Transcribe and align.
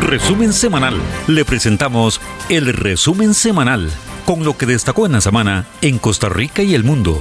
Resumen 0.00 0.52
semanal. 0.52 1.00
Le 1.26 1.44
presentamos 1.44 2.20
el 2.48 2.72
resumen 2.72 3.34
semanal 3.34 3.90
con 4.26 4.44
lo 4.44 4.56
que 4.56 4.64
destacó 4.64 5.06
en 5.06 5.12
la 5.12 5.20
semana 5.20 5.66
en 5.80 5.98
Costa 5.98 6.28
Rica 6.28 6.62
y 6.62 6.74
el 6.74 6.84
mundo. 6.84 7.20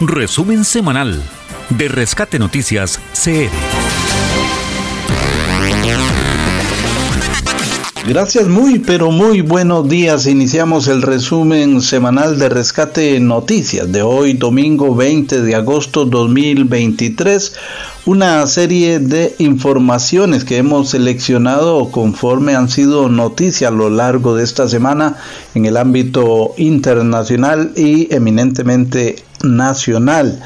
Resumen 0.00 0.64
semanal 0.64 1.22
de 1.70 1.88
Rescate 1.88 2.38
Noticias 2.38 3.00
CR. 3.14 3.69
Gracias, 8.08 8.48
muy 8.48 8.78
pero 8.78 9.10
muy 9.10 9.42
buenos 9.42 9.86
días. 9.86 10.26
Iniciamos 10.26 10.88
el 10.88 11.02
resumen 11.02 11.82
semanal 11.82 12.38
de 12.38 12.48
Rescate 12.48 13.20
Noticias 13.20 13.92
de 13.92 14.00
hoy, 14.00 14.32
domingo 14.32 14.94
20 14.94 15.42
de 15.42 15.54
agosto 15.54 16.06
2023. 16.06 17.52
Una 18.06 18.46
serie 18.46 19.00
de 19.00 19.34
informaciones 19.38 20.44
que 20.44 20.56
hemos 20.56 20.88
seleccionado 20.88 21.90
conforme 21.90 22.54
han 22.54 22.70
sido 22.70 23.10
noticias 23.10 23.70
a 23.70 23.74
lo 23.74 23.90
largo 23.90 24.34
de 24.34 24.44
esta 24.44 24.66
semana 24.66 25.16
en 25.54 25.66
el 25.66 25.76
ámbito 25.76 26.54
internacional 26.56 27.72
y 27.76 28.12
eminentemente 28.12 29.16
nacional. 29.42 30.42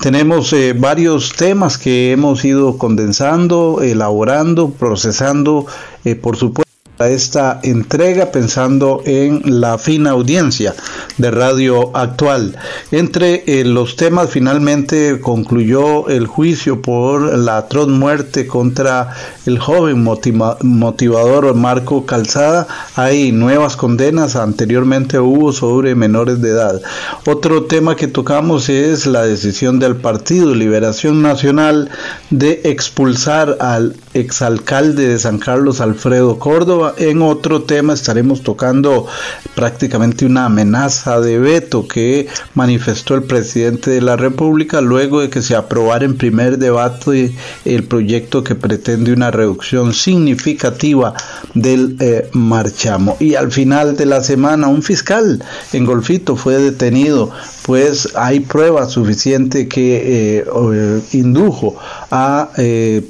Tenemos 0.00 0.52
eh, 0.52 0.72
varios 0.72 1.32
temas 1.32 1.78
que 1.78 2.12
hemos 2.12 2.44
ido 2.44 2.78
condensando, 2.78 3.80
elaborando, 3.82 4.70
procesando, 4.70 5.66
eh, 6.04 6.14
por 6.14 6.36
supuesto 6.36 6.71
esta 7.08 7.60
entrega 7.62 8.32
pensando 8.32 9.02
en 9.04 9.42
la 9.60 9.78
fina 9.78 10.10
audiencia 10.10 10.74
de 11.18 11.30
Radio 11.30 11.96
Actual. 11.96 12.56
Entre 12.90 13.44
eh, 13.46 13.64
los 13.64 13.96
temas 13.96 14.30
finalmente 14.30 15.20
concluyó 15.20 16.08
el 16.08 16.26
juicio 16.26 16.82
por 16.82 17.36
la 17.36 17.58
atroz 17.58 17.88
muerte 17.88 18.46
contra 18.46 19.14
el 19.46 19.58
joven 19.58 20.02
motivador 20.02 21.54
Marco 21.54 22.06
Calzada. 22.06 22.66
Hay 22.96 23.32
nuevas 23.32 23.76
condenas, 23.76 24.36
anteriormente 24.36 25.18
hubo 25.18 25.52
sobre 25.52 25.94
menores 25.94 26.40
de 26.40 26.50
edad. 26.50 26.80
Otro 27.26 27.64
tema 27.64 27.96
que 27.96 28.08
tocamos 28.08 28.68
es 28.68 29.06
la 29.06 29.24
decisión 29.24 29.78
del 29.78 29.96
Partido 29.96 30.54
Liberación 30.54 31.22
Nacional 31.22 31.90
de 32.30 32.62
expulsar 32.64 33.56
al 33.60 33.96
exalcalde 34.14 35.08
de 35.08 35.18
San 35.18 35.38
Carlos 35.38 35.80
Alfredo 35.80 36.38
Córdoba 36.38 36.91
en 36.98 37.22
otro 37.22 37.62
tema 37.62 37.94
estaremos 37.94 38.42
tocando 38.42 39.06
prácticamente 39.54 40.26
una 40.26 40.46
amenaza 40.46 41.20
de 41.20 41.38
veto 41.38 41.86
que 41.86 42.28
manifestó 42.54 43.14
el 43.14 43.24
presidente 43.24 43.90
de 43.90 44.00
la 44.00 44.16
República 44.16 44.80
luego 44.80 45.20
de 45.20 45.30
que 45.30 45.42
se 45.42 45.54
aprobara 45.54 46.04
en 46.04 46.16
primer 46.16 46.58
debate 46.58 47.34
el 47.64 47.84
proyecto 47.84 48.44
que 48.44 48.54
pretende 48.54 49.12
una 49.12 49.30
reducción 49.30 49.92
significativa 49.92 51.14
del 51.54 51.96
eh, 52.00 52.28
marchamo. 52.32 53.16
Y 53.20 53.34
al 53.34 53.50
final 53.52 53.96
de 53.96 54.06
la 54.06 54.22
semana 54.22 54.68
un 54.68 54.82
fiscal 54.82 55.42
en 55.72 55.84
Golfito 55.84 56.36
fue 56.36 56.58
detenido, 56.58 57.30
pues 57.62 58.08
hay 58.14 58.40
prueba 58.40 58.88
suficiente 58.88 59.68
que 59.68 60.38
eh, 60.38 60.44
eh, 60.44 61.00
indujo 61.12 61.76
a 62.10 62.50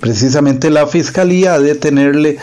precisamente 0.01 0.71
la 0.71 0.87
fiscalía 0.87 1.55
a 1.55 1.61
detenerle 1.61 2.39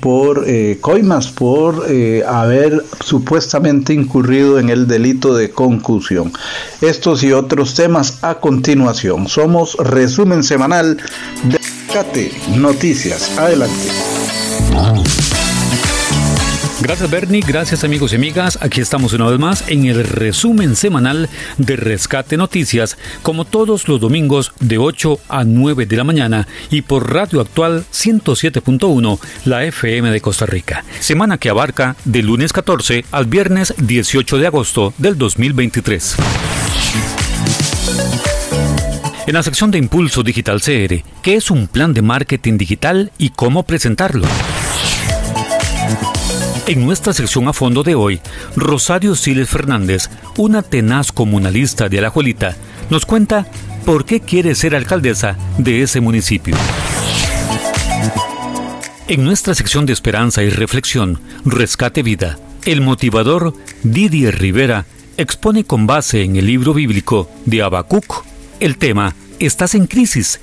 por 0.00 0.46
coimas 0.80 1.28
por 1.28 1.86
eh, 1.88 2.24
haber 2.26 2.84
supuestamente 3.04 3.92
incurrido 3.92 4.58
en 4.58 4.70
el 4.70 4.86
delito 4.86 5.34
de 5.34 5.50
concusión. 5.50 6.32
Estos 6.80 7.22
y 7.22 7.32
otros 7.32 7.74
temas 7.74 8.18
a 8.22 8.36
continuación. 8.36 9.28
Somos 9.28 9.76
resumen 9.76 10.42
semanal 10.42 10.96
de 11.44 11.58
Cate 11.92 12.32
Noticias. 12.56 13.38
Adelante. 13.38 13.90
Gracias 16.82 17.10
Bernie, 17.10 17.42
gracias 17.46 17.84
amigos 17.84 18.12
y 18.12 18.16
amigas. 18.16 18.58
Aquí 18.62 18.80
estamos 18.80 19.12
una 19.12 19.28
vez 19.28 19.38
más 19.38 19.64
en 19.68 19.84
el 19.84 20.02
resumen 20.02 20.76
semanal 20.76 21.28
de 21.58 21.76
Rescate 21.76 22.38
Noticias, 22.38 22.96
como 23.22 23.44
todos 23.44 23.86
los 23.86 24.00
domingos 24.00 24.52
de 24.60 24.78
8 24.78 25.20
a 25.28 25.44
9 25.44 25.84
de 25.84 25.96
la 25.96 26.04
mañana 26.04 26.48
y 26.70 26.80
por 26.80 27.12
Radio 27.12 27.42
Actual 27.42 27.84
107.1, 27.92 29.18
la 29.44 29.64
FM 29.64 30.10
de 30.10 30.20
Costa 30.22 30.46
Rica. 30.46 30.82
Semana 31.00 31.36
que 31.36 31.50
abarca 31.50 31.96
de 32.06 32.22
lunes 32.22 32.52
14 32.52 33.04
al 33.10 33.26
viernes 33.26 33.74
18 33.76 34.38
de 34.38 34.46
agosto 34.46 34.94
del 34.96 35.18
2023. 35.18 36.16
En 39.26 39.34
la 39.34 39.42
sección 39.42 39.70
de 39.70 39.78
Impulso 39.78 40.22
Digital 40.22 40.62
CR, 40.62 41.04
¿qué 41.22 41.36
es 41.36 41.50
un 41.50 41.68
plan 41.68 41.92
de 41.92 42.00
marketing 42.00 42.56
digital 42.56 43.12
y 43.18 43.30
cómo 43.30 43.64
presentarlo? 43.64 44.26
En 46.66 46.84
nuestra 46.84 47.12
sección 47.12 47.48
a 47.48 47.52
fondo 47.52 47.82
de 47.82 47.94
hoy, 47.94 48.20
Rosario 48.54 49.14
Siles 49.16 49.48
Fernández, 49.48 50.08
una 50.36 50.62
tenaz 50.62 51.10
comunalista 51.10 51.88
de 51.88 51.98
Alajuelita, 51.98 52.56
nos 52.90 53.06
cuenta 53.06 53.46
por 53.84 54.04
qué 54.04 54.20
quiere 54.20 54.54
ser 54.54 54.74
alcaldesa 54.76 55.36
de 55.58 55.82
ese 55.82 56.00
municipio. 56.00 56.54
En 59.08 59.24
nuestra 59.24 59.54
sección 59.54 59.86
de 59.86 59.92
esperanza 59.92 60.42
y 60.42 60.50
reflexión, 60.50 61.20
Rescate 61.44 62.02
Vida, 62.02 62.38
el 62.64 62.80
motivador 62.80 63.54
Didier 63.82 64.38
Rivera 64.38 64.86
expone 65.16 65.64
con 65.64 65.86
base 65.86 66.22
en 66.22 66.36
el 66.36 66.46
libro 66.46 66.72
bíblico 66.74 67.28
de 67.46 67.62
Habacuc 67.62 68.24
el 68.60 68.76
tema 68.76 69.14
Estás 69.38 69.74
en 69.74 69.86
crisis. 69.86 70.38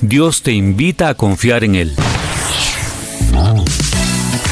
Dios 0.00 0.42
te 0.42 0.52
invita 0.52 1.08
a 1.08 1.14
confiar 1.14 1.64
en 1.64 1.74
Él. 1.74 1.94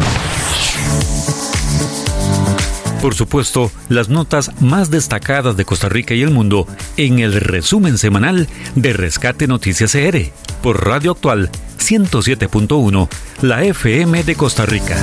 Por 3.00 3.14
supuesto, 3.14 3.70
las 3.90 4.08
notas 4.08 4.50
más 4.62 4.90
destacadas 4.90 5.58
de 5.58 5.66
Costa 5.66 5.90
Rica 5.90 6.14
y 6.14 6.22
el 6.22 6.30
mundo 6.30 6.66
en 6.96 7.18
el 7.18 7.34
resumen 7.34 7.98
semanal 7.98 8.48
de 8.76 8.94
Rescate 8.94 9.46
Noticias 9.46 9.92
CR 9.92 10.32
por 10.62 10.86
Radio 10.86 11.10
Actual 11.12 11.50
107.1, 11.78 13.08
la 13.42 13.62
FM 13.62 14.24
de 14.24 14.34
Costa 14.36 14.64
Rica. 14.64 14.96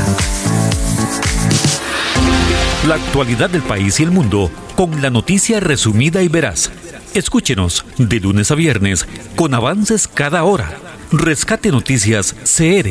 La 2.88 2.96
actualidad 2.96 3.52
del 3.52 3.62
país 3.62 4.00
y 4.00 4.04
el 4.04 4.10
mundo 4.10 4.50
con 4.76 5.04
la 5.04 5.12
noticia 5.12 5.60
resumida 5.60 6.24
y 6.24 6.28
veraz. 6.28 6.72
Escúchenos 7.14 7.86
de 8.00 8.20
lunes 8.20 8.50
a 8.50 8.56
viernes 8.56 9.08
con 9.36 9.54
avances 9.54 10.08
cada 10.08 10.44
hora. 10.44 10.78
Rescate 11.12 11.70
Noticias 11.70 12.36
CR 12.44 12.90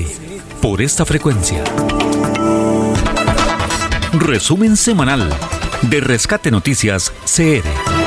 por 0.62 0.80
esta 0.80 1.04
frecuencia. 1.04 1.64
Resumen 4.12 4.76
semanal 4.76 5.28
de 5.82 6.00
Rescate 6.00 6.52
Noticias 6.52 7.12
CR. 7.24 7.99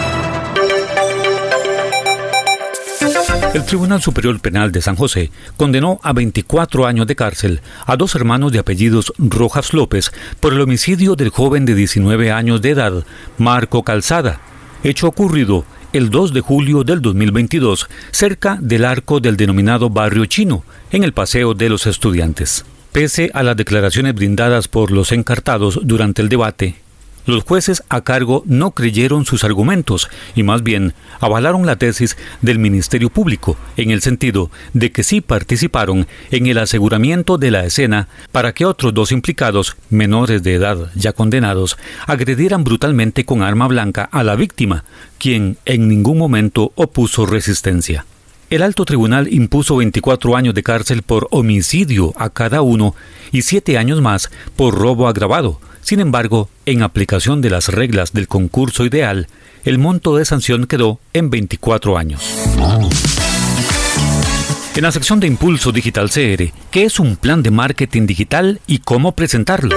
El 3.54 3.66
Tribunal 3.66 4.02
Superior 4.02 4.40
Penal 4.40 4.72
de 4.72 4.82
San 4.82 4.96
José 4.96 5.30
condenó 5.58 6.00
a 6.02 6.12
24 6.12 6.88
años 6.88 7.06
de 7.06 7.16
cárcel 7.16 7.62
a 7.86 7.96
dos 7.96 8.16
hermanos 8.16 8.52
de 8.52 8.58
apellidos 8.58 9.14
Rojas 9.20 9.74
López 9.74 10.12
por 10.40 10.54
el 10.54 10.62
homicidio 10.62 11.16
del 11.16 11.30
joven 11.30 11.64
de 11.66 11.76
19 11.76 12.32
años 12.32 12.64
de 12.64 12.72
edad, 12.72 13.06
Marco 13.38 13.84
Calzada, 13.84 14.42
hecho 14.84 15.08
ocurrido 15.08 15.66
el 15.94 16.10
2 16.10 16.34
de 16.34 16.42
julio 16.42 16.84
del 16.84 17.04
2022 17.04 17.88
cerca 18.10 18.58
del 18.60 18.86
arco 18.86 19.20
del 19.20 19.38
denominado 19.38 19.92
Barrio 19.92 20.26
Chino, 20.26 20.64
en 20.92 21.04
el 21.04 21.14
Paseo 21.14 21.54
de 21.54 21.70
los 21.70 21.86
Estudiantes. 21.86 22.66
Pese 22.92 23.30
a 23.36 23.44
las 23.44 23.56
declaraciones 23.56 24.16
brindadas 24.16 24.68
por 24.68 24.90
los 24.90 25.12
encartados 25.12 25.80
durante 25.84 26.24
el 26.24 26.30
debate, 26.30 26.83
los 27.26 27.44
jueces 27.44 27.84
a 27.90 28.02
cargo 28.02 28.44
no 28.46 28.72
creyeron 28.72 29.26
sus 29.26 29.44
argumentos 29.44 30.10
y 30.36 30.44
más 30.44 30.64
bien 30.64 30.94
avalaron 31.20 31.66
la 31.66 31.78
tesis 31.78 32.18
del 32.42 32.60
Ministerio 32.60 33.10
Público 33.10 33.58
en 33.78 33.92
el 33.92 34.02
sentido 34.02 34.52
de 34.74 34.92
que 34.92 35.04
sí 35.04 35.22
participaron 35.22 36.08
en 36.32 36.48
el 36.48 36.58
aseguramiento 36.58 37.38
de 37.38 37.52
la 37.52 37.66
escena 37.66 38.08
para 38.32 38.54
que 38.54 38.66
otros 38.66 38.94
dos 38.94 39.12
implicados, 39.12 39.78
menores 39.90 40.44
de 40.44 40.56
edad 40.56 40.92
ya 40.96 41.14
condenados, 41.14 41.78
agredieran 42.08 42.64
brutalmente 42.64 43.26
con 43.26 43.42
arma 43.42 43.68
blanca 43.68 44.10
a 44.12 44.24
la 44.24 44.36
víctima, 44.36 44.84
quien 45.18 45.58
en 45.66 45.88
ningún 45.88 46.18
momento 46.18 46.72
opuso 46.76 47.26
resistencia. 47.26 48.06
El 48.50 48.62
alto 48.62 48.86
tribunal 48.86 49.34
impuso 49.34 49.78
24 49.78 50.36
años 50.36 50.54
de 50.54 50.62
cárcel 50.62 51.02
por 51.02 51.28
homicidio 51.32 52.14
a 52.18 52.30
cada 52.30 52.62
uno 52.62 52.94
y 53.32 53.42
7 53.42 53.78
años 53.80 54.00
más 54.00 54.30
por 54.56 54.76
robo 54.76 55.08
agravado, 55.08 55.60
sin 55.84 56.00
embargo, 56.00 56.50
en 56.66 56.82
aplicación 56.82 57.42
de 57.42 57.50
las 57.50 57.68
reglas 57.68 58.14
del 58.14 58.28
concurso 58.28 58.86
ideal, 58.86 59.28
el 59.64 59.78
monto 59.78 60.16
de 60.16 60.26
sanción 60.26 60.66
quedó 60.66 61.00
en 61.14 61.30
24 61.30 61.98
años. 61.98 62.22
En 64.76 64.82
la 64.82 64.92
sección 64.92 65.20
de 65.20 65.28
Impulso 65.28 65.72
Digital 65.72 66.10
CR, 66.10 66.52
¿qué 66.72 66.84
es 66.86 67.00
un 67.00 67.16
plan 67.16 67.44
de 67.44 67.52
marketing 67.52 68.08
digital 68.08 68.60
y 68.66 68.80
cómo 68.80 69.12
presentarlo? 69.12 69.76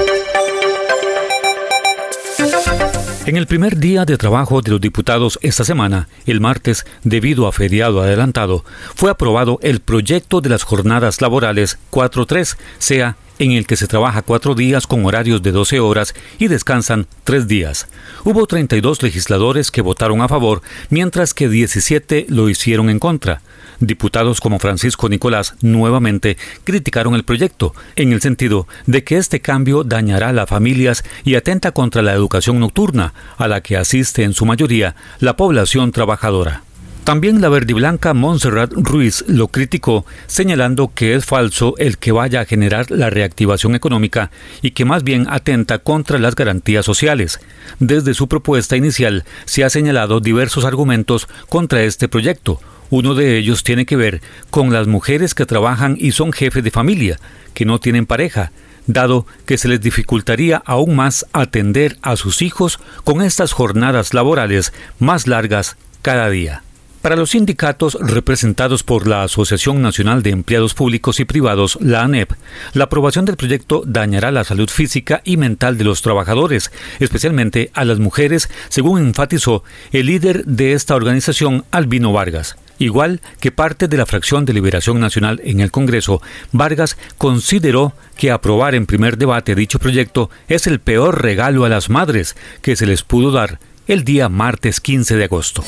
En 3.27 3.37
el 3.37 3.49
primer 3.49 3.77
día 3.79 4.05
de 4.05 4.17
trabajo 4.17 4.63
de 4.63 4.71
los 4.71 4.81
diputados 4.81 5.39
esta 5.43 5.65
semana, 5.65 6.09
el 6.27 6.41
martes, 6.41 6.87
debido 7.03 7.49
a 7.49 7.53
feriado 7.53 8.01
adelantado, 8.01 8.65
fue 8.95 9.11
aprobado 9.11 9.59
el 9.63 9.81
proyecto 9.81 10.41
de 10.41 10.49
las 10.49 10.63
jornadas 10.63 11.21
laborales 11.21 11.77
4.3, 11.91 12.57
sea 12.79 13.17
en 13.39 13.53
el 13.53 13.67
que 13.67 13.77
se 13.77 13.87
trabaja 13.87 14.23
cuatro 14.23 14.55
días 14.55 14.87
con 14.87 15.05
horarios 15.05 15.43
de 15.43 15.53
12 15.53 15.81
horas 15.81 16.15
y 16.39 16.49
descansan 16.49 17.07
tres 17.25 17.49
días. 17.49 17.89
Hubo 18.25 18.47
32 18.47 19.03
legisladores 19.03 19.71
que 19.71 19.83
votaron 19.83 20.23
a 20.23 20.29
favor, 20.29 20.63
mientras 20.91 21.35
que 21.35 21.49
17 21.49 22.27
lo 22.29 22.49
hicieron 22.49 22.91
en 22.91 22.99
contra. 22.99 23.43
Diputados 23.81 24.41
como 24.41 24.59
Francisco 24.59 25.09
Nicolás 25.09 25.55
nuevamente 25.61 26.37
criticaron 26.65 27.15
el 27.15 27.25
proyecto, 27.25 27.75
en 27.95 28.13
el 28.13 28.21
sentido 28.21 28.67
de 28.87 29.05
que 29.05 29.17
este 29.17 29.41
cambio 29.41 29.85
dañará 29.85 30.31
a 30.31 30.33
las 30.33 30.49
familias 30.49 31.05
y 31.25 31.35
atenta 31.35 31.73
contra 31.73 32.03
la 32.03 32.15
educación 32.15 32.59
nocturna, 32.59 33.13
a 33.37 33.49
la 33.49 33.61
que 33.61 33.77
asiste 33.77 34.23
en 34.23 34.33
su 34.33 34.47
mayoría 34.47 34.97
la 35.21 35.37
población 35.37 35.93
trabajadora. 35.93 36.66
También 37.07 37.41
la 37.41 37.49
verdiblanca 37.49 38.15
Montserrat 38.15 38.73
Ruiz 38.75 39.23
lo 39.29 39.47
criticó, 39.47 40.05
señalando 40.27 40.91
que 40.93 41.15
es 41.15 41.25
falso 41.25 41.77
el 41.79 41.99
que 41.99 42.11
vaya 42.11 42.41
a 42.41 42.45
generar 42.45 42.91
la 42.91 43.11
reactivación 43.11 43.77
económica 43.77 44.33
y 44.61 44.73
que 44.73 44.85
más 44.85 45.05
bien 45.05 45.25
atenta 45.31 45.79
contra 45.79 46.19
las 46.19 46.35
garantías 46.35 46.85
sociales. 46.85 47.39
Desde 47.79 48.13
su 48.13 48.27
propuesta 48.27 48.77
inicial 48.77 49.23
se 49.45 49.63
ha 49.63 49.71
señalado 49.71 50.19
diversos 50.19 50.65
argumentos 50.65 51.29
contra 51.49 51.85
este 51.85 52.09
proyecto, 52.09 52.61
uno 52.91 53.15
de 53.15 53.39
ellos 53.39 53.63
tiene 53.63 53.87
que 53.87 53.95
ver 53.95 54.21
con 54.51 54.73
las 54.73 54.89
mujeres 54.89 55.33
que 55.37 55.47
trabajan 55.47 55.97
y 56.01 56.11
son 56.11 56.33
jefes 56.33 56.65
de 56.65 56.73
familia, 56.73 57.21
que 57.55 57.65
no 57.65 57.79
tienen 57.79 58.07
pareja, 58.07 58.51
dado 58.89 59.29
que 59.47 59.59
se 59.59 59.69
les 59.69 59.81
dificultaría 59.81 60.61
aún 60.67 60.97
más 60.97 61.25
atender 61.33 61.99
a 62.03 62.17
sus 62.17 62.43
hijos 62.43 62.81
con 63.05 63.23
estas 63.23 63.53
jornadas 63.53 64.13
laborales 64.13 64.73
más 64.99 65.29
largas 65.29 65.77
cada 66.03 66.29
día. 66.31 66.65
Para 67.07 67.15
los 67.15 67.31
sindicatos 67.31 67.97
representados 68.01 68.83
por 68.83 69.07
la 69.07 69.23
Asociación 69.23 69.81
Nacional 69.81 70.25
de 70.25 70.31
Empleados 70.31 70.75
Públicos 70.75 71.21
y 71.21 71.25
Privados, 71.25 71.79
la 71.81 72.03
ANEP, 72.03 72.33
la 72.73 72.83
aprobación 72.83 73.25
del 73.25 73.37
proyecto 73.37 73.85
dañará 73.87 74.33
la 74.33 74.43
salud 74.43 74.69
física 74.69 75.23
y 75.23 75.37
mental 75.37 75.79
de 75.79 75.85
los 75.85 76.03
trabajadores, 76.03 76.73
especialmente 76.99 77.71
a 77.75 77.85
las 77.85 78.01
mujeres, 78.01 78.51
según 78.71 78.99
enfatizó 78.99 79.63
el 79.93 80.07
líder 80.07 80.47
de 80.47 80.73
esta 80.73 80.97
organización, 80.97 81.65
Albino 81.71 82.13
Vargas. 82.13 82.57
Igual 82.81 83.21
que 83.39 83.53
parte 83.53 83.87
de 83.87 83.99
la 83.99 84.07
fracción 84.07 84.45
de 84.45 84.55
Liberación 84.55 84.99
Nacional 84.99 85.41
en 85.45 85.61
el 85.61 85.71
Congreso, 85.71 86.21
Vargas 86.51 86.99
consideró 87.19 87.93
que 88.17 88.33
aprobar 88.33 88.75
en 88.75 88.87
primer 88.87 89.17
debate 89.17 89.55
dicho 89.55 89.79
proyecto 89.79 90.29
es 90.49 90.67
el 90.67 90.81
peor 90.81 91.23
regalo 91.23 91.65
a 91.65 91.69
las 91.69 91.89
madres 91.89 92.35
que 92.63 92.75
se 92.75 92.85
les 92.85 93.05
pudo 93.05 93.31
dar 93.31 93.61
el 93.87 94.03
día 94.03 94.29
martes 94.29 94.81
15 94.81 95.15
de 95.15 95.25
agosto. 95.25 95.63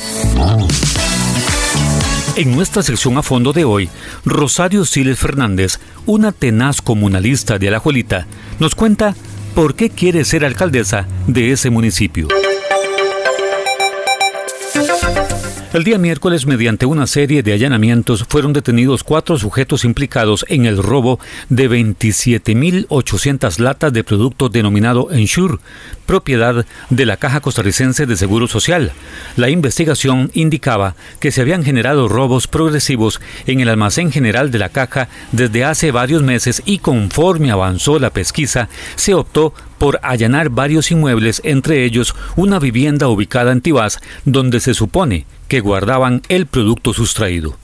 En 2.39 2.55
nuestra 2.55 2.81
sección 2.83 3.17
a 3.17 3.21
fondo 3.21 3.51
de 3.51 3.65
hoy, 3.65 3.89
Rosario 4.23 4.85
Siles 4.85 5.19
Fernández, 5.19 5.77
una 6.05 6.31
tenaz 6.31 6.81
comunalista 6.81 7.59
de 7.59 7.67
Alajuelita, 7.67 8.27
nos 8.61 8.75
cuenta 8.75 9.13
por 9.55 9.75
qué 9.75 9.89
quiere 9.89 10.23
ser 10.23 10.45
alcaldesa 10.45 11.05
de 11.27 11.51
ese 11.51 11.69
municipio. 11.69 12.29
El 15.71 15.83
día 15.83 15.99
miércoles, 15.99 16.47
mediante 16.47 16.87
una 16.87 17.05
serie 17.05 17.43
de 17.43 17.53
allanamientos, 17.53 18.25
fueron 18.27 18.53
detenidos 18.53 19.03
cuatro 19.03 19.37
sujetos 19.37 19.85
implicados 19.85 20.43
en 20.49 20.65
el 20.65 20.81
robo 20.81 21.19
de 21.49 21.69
27.800 21.69 23.59
latas 23.59 23.93
de 23.93 24.03
producto 24.03 24.49
denominado 24.49 25.11
Ensure, 25.11 25.59
propiedad 26.07 26.65
de 26.89 27.05
la 27.05 27.17
Caja 27.17 27.39
Costarricense 27.41 28.07
de 28.07 28.17
Seguro 28.17 28.47
Social. 28.47 28.93
La 29.37 29.51
investigación 29.51 30.31
indicaba 30.33 30.95
que 31.19 31.31
se 31.31 31.41
habían 31.41 31.63
generado 31.63 32.07
robos 32.07 32.47
progresivos 32.47 33.21
en 33.45 33.59
el 33.59 33.69
almacén 33.69 34.11
general 34.11 34.49
de 34.49 34.57
la 34.57 34.69
Caja 34.69 35.07
desde 35.33 35.65
hace 35.65 35.91
varios 35.91 36.23
meses 36.23 36.63
y 36.65 36.79
conforme 36.79 37.51
avanzó 37.51 37.99
la 37.99 38.09
pesquisa, 38.09 38.69
se 38.95 39.13
optó 39.13 39.53
por 39.79 39.99
allanar 40.03 40.49
varios 40.49 40.91
inmuebles, 40.91 41.41
entre 41.43 41.85
ellos 41.85 42.13
una 42.35 42.59
vivienda 42.59 43.07
ubicada 43.07 43.51
en 43.51 43.61
Tibás, 43.61 43.99
donde 44.25 44.59
se 44.59 44.75
supone 44.75 45.25
que 45.47 45.61
guardaban 45.61 46.21
el 46.29 46.45
producto 46.45 46.93
sustraído. 46.93 47.57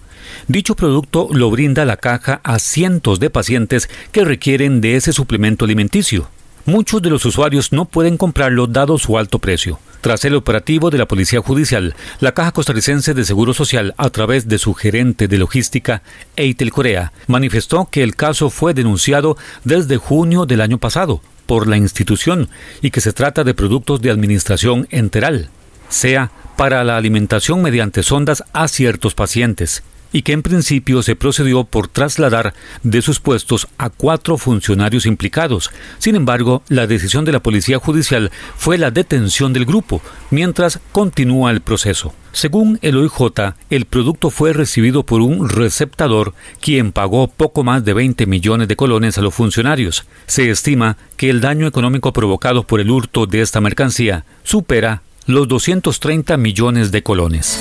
Dicho 0.48 0.76
producto 0.76 1.28
lo 1.32 1.52
brinda 1.52 1.86
la 1.86 1.98
caja 1.98 2.42
a 2.44 2.60
cientos 2.60 3.20
de 3.20 3.30
pacientes 3.30 3.90
que 4.12 4.26
requieren 4.26 4.82
de 4.82 4.96
ese 4.96 5.14
suplemento 5.14 5.66
alimenticio. 5.66 6.30
Muchos 6.66 7.02
de 7.02 7.12
los 7.12 7.26
usuarios 7.26 7.72
no 7.72 7.86
pueden 7.86 8.18
comprarlo 8.18 8.66
dado 8.66 8.98
su 8.98 9.20
alto 9.20 9.38
precio. 9.38 9.80
Tras 10.02 10.26
el 10.26 10.36
operativo 10.36 10.90
de 10.90 10.98
la 10.98 11.08
Policía 11.08 11.42
Judicial, 11.42 11.96
la 12.20 12.34
Caja 12.34 12.52
Costarricense 12.52 13.14
de 13.14 13.24
Seguro 13.24 13.54
Social, 13.54 13.94
a 13.98 14.10
través 14.10 14.48
de 14.48 14.58
su 14.58 14.74
gerente 14.74 15.28
de 15.28 15.38
logística, 15.38 16.02
Eitel 16.36 16.72
Corea, 16.72 17.12
manifestó 17.28 17.88
que 17.92 18.04
el 18.04 18.16
caso 18.16 18.50
fue 18.50 18.74
denunciado 18.74 19.38
desde 19.64 19.98
junio 19.98 20.46
del 20.46 20.62
año 20.62 20.78
pasado 20.78 21.22
por 21.46 21.68
la 21.68 21.78
institución 21.78 22.50
y 22.82 22.92
que 22.92 23.02
se 23.02 23.14
trata 23.14 23.44
de 23.44 23.54
productos 23.54 24.02
de 24.02 24.12
administración 24.12 24.88
enteral, 24.92 25.50
sea 25.90 26.32
para 26.58 26.84
la 26.84 26.98
alimentación 26.98 27.62
mediante 27.62 28.04
sondas 28.04 28.44
a 28.54 28.68
ciertos 28.68 29.14
pacientes 29.16 29.84
y 30.16 30.22
que 30.22 30.32
en 30.32 30.44
principio 30.44 31.04
se 31.04 31.18
procedió 31.18 31.66
por 31.66 31.90
trasladar 31.90 32.54
de 32.84 33.02
sus 33.02 33.20
puestos 33.20 33.68
a 33.78 33.90
cuatro 33.90 34.38
funcionarios 34.38 35.06
implicados. 35.06 35.72
Sin 35.98 36.16
embargo, 36.16 36.64
la 36.70 36.88
decisión 36.88 37.26
de 37.26 37.34
la 37.34 37.44
Policía 37.44 37.80
Judicial 37.80 38.32
fue 38.56 38.78
la 38.78 38.92
detención 38.92 39.52
del 39.52 39.66
grupo, 39.66 40.02
mientras 40.32 40.80
continúa 40.94 41.52
el 41.52 41.60
proceso. 41.60 42.14
Según 42.32 42.80
el 42.82 42.96
OIJ, 42.96 43.56
el 43.70 43.84
producto 43.84 44.30
fue 44.30 44.54
recibido 44.54 45.04
por 45.04 45.20
un 45.20 45.50
receptador 45.50 46.34
quien 46.62 46.94
pagó 46.94 47.28
poco 47.28 47.66
más 47.66 47.84
de 47.84 47.94
20 47.94 48.26
millones 48.26 48.70
de 48.70 48.78
colones 48.78 49.18
a 49.18 49.22
los 49.22 49.34
funcionarios. 49.34 50.06
Se 50.28 50.50
estima 50.50 50.96
que 51.18 51.30
el 51.30 51.42
daño 51.42 51.68
económico 51.68 52.14
provocado 52.14 52.64
por 52.66 52.80
el 52.80 52.90
hurto 52.90 53.26
de 53.26 53.42
esta 53.42 53.60
mercancía 53.60 54.24
supera 54.46 55.02
los 55.26 55.50
230 55.50 56.38
millones 56.38 56.94
de 56.94 57.04
colones. 57.04 57.60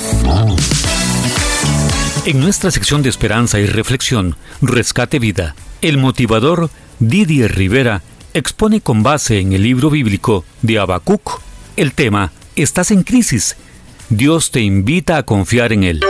En 2.25 2.39
nuestra 2.39 2.71
sección 2.71 3.03
de 3.03 3.09
esperanza 3.09 3.59
y 3.59 3.67
reflexión, 3.67 4.35
Rescate 4.59 5.19
Vida, 5.19 5.53
el 5.83 5.99
motivador 5.99 6.71
Didier 6.97 7.55
Rivera 7.55 8.01
expone 8.33 8.81
con 8.81 9.03
base 9.03 9.39
en 9.39 9.53
el 9.53 9.61
libro 9.61 9.91
bíblico 9.91 10.43
de 10.63 10.79
Habacuc 10.79 11.39
el 11.77 11.93
tema 11.93 12.31
Estás 12.55 12.89
en 12.89 13.03
crisis. 13.03 13.57
Dios 14.09 14.49
te 14.49 14.61
invita 14.61 15.17
a 15.17 15.23
confiar 15.23 15.71
en 15.71 15.83
Él. 15.83 16.01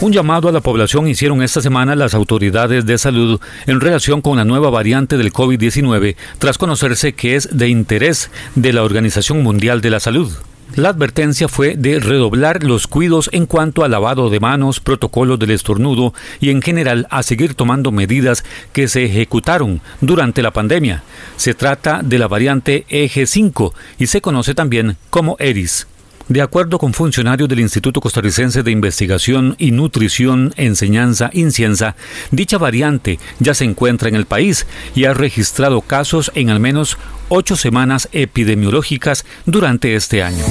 Un 0.00 0.10
llamado 0.10 0.48
a 0.48 0.52
la 0.52 0.60
población 0.60 1.06
hicieron 1.06 1.42
esta 1.42 1.60
semana 1.60 1.94
las 1.96 2.14
autoridades 2.14 2.86
de 2.86 2.96
salud 2.96 3.38
en 3.66 3.80
relación 3.82 4.22
con 4.22 4.38
la 4.38 4.46
nueva 4.46 4.70
variante 4.70 5.18
del 5.18 5.30
COVID-19 5.30 6.16
tras 6.38 6.56
conocerse 6.56 7.12
que 7.12 7.36
es 7.36 7.54
de 7.54 7.68
interés 7.68 8.30
de 8.54 8.72
la 8.72 8.82
Organización 8.82 9.42
Mundial 9.42 9.82
de 9.82 9.90
la 9.90 10.00
Salud. 10.00 10.32
La 10.76 10.88
advertencia 10.88 11.46
fue 11.46 11.76
de 11.76 12.00
redoblar 12.00 12.64
los 12.64 12.88
cuidados 12.88 13.30
en 13.32 13.46
cuanto 13.46 13.84
al 13.84 13.92
lavado 13.92 14.28
de 14.28 14.40
manos, 14.40 14.80
protocolos 14.80 15.38
del 15.38 15.52
estornudo 15.52 16.14
y 16.40 16.50
en 16.50 16.62
general 16.62 17.06
a 17.10 17.22
seguir 17.22 17.54
tomando 17.54 17.92
medidas 17.92 18.42
que 18.72 18.88
se 18.88 19.04
ejecutaron 19.04 19.80
durante 20.00 20.42
la 20.42 20.52
pandemia. 20.52 21.04
Se 21.36 21.54
trata 21.54 22.00
de 22.02 22.18
la 22.18 22.26
variante 22.26 22.86
Eje 22.88 23.26
5 23.26 23.72
y 23.98 24.08
se 24.08 24.20
conoce 24.20 24.54
también 24.54 24.96
como 25.10 25.36
ERIS. 25.38 25.86
De 26.28 26.40
acuerdo 26.40 26.78
con 26.78 26.94
funcionarios 26.94 27.48
del 27.50 27.60
Instituto 27.60 28.00
Costarricense 28.00 28.62
de 28.62 28.70
Investigación 28.70 29.56
y 29.58 29.72
Nutrición, 29.72 30.54
Enseñanza, 30.56 31.28
Incienza, 31.34 31.96
dicha 32.30 32.56
variante 32.56 33.18
ya 33.40 33.52
se 33.52 33.64
encuentra 33.64 34.08
en 34.08 34.14
el 34.14 34.24
país 34.24 34.66
y 34.94 35.04
ha 35.04 35.12
registrado 35.12 35.82
casos 35.82 36.32
en 36.34 36.48
al 36.48 36.60
menos 36.60 36.96
ocho 37.28 37.56
semanas 37.56 38.08
epidemiológicas 38.12 39.26
durante 39.44 39.96
este 39.96 40.22
año. 40.22 40.44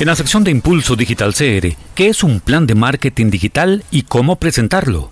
En 0.00 0.06
la 0.06 0.16
sección 0.16 0.42
de 0.44 0.50
Impulso 0.50 0.96
Digital 0.96 1.34
CR, 1.34 1.76
¿qué 1.94 2.08
es 2.08 2.24
un 2.24 2.40
plan 2.40 2.66
de 2.66 2.74
marketing 2.74 3.30
digital 3.30 3.84
y 3.90 4.04
cómo 4.04 4.36
presentarlo? 4.36 5.10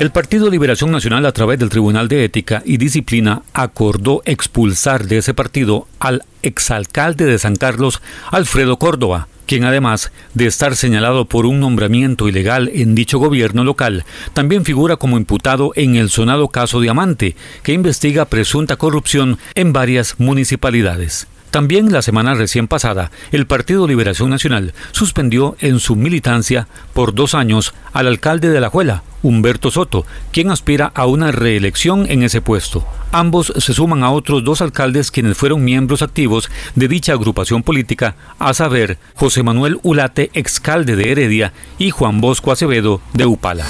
El 0.00 0.12
Partido 0.12 0.48
Liberación 0.48 0.90
Nacional 0.90 1.26
a 1.26 1.32
través 1.32 1.58
del 1.58 1.68
Tribunal 1.68 2.08
de 2.08 2.24
Ética 2.24 2.62
y 2.64 2.78
Disciplina 2.78 3.42
acordó 3.52 4.22
expulsar 4.24 5.04
de 5.06 5.18
ese 5.18 5.34
partido 5.34 5.88
al 5.98 6.24
exalcalde 6.40 7.26
de 7.26 7.38
San 7.38 7.54
Carlos, 7.54 8.00
Alfredo 8.30 8.78
Córdoba, 8.78 9.28
quien 9.44 9.64
además 9.64 10.10
de 10.32 10.46
estar 10.46 10.74
señalado 10.74 11.26
por 11.26 11.44
un 11.44 11.60
nombramiento 11.60 12.28
ilegal 12.28 12.70
en 12.72 12.94
dicho 12.94 13.18
gobierno 13.18 13.62
local, 13.62 14.06
también 14.32 14.64
figura 14.64 14.96
como 14.96 15.18
imputado 15.18 15.72
en 15.76 15.96
el 15.96 16.08
sonado 16.08 16.48
caso 16.48 16.80
Diamante, 16.80 17.36
que 17.62 17.74
investiga 17.74 18.24
presunta 18.24 18.76
corrupción 18.76 19.36
en 19.54 19.74
varias 19.74 20.14
municipalidades. 20.18 21.26
También 21.50 21.92
la 21.92 22.02
semana 22.02 22.34
recién 22.34 22.68
pasada, 22.68 23.10
el 23.32 23.46
Partido 23.46 23.88
Liberación 23.88 24.30
Nacional 24.30 24.72
suspendió 24.92 25.56
en 25.60 25.80
su 25.80 25.96
militancia 25.96 26.68
por 26.94 27.12
dos 27.12 27.34
años 27.34 27.74
al 27.92 28.06
alcalde 28.06 28.50
de 28.50 28.60
La 28.60 28.70
Juela, 28.70 29.02
Humberto 29.22 29.70
Soto, 29.70 30.06
quien 30.32 30.50
aspira 30.50 30.92
a 30.94 31.06
una 31.06 31.32
reelección 31.32 32.06
en 32.08 32.22
ese 32.22 32.40
puesto. 32.40 32.86
Ambos 33.10 33.52
se 33.56 33.74
suman 33.74 34.04
a 34.04 34.12
otros 34.12 34.44
dos 34.44 34.62
alcaldes 34.62 35.10
quienes 35.10 35.36
fueron 35.36 35.64
miembros 35.64 36.02
activos 36.02 36.48
de 36.76 36.88
dicha 36.88 37.12
agrupación 37.12 37.64
política, 37.64 38.14
a 38.38 38.54
saber, 38.54 38.98
José 39.14 39.42
Manuel 39.42 39.78
Ulate, 39.82 40.30
excalde 40.34 40.94
de 40.94 41.10
Heredia, 41.10 41.52
y 41.78 41.90
Juan 41.90 42.20
Bosco 42.20 42.52
Acevedo, 42.52 43.00
de 43.12 43.26
Upala. 43.26 43.66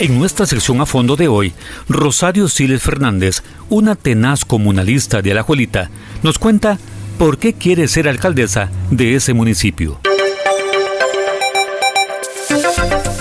En 0.00 0.18
nuestra 0.18 0.46
sección 0.46 0.80
a 0.80 0.86
fondo 0.86 1.14
de 1.14 1.28
hoy, 1.28 1.52
Rosario 1.86 2.48
Siles 2.48 2.82
Fernández, 2.82 3.42
una 3.68 3.96
tenaz 3.96 4.46
comunalista 4.46 5.20
de 5.20 5.32
Alajuelita, 5.32 5.90
nos 6.22 6.38
cuenta 6.38 6.78
por 7.18 7.36
qué 7.36 7.52
quiere 7.52 7.86
ser 7.86 8.08
alcaldesa 8.08 8.70
de 8.90 9.14
ese 9.14 9.34
municipio. 9.34 10.00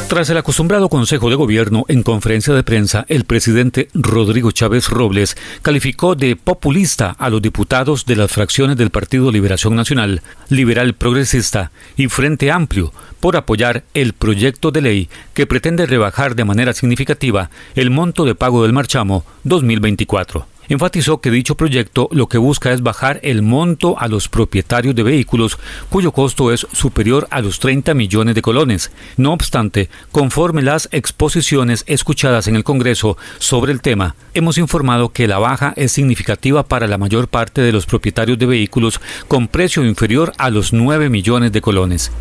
Tras 0.10 0.28
el 0.32 0.38
acostumbrado 0.38 0.90
Consejo 0.90 1.30
de 1.30 1.36
Gobierno 1.36 1.86
en 1.88 2.02
conferencia 2.02 2.52
de 2.56 2.64
prensa, 2.64 3.06
el 3.10 3.26
presidente 3.26 3.90
Rodrigo 3.94 4.50
Chávez 4.50 4.90
Robles 4.90 5.38
calificó 5.62 6.16
de 6.16 6.36
populista 6.36 7.16
a 7.20 7.30
los 7.30 7.44
diputados 7.44 8.08
de 8.08 8.16
las 8.16 8.32
fracciones 8.32 8.76
del 8.76 8.90
Partido 8.90 9.32
Liberación 9.32 9.76
Nacional, 9.76 10.24
Liberal 10.50 10.96
Progresista 10.96 11.70
y 11.96 12.08
Frente 12.08 12.52
Amplio 12.52 12.92
por 13.20 13.38
apoyar 13.38 13.84
el 13.94 14.14
proyecto 14.14 14.72
de 14.72 14.82
ley 14.82 15.10
que 15.36 15.46
pretende 15.46 15.86
rebajar 15.86 16.34
de 16.34 16.44
manera 16.44 16.74
significativa 16.74 17.52
el 17.76 17.92
monto 17.92 18.26
de 18.26 18.34
pago 18.34 18.64
del 18.64 18.74
marchamo 18.74 19.24
2024 19.44 20.48
enfatizó 20.70 21.20
que 21.20 21.32
dicho 21.32 21.56
proyecto 21.56 22.08
lo 22.12 22.28
que 22.28 22.38
busca 22.38 22.72
es 22.72 22.82
bajar 22.82 23.20
el 23.24 23.42
monto 23.42 24.00
a 24.00 24.08
los 24.08 24.30
propietarios 24.30 24.96
de 24.96 25.04
vehículos 25.04 25.58
cuyo 25.90 26.12
costo 26.12 26.52
es 26.52 26.68
superior 26.72 27.28
a 27.32 27.42
los 27.42 27.60
30 27.60 27.94
millones 27.94 28.36
de 28.36 28.42
colones. 28.42 28.92
No 29.18 29.34
obstante, 29.34 29.90
conforme 30.12 30.62
las 30.62 30.88
exposiciones 30.92 31.84
escuchadas 31.88 32.48
en 32.48 32.56
el 32.56 32.64
Congreso 32.64 33.18
sobre 33.40 33.72
el 33.72 33.82
tema, 33.82 34.16
hemos 34.34 34.58
informado 34.58 35.10
que 35.10 35.28
la 35.28 35.40
baja 35.40 35.74
es 35.76 35.92
significativa 35.92 36.64
para 36.64 36.88
la 36.88 36.98
mayor 36.98 37.28
parte 37.28 37.62
de 37.62 37.72
los 37.72 37.86
propietarios 37.86 38.38
de 38.38 38.46
vehículos 38.46 39.02
con 39.28 39.48
precio 39.48 39.84
inferior 39.84 40.34
a 40.38 40.50
los 40.50 40.74
9 40.74 41.10
millones 41.10 41.52
de 41.52 41.62
colones. 41.62 42.12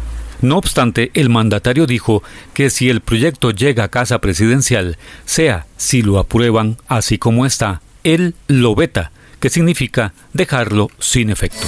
No 0.40 0.56
obstante, 0.56 1.10
el 1.14 1.30
mandatario 1.30 1.86
dijo 1.86 2.22
que 2.54 2.70
si 2.70 2.88
el 2.88 3.00
proyecto 3.00 3.50
llega 3.50 3.84
a 3.84 3.88
casa 3.88 4.20
presidencial, 4.20 4.96
sea 5.24 5.66
si 5.76 6.02
lo 6.02 6.18
aprueban 6.18 6.76
así 6.86 7.18
como 7.18 7.44
está, 7.44 7.82
él 8.04 8.34
lo 8.46 8.74
veta, 8.74 9.12
que 9.40 9.50
significa 9.50 10.12
dejarlo 10.32 10.88
sin 10.98 11.30
efecto. 11.30 11.66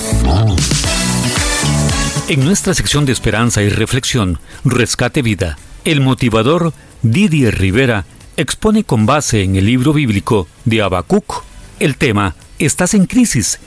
En 2.29 2.45
nuestra 2.45 2.75
sección 2.75 3.05
de 3.07 3.13
esperanza 3.13 3.63
y 3.63 3.69
reflexión, 3.69 4.39
Rescate 4.65 5.23
Vida, 5.23 5.59
el 5.85 6.01
motivador 6.01 6.73
Didier 7.03 7.59
Rivera 7.59 8.05
expone 8.37 8.85
con 8.85 9.07
base 9.07 9.43
en 9.43 9.57
el 9.57 9.67
libro 9.67 9.93
bíblico 9.93 10.47
de 10.65 10.83
Habacuc 10.83 11.45
el 11.81 11.97
tema 11.97 12.37
Estás 12.59 12.95
en 12.95 13.07
crisis. 13.07 13.59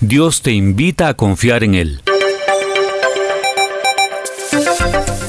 Dios 0.00 0.42
te 0.42 0.52
invita 0.52 1.08
a 1.08 1.14
confiar 1.14 1.64
en 1.64 1.74
Él. 1.74 2.00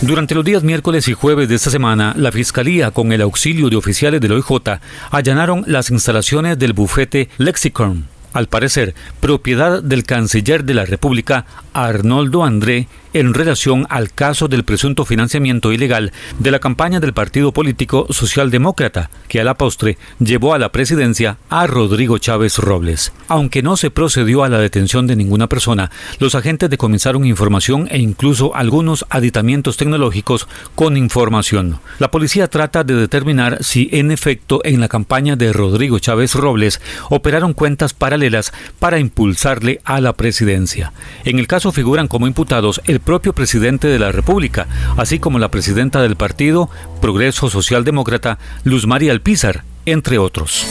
Durante 0.02 0.34
los 0.34 0.46
días 0.46 0.64
miércoles 0.64 1.10
y 1.10 1.14
jueves 1.14 1.50
de 1.50 1.56
esta 1.56 1.70
semana, 1.70 2.14
la 2.16 2.32
Fiscalía, 2.32 2.92
con 2.92 3.12
el 3.12 3.22
auxilio 3.22 3.70
de 3.70 3.76
oficiales 3.76 4.22
del 4.22 4.32
OIJ, 4.32 4.80
allanaron 5.12 5.66
las 5.68 5.92
instalaciones 5.92 6.58
del 6.58 6.72
bufete 6.72 7.28
Lexicon, 7.38 8.08
al 8.32 8.48
parecer 8.48 8.96
propiedad 9.20 9.84
del 9.84 10.06
canciller 10.06 10.64
de 10.64 10.74
la 10.74 10.86
República, 10.86 11.46
Arnoldo 11.74 12.46
André, 12.46 12.88
en 13.14 13.34
relación 13.34 13.86
al 13.90 14.12
caso 14.12 14.48
del 14.48 14.64
presunto 14.64 15.06
financiamiento 15.06 15.72
ilegal 15.72 16.12
de 16.38 16.52
la 16.52 16.60
campaña 16.60 17.00
del 17.00 17.14
partido 17.14 17.52
político 17.52 18.08
socialdemócrata, 18.10 19.10
que 19.28 19.40
a 19.40 19.44
la 19.44 19.56
postre 19.56 19.98
llevó 20.20 20.54
a 20.54 20.60
la 20.60 20.72
presidencia 20.72 21.38
a 21.50 21.68
Rodrigo 21.68 22.18
Chávez 22.18 22.58
Robles. 22.58 23.12
Aunque 23.28 23.62
no 23.62 23.78
se 23.78 23.92
procedió 23.92 24.44
a 24.44 24.50
la 24.50 24.60
detención 24.60 25.08
de 25.08 25.16
ninguna 25.16 25.48
persona, 25.48 25.92
los 26.20 26.36
agentes 26.36 26.70
decomisaron 26.70 27.26
información 27.26 27.88
e 27.92 28.00
incluso 28.00 28.56
algunos 28.56 29.06
aditamientos 29.10 29.78
tecnológicos 29.78 30.48
con 30.76 30.98
información. 30.98 31.80
La 32.00 32.12
policía 32.12 32.48
trata 32.48 32.84
de 32.84 32.96
determinar 32.96 33.64
si 33.64 33.90
en 33.92 34.12
efecto 34.12 34.62
en 34.64 34.80
la 34.80 34.88
campaña 34.88 35.36
de 35.36 35.54
Rodrigo 35.54 36.00
Chávez 36.00 36.36
Robles 36.36 36.82
operaron 37.10 37.54
cuentas 37.54 37.94
paralelas 37.94 38.54
para 38.80 39.00
impulsarle 39.00 39.82
a 39.84 40.02
la 40.02 40.14
presidencia. 40.14 40.94
En 41.24 41.40
el 41.40 41.48
caso 41.48 41.72
figuran 41.72 42.08
como 42.08 42.28
imputados 42.28 42.82
el 42.86 42.99
propio 43.00 43.34
presidente 43.34 43.88
de 43.88 44.00
la 44.00 44.12
República, 44.12 44.68
así 44.98 45.20
como 45.20 45.40
la 45.40 45.50
presidenta 45.50 46.02
del 46.02 46.16
partido 46.16 46.70
Progreso 47.02 47.50
Socialdemócrata, 47.50 48.38
Luz 48.64 48.88
María 48.88 49.12
Alpizar, 49.12 49.64
entre 49.86 50.18
otros. 50.18 50.66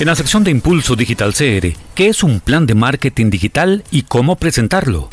En 0.00 0.06
la 0.06 0.16
sección 0.16 0.44
de 0.44 0.50
Impulso 0.50 0.96
Digital 0.96 1.32
CR, 1.32 1.76
¿qué 1.94 2.08
es 2.08 2.22
un 2.22 2.40
plan 2.40 2.66
de 2.66 2.74
marketing 2.74 3.30
digital 3.30 3.84
y 3.90 4.02
cómo 4.02 4.36
presentarlo? 4.36 5.08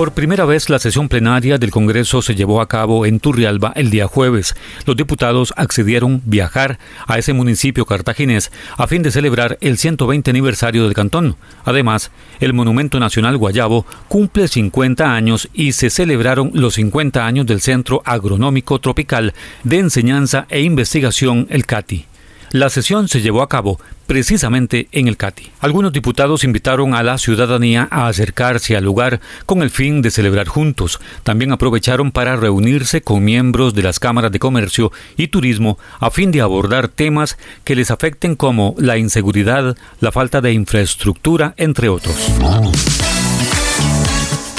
Por 0.00 0.12
primera 0.12 0.46
vez, 0.46 0.70
la 0.70 0.78
sesión 0.78 1.10
plenaria 1.10 1.58
del 1.58 1.70
Congreso 1.70 2.22
se 2.22 2.34
llevó 2.34 2.62
a 2.62 2.68
cabo 2.68 3.04
en 3.04 3.20
Turrialba 3.20 3.74
el 3.76 3.90
día 3.90 4.06
jueves. 4.06 4.56
Los 4.86 4.96
diputados 4.96 5.52
accedieron 5.58 6.22
viajar 6.24 6.78
a 7.06 7.18
ese 7.18 7.34
municipio 7.34 7.84
cartaginés 7.84 8.50
a 8.78 8.86
fin 8.86 9.02
de 9.02 9.10
celebrar 9.10 9.58
el 9.60 9.76
120 9.76 10.30
aniversario 10.30 10.84
del 10.84 10.94
cantón. 10.94 11.36
Además, 11.66 12.12
el 12.40 12.54
Monumento 12.54 12.98
Nacional 12.98 13.36
Guayabo 13.36 13.84
cumple 14.08 14.48
50 14.48 15.14
años 15.14 15.50
y 15.52 15.72
se 15.72 15.90
celebraron 15.90 16.50
los 16.54 16.76
50 16.76 17.26
años 17.26 17.44
del 17.44 17.60
Centro 17.60 18.00
Agronómico 18.06 18.78
Tropical 18.78 19.34
de 19.64 19.80
Enseñanza 19.80 20.46
e 20.48 20.62
Investigación, 20.62 21.46
el 21.50 21.66
CATI. 21.66 22.09
La 22.52 22.68
sesión 22.68 23.06
se 23.06 23.20
llevó 23.20 23.42
a 23.42 23.48
cabo 23.48 23.78
precisamente 24.08 24.88
en 24.90 25.06
el 25.06 25.16
CATI. 25.16 25.52
Algunos 25.60 25.92
diputados 25.92 26.42
invitaron 26.42 26.94
a 26.94 27.04
la 27.04 27.16
ciudadanía 27.16 27.86
a 27.92 28.08
acercarse 28.08 28.76
al 28.76 28.82
lugar 28.84 29.20
con 29.46 29.62
el 29.62 29.70
fin 29.70 30.02
de 30.02 30.10
celebrar 30.10 30.48
juntos. 30.48 30.98
También 31.22 31.52
aprovecharon 31.52 32.10
para 32.10 32.34
reunirse 32.34 33.02
con 33.02 33.22
miembros 33.22 33.72
de 33.74 33.84
las 33.84 34.00
cámaras 34.00 34.32
de 34.32 34.40
comercio 34.40 34.90
y 35.16 35.28
turismo 35.28 35.78
a 36.00 36.10
fin 36.10 36.32
de 36.32 36.40
abordar 36.40 36.88
temas 36.88 37.38
que 37.62 37.76
les 37.76 37.92
afecten 37.92 38.34
como 38.34 38.74
la 38.78 38.98
inseguridad, 38.98 39.76
la 40.00 40.10
falta 40.10 40.40
de 40.40 40.52
infraestructura, 40.52 41.54
entre 41.56 41.88
otros. 41.88 42.16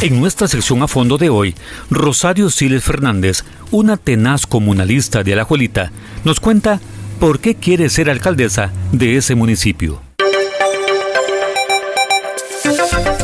En 0.02 0.20
nuestra 0.20 0.48
sección 0.48 0.82
a 0.82 0.88
fondo 0.88 1.18
de 1.18 1.30
hoy, 1.30 1.56
Rosario 1.90 2.50
Siles 2.50 2.86
Fernández, 2.86 3.44
una 3.70 3.98
tenaz 3.98 4.48
comunalista 4.48 5.24
de 5.24 5.34
Alajuelita, 5.34 5.92
nos 6.24 6.40
cuenta 6.40 6.80
por 7.22 7.40
qué 7.40 7.54
quiere 7.54 7.88
ser 7.90 8.10
alcaldesa 8.10 8.74
de 8.92 9.16
ese 9.16 9.36
municipio. 9.36 10.02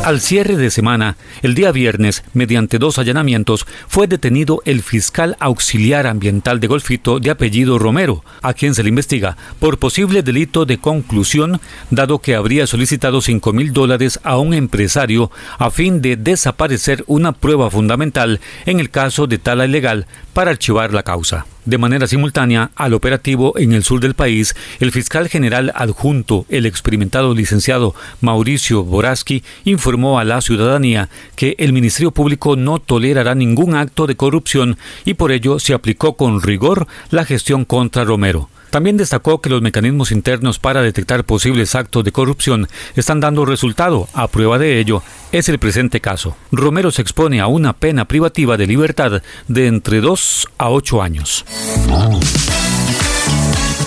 Al 0.04 0.20
cierre 0.20 0.56
de 0.56 0.70
semana, 0.70 1.16
el 1.42 1.54
día 1.54 1.72
viernes, 1.72 2.22
mediante 2.32 2.78
dos 2.78 2.98
allanamientos, 2.98 3.66
fue 3.88 4.06
detenido 4.06 4.62
el 4.64 4.82
fiscal 4.82 5.36
auxiliar 5.40 6.06
ambiental 6.06 6.60
de 6.60 6.66
Golfito 6.68 7.18
de 7.18 7.30
apellido 7.30 7.78
Romero, 7.78 8.24
a 8.40 8.54
quien 8.54 8.74
se 8.74 8.84
le 8.84 8.88
investiga 8.88 9.36
por 9.58 9.78
posible 9.78 10.22
delito 10.22 10.64
de 10.64 10.78
conclusión, 10.78 11.60
dado 11.90 12.20
que 12.20 12.36
habría 12.36 12.66
solicitado 12.66 13.20
5 13.20 13.52
mil 13.52 13.72
dólares 13.72 14.20
a 14.22 14.38
un 14.38 14.54
empresario 14.54 15.30
a 15.58 15.70
fin 15.70 16.00
de 16.00 16.16
desaparecer 16.16 17.04
una 17.06 17.32
prueba 17.32 17.68
fundamental 17.68 18.40
en 18.64 18.80
el 18.80 18.88
caso 18.90 19.26
de 19.26 19.38
tala 19.38 19.66
ilegal 19.66 20.06
para 20.38 20.52
archivar 20.52 20.94
la 20.94 21.02
causa. 21.02 21.46
De 21.64 21.78
manera 21.78 22.06
simultánea 22.06 22.70
al 22.76 22.94
operativo 22.94 23.58
en 23.58 23.72
el 23.72 23.82
sur 23.82 23.98
del 23.98 24.14
país, 24.14 24.54
el 24.78 24.92
fiscal 24.92 25.28
general 25.28 25.72
adjunto, 25.74 26.46
el 26.48 26.64
experimentado 26.64 27.34
licenciado 27.34 27.92
Mauricio 28.20 28.84
Boraski, 28.84 29.42
informó 29.64 30.20
a 30.20 30.24
la 30.24 30.40
ciudadanía 30.40 31.08
que 31.34 31.56
el 31.58 31.72
Ministerio 31.72 32.12
Público 32.12 32.54
no 32.54 32.78
tolerará 32.78 33.34
ningún 33.34 33.74
acto 33.74 34.06
de 34.06 34.14
corrupción 34.14 34.78
y 35.04 35.14
por 35.14 35.32
ello 35.32 35.58
se 35.58 35.74
aplicó 35.74 36.16
con 36.16 36.40
rigor 36.40 36.86
la 37.10 37.24
gestión 37.24 37.64
contra 37.64 38.04
Romero. 38.04 38.48
También 38.70 38.96
destacó 38.96 39.40
que 39.40 39.50
los 39.50 39.62
mecanismos 39.62 40.12
internos 40.12 40.58
para 40.58 40.82
detectar 40.82 41.24
posibles 41.24 41.74
actos 41.74 42.04
de 42.04 42.12
corrupción 42.12 42.68
están 42.96 43.20
dando 43.20 43.44
resultado. 43.44 44.08
A 44.12 44.28
prueba 44.28 44.58
de 44.58 44.78
ello 44.78 45.02
es 45.32 45.48
el 45.48 45.58
presente 45.58 46.00
caso. 46.00 46.36
Romero 46.52 46.90
se 46.90 47.02
expone 47.02 47.40
a 47.40 47.46
una 47.46 47.72
pena 47.72 48.06
privativa 48.06 48.56
de 48.56 48.66
libertad 48.66 49.22
de 49.46 49.66
entre 49.66 50.00
2 50.00 50.48
a 50.58 50.70
8 50.70 51.02
años. 51.02 51.44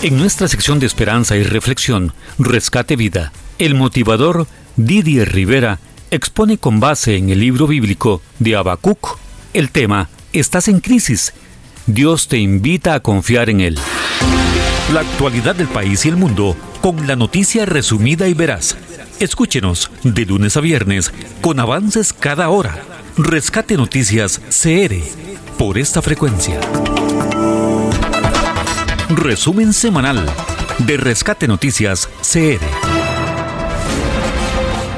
En 0.02 0.18
nuestra 0.18 0.48
sección 0.48 0.80
de 0.80 0.88
esperanza 0.88 1.38
y 1.38 1.44
reflexión, 1.44 2.14
Rescate 2.40 2.96
Vida, 2.96 3.32
el 3.60 3.76
motivador 3.76 4.48
Didier 4.76 5.32
Rivera 5.32 5.80
expone 6.10 6.58
con 6.58 6.80
base 6.80 7.18
en 7.18 7.30
el 7.30 7.40
libro 7.40 7.68
bíblico 7.68 8.22
de 8.40 8.56
Habacuc 8.56 9.20
el 9.54 9.70
tema 9.72 10.10
Estás 10.34 10.68
en 10.70 10.80
crisis. 10.80 11.34
Dios 11.86 12.28
te 12.28 12.38
invita 12.38 12.94
a 12.94 13.00
confiar 13.02 13.50
en 13.50 13.62
Él. 13.62 13.78
La 14.94 15.02
actualidad 15.02 15.56
del 15.56 15.70
país 15.70 16.06
y 16.06 16.10
el 16.10 16.18
mundo 16.18 16.58
con 16.82 17.08
la 17.08 17.16
noticia 17.16 17.66
resumida 17.66 18.28
y 18.28 18.34
veraz. 18.34 18.76
Escúchenos 19.22 19.90
de 20.04 20.26
lunes 20.26 20.58
a 20.58 20.60
viernes 20.60 21.14
con 21.40 21.62
avances 21.62 22.12
cada 22.12 22.50
hora. 22.50 22.78
Rescate 23.16 23.78
Noticias 23.78 24.42
CR 24.50 24.96
por 25.58 25.78
esta 25.78 26.02
frecuencia. 26.02 26.60
Resumen 29.10 29.72
semanal 29.72 30.26
de 30.80 30.98
Rescate 30.98 31.48
Noticias 31.48 32.10
CR. 32.22 32.66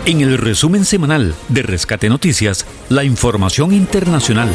En 0.06 0.22
el 0.22 0.40
resumen 0.40 0.86
semanal 0.86 1.36
de 1.50 1.62
Rescate 1.62 2.10
Noticias, 2.10 2.66
la 2.90 3.04
información 3.04 3.74
internacional. 3.74 4.50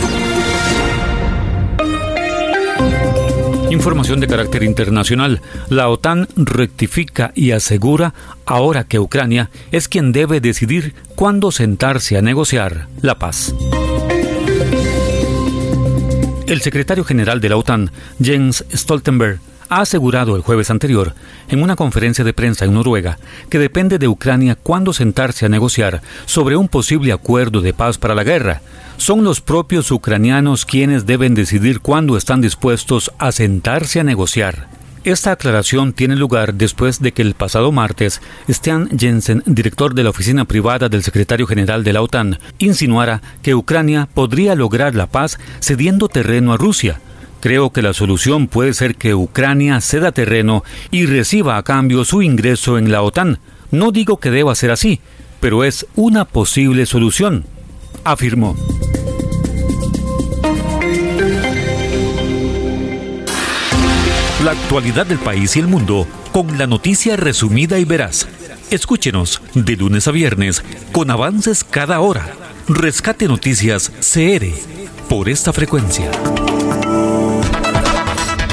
Información 3.70 4.18
de 4.20 4.26
carácter 4.26 4.62
internacional. 4.62 5.42
La 5.68 5.88
OTAN 5.88 6.26
rectifica 6.36 7.32
y 7.34 7.50
asegura 7.50 8.14
ahora 8.46 8.84
que 8.84 8.98
Ucrania 8.98 9.50
es 9.72 9.88
quien 9.88 10.12
debe 10.12 10.40
decidir 10.40 10.94
cuándo 11.14 11.52
sentarse 11.52 12.16
a 12.16 12.22
negociar 12.22 12.88
la 13.02 13.18
paz. 13.18 13.54
El 16.46 16.62
secretario 16.62 17.04
general 17.04 17.42
de 17.42 17.50
la 17.50 17.58
OTAN, 17.58 17.90
Jens 18.22 18.64
Stoltenberg, 18.72 19.38
ha 19.68 19.80
asegurado 19.80 20.36
el 20.36 20.42
jueves 20.42 20.70
anterior, 20.70 21.14
en 21.48 21.62
una 21.62 21.76
conferencia 21.76 22.24
de 22.24 22.32
prensa 22.32 22.64
en 22.64 22.74
Noruega, 22.74 23.18
que 23.50 23.58
depende 23.58 23.98
de 23.98 24.08
Ucrania 24.08 24.56
cuándo 24.56 24.92
sentarse 24.92 25.46
a 25.46 25.48
negociar 25.48 26.02
sobre 26.26 26.56
un 26.56 26.68
posible 26.68 27.12
acuerdo 27.12 27.60
de 27.60 27.74
paz 27.74 27.98
para 27.98 28.14
la 28.14 28.24
guerra. 28.24 28.62
Son 28.96 29.22
los 29.24 29.40
propios 29.40 29.90
ucranianos 29.90 30.64
quienes 30.64 31.06
deben 31.06 31.34
decidir 31.34 31.80
cuándo 31.80 32.16
están 32.16 32.40
dispuestos 32.40 33.12
a 33.18 33.32
sentarse 33.32 34.00
a 34.00 34.04
negociar. 34.04 34.68
Esta 35.04 35.32
aclaración 35.32 35.92
tiene 35.92 36.16
lugar 36.16 36.54
después 36.54 37.00
de 37.00 37.12
que 37.12 37.22
el 37.22 37.34
pasado 37.34 37.70
martes 37.70 38.20
Stian 38.50 38.90
Jensen, 38.98 39.42
director 39.46 39.94
de 39.94 40.02
la 40.02 40.10
oficina 40.10 40.44
privada 40.44 40.88
del 40.88 41.02
secretario 41.02 41.46
general 41.46 41.84
de 41.84 41.92
la 41.92 42.02
OTAN, 42.02 42.38
insinuara 42.58 43.22
que 43.40 43.54
Ucrania 43.54 44.08
podría 44.12 44.54
lograr 44.54 44.94
la 44.94 45.06
paz 45.06 45.38
cediendo 45.60 46.08
terreno 46.08 46.52
a 46.52 46.56
Rusia, 46.56 47.00
Creo 47.40 47.70
que 47.70 47.82
la 47.82 47.92
solución 47.92 48.48
puede 48.48 48.74
ser 48.74 48.96
que 48.96 49.14
Ucrania 49.14 49.80
ceda 49.80 50.12
terreno 50.12 50.64
y 50.90 51.06
reciba 51.06 51.56
a 51.56 51.62
cambio 51.62 52.04
su 52.04 52.22
ingreso 52.22 52.78
en 52.78 52.90
la 52.90 53.02
OTAN. 53.02 53.38
No 53.70 53.92
digo 53.92 54.18
que 54.18 54.30
deba 54.30 54.54
ser 54.54 54.70
así, 54.70 55.00
pero 55.40 55.62
es 55.62 55.86
una 55.94 56.24
posible 56.24 56.86
solución, 56.86 57.44
afirmó. 58.04 58.56
La 64.44 64.52
actualidad 64.52 65.06
del 65.06 65.18
país 65.18 65.56
y 65.56 65.60
el 65.60 65.66
mundo 65.66 66.06
con 66.32 66.58
la 66.58 66.66
noticia 66.66 67.16
resumida 67.16 67.78
y 67.78 67.84
veraz. 67.84 68.28
Escúchenos 68.70 69.42
de 69.54 69.76
lunes 69.76 70.06
a 70.08 70.12
viernes 70.12 70.62
con 70.92 71.10
avances 71.10 71.64
cada 71.64 72.00
hora. 72.00 72.34
Rescate 72.68 73.26
Noticias 73.26 73.90
CR 74.00 74.46
por 75.08 75.28
esta 75.28 75.52
frecuencia. 75.52 76.10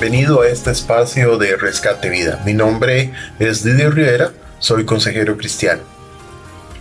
Bienvenido 0.00 0.42
a 0.42 0.48
este 0.48 0.70
espacio 0.70 1.38
de 1.38 1.56
Rescate 1.56 2.08
Vida. 2.08 2.40
Mi 2.46 2.54
nombre 2.54 3.12
es 3.40 3.64
Didier 3.64 3.92
Rivera, 3.92 4.30
soy 4.60 4.84
consejero 4.84 5.36
cristiano. 5.36 5.82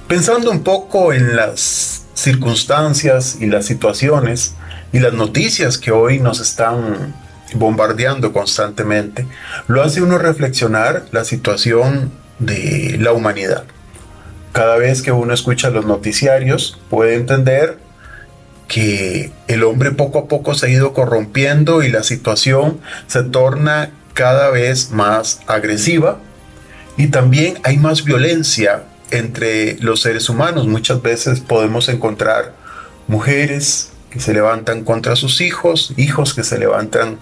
Pensando 0.08 0.52
un 0.52 0.62
poco 0.62 1.12
en 1.14 1.36
las 1.36 2.06
circunstancias 2.14 3.38
y 3.42 3.48
las 3.48 3.66
situaciones 3.66 4.54
y 4.94 5.00
las 5.00 5.14
noticias 5.14 5.80
que 5.80 5.90
hoy 5.90 6.20
nos 6.20 6.40
están 6.40 7.16
bombardeando 7.56 8.34
constantemente, 8.34 9.26
lo 9.68 9.82
hace 9.82 10.04
uno 10.04 10.20
reflexionar 10.20 11.06
la 11.12 11.26
situación 11.26 12.12
de 12.38 12.98
la 13.00 13.14
humanidad. 13.14 13.64
Cada 14.52 14.78
vez 14.78 15.02
que 15.02 15.12
uno 15.12 15.34
escucha 15.34 15.72
los 15.72 15.88
noticiarios 15.88 16.80
puede 16.92 17.16
entender 17.16 17.80
que 18.68 19.32
el 19.48 19.64
hombre 19.64 19.92
poco 19.92 20.20
a 20.20 20.28
poco 20.28 20.54
se 20.54 20.68
ha 20.68 20.70
ido 20.70 20.94
corrompiendo 20.94 21.84
y 21.84 21.90
la 21.90 22.04
situación 22.04 22.80
se 23.08 23.24
torna 23.24 23.92
cada 24.14 24.50
vez 24.50 24.92
más 24.92 25.42
agresiva 25.48 26.20
y 26.98 27.08
también 27.08 27.60
hay 27.64 27.78
más 27.78 28.04
violencia 28.04 28.84
entre 29.12 29.78
los 29.80 30.02
seres 30.02 30.30
humanos. 30.30 30.68
Muchas 30.68 31.02
veces 31.02 31.40
podemos 31.40 31.88
encontrar 31.90 32.54
mujeres 33.08 33.92
que 34.10 34.20
se 34.20 34.34
levantan 34.34 34.84
contra 34.84 35.16
sus 35.16 35.40
hijos, 35.42 35.94
hijos 35.98 36.34
que 36.34 36.44
se 36.44 36.58
levantan 36.58 37.20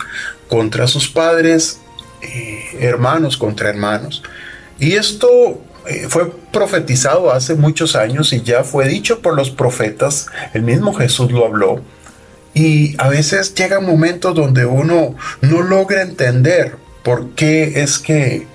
contra 0.47 0.87
sus 0.87 1.09
padres, 1.09 1.79
eh, 2.21 2.77
hermanos 2.79 3.37
contra 3.37 3.69
hermanos. 3.69 4.23
Y 4.79 4.93
esto 4.93 5.61
eh, 5.87 6.07
fue 6.09 6.31
profetizado 6.51 7.31
hace 7.31 7.55
muchos 7.55 7.95
años 7.95 8.33
y 8.33 8.41
ya 8.41 8.63
fue 8.63 8.87
dicho 8.87 9.21
por 9.21 9.35
los 9.35 9.51
profetas, 9.51 10.27
el 10.53 10.63
mismo 10.63 10.93
Jesús 10.93 11.31
lo 11.31 11.45
habló. 11.45 11.81
Y 12.53 12.95
a 12.99 13.09
veces 13.09 13.53
llegan 13.53 13.85
momentos 13.85 14.33
donde 14.33 14.65
uno 14.65 15.15
no 15.41 15.61
logra 15.61 16.01
entender 16.01 16.77
por 17.03 17.31
qué 17.31 17.81
es 17.81 17.99
que 17.99 18.47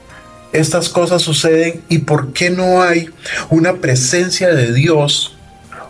estas 0.53 0.89
cosas 0.89 1.23
suceden 1.23 1.83
y 1.89 1.99
por 1.99 2.33
qué 2.33 2.51
no 2.51 2.83
hay 2.83 3.11
una 3.51 3.75
presencia 3.75 4.49
de 4.55 4.73
Dios, 4.73 5.37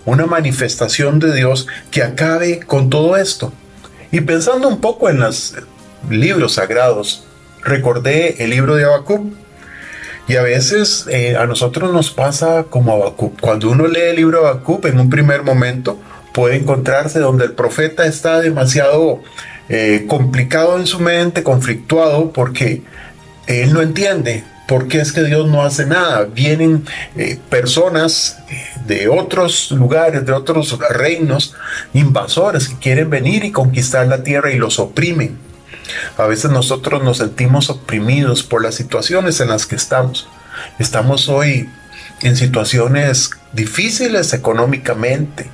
una 0.05 0.27
manifestación 0.27 1.19
de 1.21 1.35
Dios 1.35 1.67
que 1.91 2.03
acabe 2.03 2.61
con 2.61 2.91
todo 2.91 3.17
esto. 3.17 3.53
Y 4.13 4.21
pensando 4.23 4.69
un 4.69 4.81
poco 4.81 5.09
en 5.09 5.21
los 5.21 5.55
libros 6.11 6.55
sagrados, 6.55 7.25
recordé 7.63 8.43
el 8.43 8.51
libro 8.51 8.75
de 8.75 8.85
Habacuc 8.85 9.33
y 10.31 10.37
a 10.37 10.43
veces 10.43 11.07
eh, 11.11 11.37
a 11.37 11.45
nosotros 11.47 11.93
nos 11.93 12.13
pasa 12.13 12.67
como 12.71 12.93
Habacuc. 12.93 13.41
Cuando 13.41 13.69
uno 13.69 13.89
lee 13.89 14.11
el 14.11 14.17
libro 14.17 14.41
de 14.41 14.49
Habacuc, 14.49 14.85
en 14.85 15.01
un 15.01 15.11
primer 15.11 15.43
momento 15.43 15.99
puede 16.33 16.55
encontrarse 16.55 17.19
donde 17.19 17.47
el 17.47 17.53
profeta 17.55 18.07
está 18.07 18.41
demasiado 18.41 19.23
eh, 19.69 20.05
complicado 20.07 20.79
en 20.79 20.87
su 20.87 21.01
mente, 21.01 21.43
conflictuado, 21.43 22.31
porque 22.31 22.85
él 23.49 23.73
no 23.73 23.83
entiende 23.83 24.45
por 24.69 24.87
qué 24.87 25.01
es 25.01 25.11
que 25.11 25.25
Dios 25.25 25.49
no 25.49 25.65
hace 25.65 25.85
nada. 25.85 26.29
Vienen 26.33 26.85
eh, 27.17 27.37
personas 27.49 28.39
de 28.87 29.09
otros 29.09 29.73
lugares, 29.73 30.25
de 30.25 30.33
otros 30.33 30.79
reinos, 30.91 31.57
invasores 31.93 32.69
que 32.69 32.79
quieren 32.79 33.11
venir 33.11 33.45
y 33.45 33.51
conquistar 33.51 34.07
la 34.07 34.23
tierra 34.23 34.53
y 34.53 34.59
los 34.59 34.79
oprimen. 34.79 35.50
A 36.17 36.27
veces 36.27 36.51
nosotros 36.51 37.03
nos 37.03 37.19
sentimos 37.19 37.71
oprimidos 37.71 38.43
por 38.43 38.63
las 38.63 38.75
situaciones 38.75 39.41
en 39.41 39.49
las 39.49 39.67
que 39.67 39.77
estamos. 39.77 40.29
Estamos 40.79 41.29
hoy 41.29 41.69
en 42.23 42.37
situaciones 42.37 43.31
difíciles 43.53 44.33
económicamente, 44.33 45.51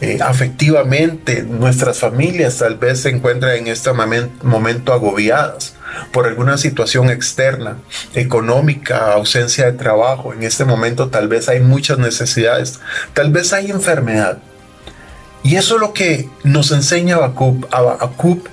eh, 0.00 0.18
afectivamente. 0.20 1.42
Nuestras 1.42 1.98
familias 1.98 2.58
tal 2.58 2.76
vez 2.76 3.00
se 3.00 3.10
encuentran 3.10 3.56
en 3.56 3.68
este 3.68 3.90
momento 3.92 4.92
agobiadas 4.92 5.74
por 6.12 6.26
alguna 6.26 6.58
situación 6.58 7.10
externa, 7.10 7.78
económica, 8.14 9.12
ausencia 9.12 9.66
de 9.66 9.72
trabajo. 9.72 10.32
En 10.32 10.42
este 10.42 10.64
momento 10.64 11.08
tal 11.08 11.28
vez 11.28 11.48
hay 11.48 11.60
muchas 11.60 11.98
necesidades, 11.98 12.80
tal 13.14 13.30
vez 13.32 13.52
hay 13.52 13.70
enfermedad. 13.70 14.38
Y 15.42 15.56
eso 15.56 15.74
es 15.74 15.80
lo 15.80 15.92
que 15.92 16.28
nos 16.42 16.72
enseña 16.72 17.16
Habacuc 17.16 18.48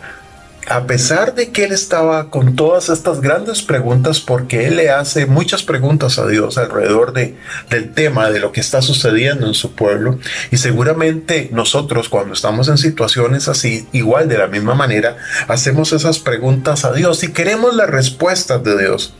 a 0.67 0.85
pesar 0.85 1.33
de 1.33 1.51
que 1.51 1.63
él 1.63 1.71
estaba 1.71 2.29
con 2.29 2.55
todas 2.55 2.89
estas 2.89 3.19
grandes 3.19 3.61
preguntas, 3.61 4.19
porque 4.19 4.67
él 4.67 4.75
le 4.77 4.89
hace 4.91 5.25
muchas 5.25 5.63
preguntas 5.63 6.19
a 6.19 6.27
Dios 6.27 6.57
alrededor 6.57 7.13
de, 7.13 7.35
del 7.69 7.93
tema, 7.93 8.29
de 8.29 8.39
lo 8.39 8.51
que 8.51 8.61
está 8.61 8.81
sucediendo 8.81 9.47
en 9.47 9.53
su 9.53 9.73
pueblo, 9.73 10.19
y 10.51 10.57
seguramente 10.57 11.49
nosotros 11.51 12.09
cuando 12.09 12.33
estamos 12.33 12.67
en 12.67 12.77
situaciones 12.77 13.47
así, 13.47 13.87
igual 13.91 14.29
de 14.29 14.37
la 14.37 14.47
misma 14.47 14.75
manera, 14.75 15.17
hacemos 15.47 15.93
esas 15.93 16.19
preguntas 16.19 16.85
a 16.85 16.93
Dios 16.93 17.23
y 17.23 17.31
queremos 17.31 17.75
las 17.75 17.89
respuestas 17.89 18.63
de 18.63 18.77
Dios. 18.77 19.13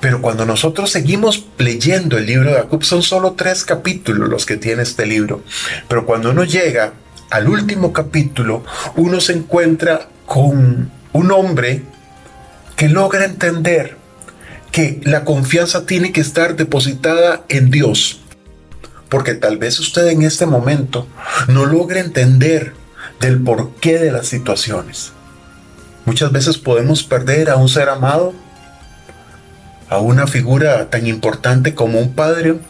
Pero 0.00 0.20
cuando 0.20 0.44
nosotros 0.44 0.90
seguimos 0.90 1.46
leyendo 1.56 2.18
el 2.18 2.26
libro 2.26 2.50
de 2.50 2.56
Jacob, 2.56 2.84
son 2.84 3.02
solo 3.02 3.32
tres 3.32 3.64
capítulos 3.64 4.28
los 4.28 4.44
que 4.44 4.58
tiene 4.58 4.82
este 4.82 5.06
libro. 5.06 5.42
Pero 5.88 6.04
cuando 6.04 6.30
uno 6.30 6.44
llega 6.44 6.92
al 7.34 7.48
último 7.48 7.92
capítulo, 7.92 8.62
uno 8.94 9.20
se 9.20 9.32
encuentra 9.32 10.06
con 10.24 10.88
un 11.12 11.32
hombre 11.32 11.82
que 12.76 12.88
logra 12.88 13.24
entender 13.24 13.96
que 14.70 15.00
la 15.02 15.24
confianza 15.24 15.84
tiene 15.84 16.12
que 16.12 16.20
estar 16.20 16.54
depositada 16.54 17.42
en 17.48 17.72
Dios. 17.72 18.20
Porque 19.08 19.34
tal 19.34 19.58
vez 19.58 19.80
usted 19.80 20.06
en 20.06 20.22
este 20.22 20.46
momento 20.46 21.08
no 21.48 21.66
logre 21.66 21.98
entender 21.98 22.72
del 23.18 23.42
porqué 23.42 23.98
de 23.98 24.12
las 24.12 24.28
situaciones. 24.28 25.10
Muchas 26.04 26.30
veces 26.30 26.56
podemos 26.56 27.02
perder 27.02 27.50
a 27.50 27.56
un 27.56 27.68
ser 27.68 27.88
amado, 27.88 28.32
a 29.88 29.98
una 29.98 30.28
figura 30.28 30.88
tan 30.88 31.08
importante 31.08 31.74
como 31.74 31.98
un 31.98 32.12
padre. 32.12 32.60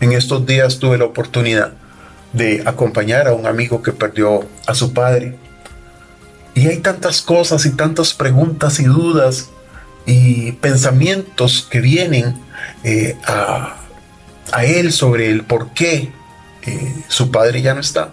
En 0.00 0.12
estos 0.12 0.46
días 0.46 0.78
tuve 0.78 0.96
la 0.96 1.04
oportunidad 1.04 1.74
de 2.36 2.62
acompañar 2.66 3.26
a 3.28 3.34
un 3.34 3.46
amigo 3.46 3.82
que 3.82 3.92
perdió 3.92 4.46
a 4.66 4.74
su 4.74 4.92
padre. 4.92 5.36
Y 6.54 6.68
hay 6.68 6.78
tantas 6.78 7.22
cosas 7.22 7.64
y 7.66 7.70
tantas 7.70 8.14
preguntas 8.14 8.78
y 8.78 8.84
dudas 8.84 9.50
y 10.04 10.52
pensamientos 10.52 11.66
que 11.70 11.80
vienen 11.80 12.36
eh, 12.84 13.16
a, 13.26 13.76
él 14.62 14.92
sobre 14.92 15.28
el 15.30 15.42
por 15.42 15.72
qué 15.72 16.12
eh, 16.62 16.94
su 17.08 17.30
padre 17.30 17.62
ya 17.62 17.74
no 17.74 17.80
está. 17.80 18.10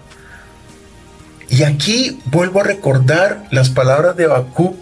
Y 1.50 1.64
aquí 1.64 2.20
vuelvo 2.26 2.62
a 2.62 2.64
recordar 2.64 3.46
las 3.52 3.70
palabras 3.70 4.16
de 4.16 4.28
Bakú, 4.28 4.76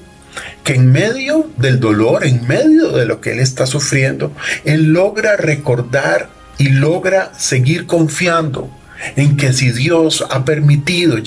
que 0.63 0.75
en 0.75 0.91
medio 0.91 1.49
del 1.57 1.79
dolor, 1.79 2.25
en 2.25 2.47
medio 2.47 2.91
de 2.91 3.05
lo 3.05 3.19
que 3.19 3.33
él 3.33 3.39
está 3.39 3.65
sufriendo, 3.65 4.31
él 4.63 4.93
logra 4.93 5.35
recordar 5.35 6.29
y 6.57 6.69
logra 6.69 7.33
seguir 7.37 7.87
confiando 7.87 8.69
en 9.15 9.37
que 9.37 9.53
si 9.53 9.71
Dios 9.71 10.25
ha 10.29 10.45
permitido 10.45 11.17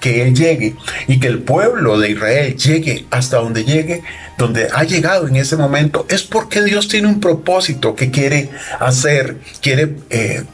que 0.00 0.22
Él 0.22 0.34
llegue 0.34 0.76
y 1.06 1.20
que 1.20 1.28
el 1.28 1.40
pueblo 1.40 1.98
de 1.98 2.10
Israel 2.10 2.56
llegue 2.56 3.06
hasta 3.10 3.38
donde 3.38 3.64
llegue, 3.64 4.02
donde 4.38 4.68
ha 4.72 4.84
llegado 4.84 5.28
en 5.28 5.36
ese 5.36 5.56
momento, 5.56 6.06
es 6.08 6.22
porque 6.22 6.62
Dios 6.62 6.88
tiene 6.88 7.08
un 7.08 7.20
propósito 7.20 7.94
que 7.94 8.10
quiere 8.10 8.50
hacer, 8.80 9.36
quiere 9.60 9.96
eh, 10.10 10.44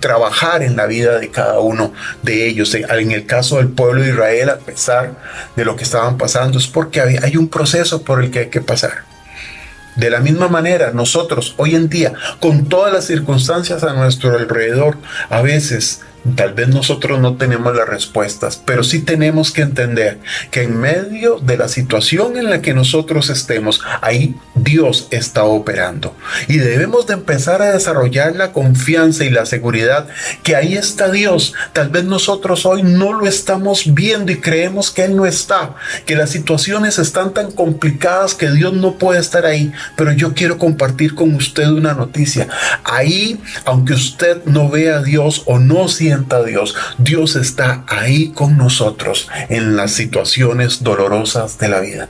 trabajar 0.00 0.62
en 0.62 0.76
la 0.76 0.86
vida 0.86 1.18
de 1.18 1.30
cada 1.30 1.60
uno 1.60 1.92
de 2.22 2.48
ellos. 2.48 2.74
En 2.74 3.10
el 3.12 3.26
caso 3.26 3.58
del 3.58 3.68
pueblo 3.68 4.02
de 4.02 4.10
Israel, 4.10 4.50
a 4.50 4.58
pesar 4.58 5.14
de 5.54 5.64
lo 5.64 5.76
que 5.76 5.84
estaban 5.84 6.16
pasando, 6.16 6.58
es 6.58 6.66
porque 6.66 7.00
hay 7.00 7.36
un 7.36 7.48
proceso 7.48 8.02
por 8.02 8.22
el 8.22 8.30
que 8.30 8.40
hay 8.40 8.48
que 8.48 8.60
pasar. 8.60 9.04
De 9.98 10.10
la 10.10 10.20
misma 10.20 10.46
manera, 10.46 10.92
nosotros 10.92 11.54
hoy 11.56 11.74
en 11.74 11.88
día, 11.88 12.12
con 12.38 12.68
todas 12.68 12.92
las 12.92 13.04
circunstancias 13.04 13.82
a 13.82 13.94
nuestro 13.94 14.30
alrededor, 14.38 14.96
a 15.28 15.42
veces 15.42 16.02
Tal 16.36 16.54
vez 16.54 16.68
nosotros 16.68 17.20
no 17.20 17.36
tenemos 17.36 17.74
las 17.74 17.88
respuestas, 17.88 18.60
pero 18.64 18.82
sí 18.82 19.00
tenemos 19.00 19.52
que 19.52 19.62
entender 19.62 20.18
que 20.50 20.62
en 20.62 20.78
medio 20.78 21.38
de 21.38 21.56
la 21.56 21.68
situación 21.68 22.36
en 22.36 22.50
la 22.50 22.60
que 22.60 22.74
nosotros 22.74 23.30
estemos, 23.30 23.80
ahí 24.00 24.34
Dios 24.54 25.08
está 25.10 25.44
operando. 25.44 26.14
Y 26.48 26.58
debemos 26.58 27.06
de 27.06 27.14
empezar 27.14 27.62
a 27.62 27.72
desarrollar 27.72 28.36
la 28.36 28.52
confianza 28.52 29.24
y 29.24 29.30
la 29.30 29.46
seguridad 29.46 30.08
que 30.42 30.56
ahí 30.56 30.74
está 30.74 31.10
Dios. 31.10 31.54
Tal 31.72 31.88
vez 31.90 32.04
nosotros 32.04 32.66
hoy 32.66 32.82
no 32.82 33.12
lo 33.12 33.26
estamos 33.26 33.94
viendo 33.94 34.32
y 34.32 34.40
creemos 34.40 34.90
que 34.90 35.04
Él 35.04 35.16
no 35.16 35.26
está, 35.26 35.74
que 36.06 36.16
las 36.16 36.30
situaciones 36.30 36.98
están 36.98 37.32
tan 37.32 37.52
complicadas 37.52 38.34
que 38.34 38.50
Dios 38.50 38.72
no 38.72 38.94
puede 38.96 39.20
estar 39.20 39.46
ahí. 39.46 39.72
Pero 39.96 40.12
yo 40.12 40.34
quiero 40.34 40.58
compartir 40.58 41.14
con 41.14 41.34
usted 41.34 41.68
una 41.68 41.94
noticia. 41.94 42.48
Ahí, 42.84 43.40
aunque 43.64 43.92
usted 43.94 44.44
no 44.44 44.68
vea 44.68 44.96
a 44.96 45.02
Dios 45.02 45.42
o 45.46 45.58
no 45.58 45.88
sienta 45.88 46.17
Dios, 46.44 46.74
Dios 46.98 47.36
está 47.36 47.84
ahí 47.86 48.28
con 48.30 48.56
nosotros 48.56 49.28
en 49.48 49.76
las 49.76 49.92
situaciones 49.92 50.82
dolorosas 50.82 51.58
de 51.58 51.68
la 51.68 51.80
vida. 51.80 52.08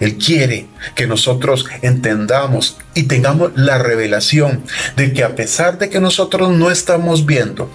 Él 0.00 0.16
quiere 0.16 0.66
que 0.94 1.06
nosotros 1.06 1.66
entendamos 1.82 2.78
y 2.94 3.04
tengamos 3.04 3.52
la 3.54 3.78
revelación 3.78 4.64
de 4.96 5.12
que 5.12 5.24
a 5.24 5.34
pesar 5.34 5.78
de 5.78 5.88
que 5.88 6.00
nosotros 6.00 6.50
no 6.50 6.70
estamos 6.70 7.26
viendo 7.26 7.70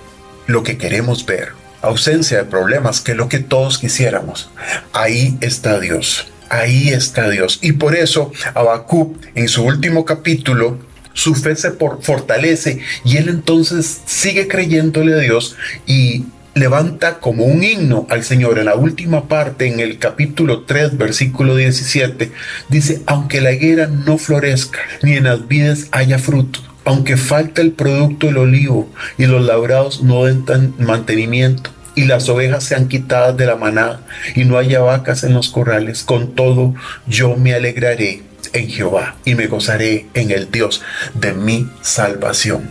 lo 0.47 0.63
que 0.63 0.77
queremos 0.77 1.25
ver, 1.25 1.49
ausencia 1.81 2.37
de 2.37 2.43
problemas, 2.45 3.01
que 3.01 3.11
es 3.11 3.17
lo 3.17 3.29
que 3.29 3.39
todos 3.39 3.77
quisiéramos, 3.77 4.49
ahí 4.93 5.37
está 5.41 5.79
Dios. 5.79 6.27
Ahí 6.49 6.89
está 6.89 7.29
Dios. 7.29 7.59
Y 7.61 7.71
por 7.71 7.95
eso 7.95 8.33
Habacuc 8.53 9.15
en 9.35 9.47
su 9.47 9.63
último 9.63 10.03
capítulo 10.03 10.79
su 11.13 11.35
fe 11.35 11.55
se 11.55 11.71
fortalece 11.71 12.79
y 13.03 13.17
él 13.17 13.29
entonces 13.29 14.01
sigue 14.05 14.47
creyéndole 14.47 15.13
a 15.13 15.19
Dios 15.19 15.55
y 15.85 16.25
levanta 16.53 17.19
como 17.19 17.45
un 17.45 17.63
himno 17.63 18.07
al 18.09 18.23
Señor. 18.23 18.59
En 18.59 18.65
la 18.65 18.75
última 18.75 19.27
parte, 19.27 19.67
en 19.67 19.79
el 19.79 19.97
capítulo 19.97 20.63
3, 20.63 20.97
versículo 20.97 21.55
17, 21.55 22.31
dice, 22.69 23.01
aunque 23.05 23.41
la 23.41 23.53
higuera 23.53 23.87
no 23.87 24.17
florezca, 24.17 24.79
ni 25.01 25.13
en 25.13 25.25
las 25.25 25.47
vides 25.47 25.87
haya 25.91 26.19
fruto, 26.19 26.59
aunque 26.85 27.17
falta 27.17 27.61
el 27.61 27.71
producto 27.71 28.27
del 28.27 28.37
olivo 28.37 28.91
y 29.17 29.25
los 29.25 29.45
labrados 29.45 30.03
no 30.03 30.25
den 30.25 30.73
mantenimiento, 30.77 31.71
y 31.95 32.05
las 32.05 32.29
ovejas 32.29 32.63
sean 32.63 32.87
quitadas 32.87 33.35
de 33.35 33.45
la 33.45 33.57
manada 33.57 34.01
y 34.35 34.45
no 34.45 34.57
haya 34.57 34.79
vacas 34.79 35.23
en 35.23 35.33
los 35.33 35.49
corrales, 35.49 36.03
con 36.03 36.35
todo 36.35 36.73
yo 37.07 37.35
me 37.35 37.53
alegraré 37.53 38.23
en 38.53 38.69
Jehová 38.69 39.15
y 39.25 39.35
me 39.35 39.47
gozaré 39.47 40.07
en 40.13 40.31
el 40.31 40.51
Dios 40.51 40.81
de 41.13 41.33
mi 41.33 41.69
salvación. 41.81 42.69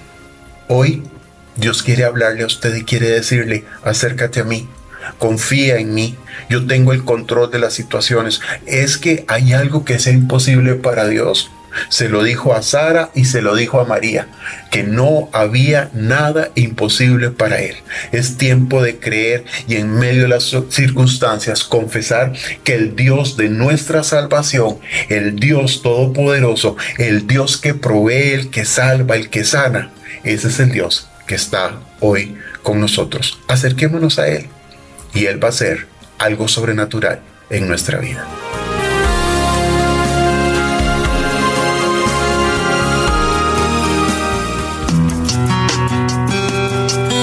Hoy 0.69 1.03
Dios 1.57 1.83
quiere 1.83 2.05
hablarle 2.05 2.43
a 2.43 2.47
usted 2.47 2.75
y 2.75 2.85
quiere 2.85 3.09
decirle, 3.11 3.64
acércate 3.83 4.40
a 4.40 4.45
mí, 4.45 4.69
confía 5.19 5.79
en 5.79 5.95
mí, 5.95 6.16
yo 6.49 6.66
tengo 6.66 6.93
el 6.93 7.05
control 7.05 7.51
de 7.51 7.59
las 7.59 7.75
situaciones. 7.75 8.40
Es 8.66 8.97
que 8.97 9.25
hay 9.29 9.53
algo 9.53 9.85
que 9.85 9.95
es 9.95 10.07
imposible 10.07 10.75
para 10.75 11.07
Dios. 11.09 11.51
Se 11.88 12.09
lo 12.09 12.22
dijo 12.22 12.54
a 12.54 12.62
Sara 12.62 13.11
y 13.14 13.24
se 13.24 13.42
lo 13.42 13.54
dijo 13.54 13.80
a 13.80 13.85
María, 13.85 14.28
que 14.70 14.83
no 14.83 15.28
había 15.33 15.90
nada 15.92 16.50
imposible 16.54 17.30
para 17.30 17.61
él. 17.61 17.76
Es 18.12 18.37
tiempo 18.37 18.83
de 18.83 18.98
creer 18.98 19.44
y 19.68 19.76
en 19.76 19.92
medio 19.98 20.22
de 20.22 20.28
las 20.28 20.56
circunstancias 20.70 21.64
confesar 21.64 22.33
que 22.64 22.74
el 22.74 22.96
Dios 22.96 23.37
de 23.37 23.48
nuestra 23.48 24.02
salvación, 24.02 24.78
el 25.09 25.37
Dios 25.37 25.83
todopoderoso, 25.83 26.76
el 26.98 27.26
Dios 27.26 27.56
que 27.56 27.74
provee, 27.74 28.33
el 28.33 28.50
que 28.50 28.64
salva, 28.64 29.16
el 29.16 29.30
que 29.30 29.44
sana, 29.44 29.90
ese 30.24 30.48
es 30.48 30.61
el 30.61 30.70
Dios 30.72 31.09
que 31.26 31.35
está 31.35 31.80
hoy 32.00 32.37
con 32.62 32.80
nosotros. 32.80 33.38
Acerquémonos 33.48 34.18
a 34.18 34.28
Él 34.28 34.46
y 35.14 35.26
Él 35.26 35.42
va 35.42 35.48
a 35.48 35.50
hacer 35.50 35.87
algo 36.18 36.48
sobrenatural 36.48 37.20
en 37.50 37.68
nuestra 37.68 37.98
vida. 37.98 38.26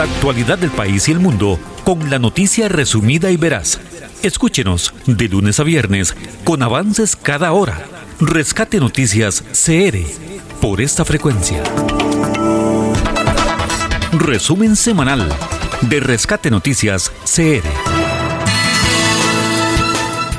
La 0.00 0.04
actualidad 0.04 0.56
del 0.56 0.70
país 0.70 1.10
y 1.10 1.12
el 1.12 1.18
mundo 1.18 1.60
con 1.84 2.08
la 2.08 2.18
noticia 2.18 2.70
resumida 2.70 3.30
y 3.30 3.36
veraz. 3.36 3.78
Escúchenos 4.22 4.94
de 5.04 5.28
lunes 5.28 5.60
a 5.60 5.62
viernes 5.62 6.16
con 6.42 6.62
avances 6.62 7.16
cada 7.16 7.52
hora. 7.52 7.84
Rescate 8.18 8.80
Noticias 8.80 9.44
CR 9.52 9.98
por 10.58 10.80
esta 10.80 11.04
frecuencia. 11.04 11.62
Resumen 14.12 14.74
semanal 14.74 15.28
de 15.82 16.00
Rescate 16.00 16.50
Noticias 16.50 17.12
CR. 17.26 17.68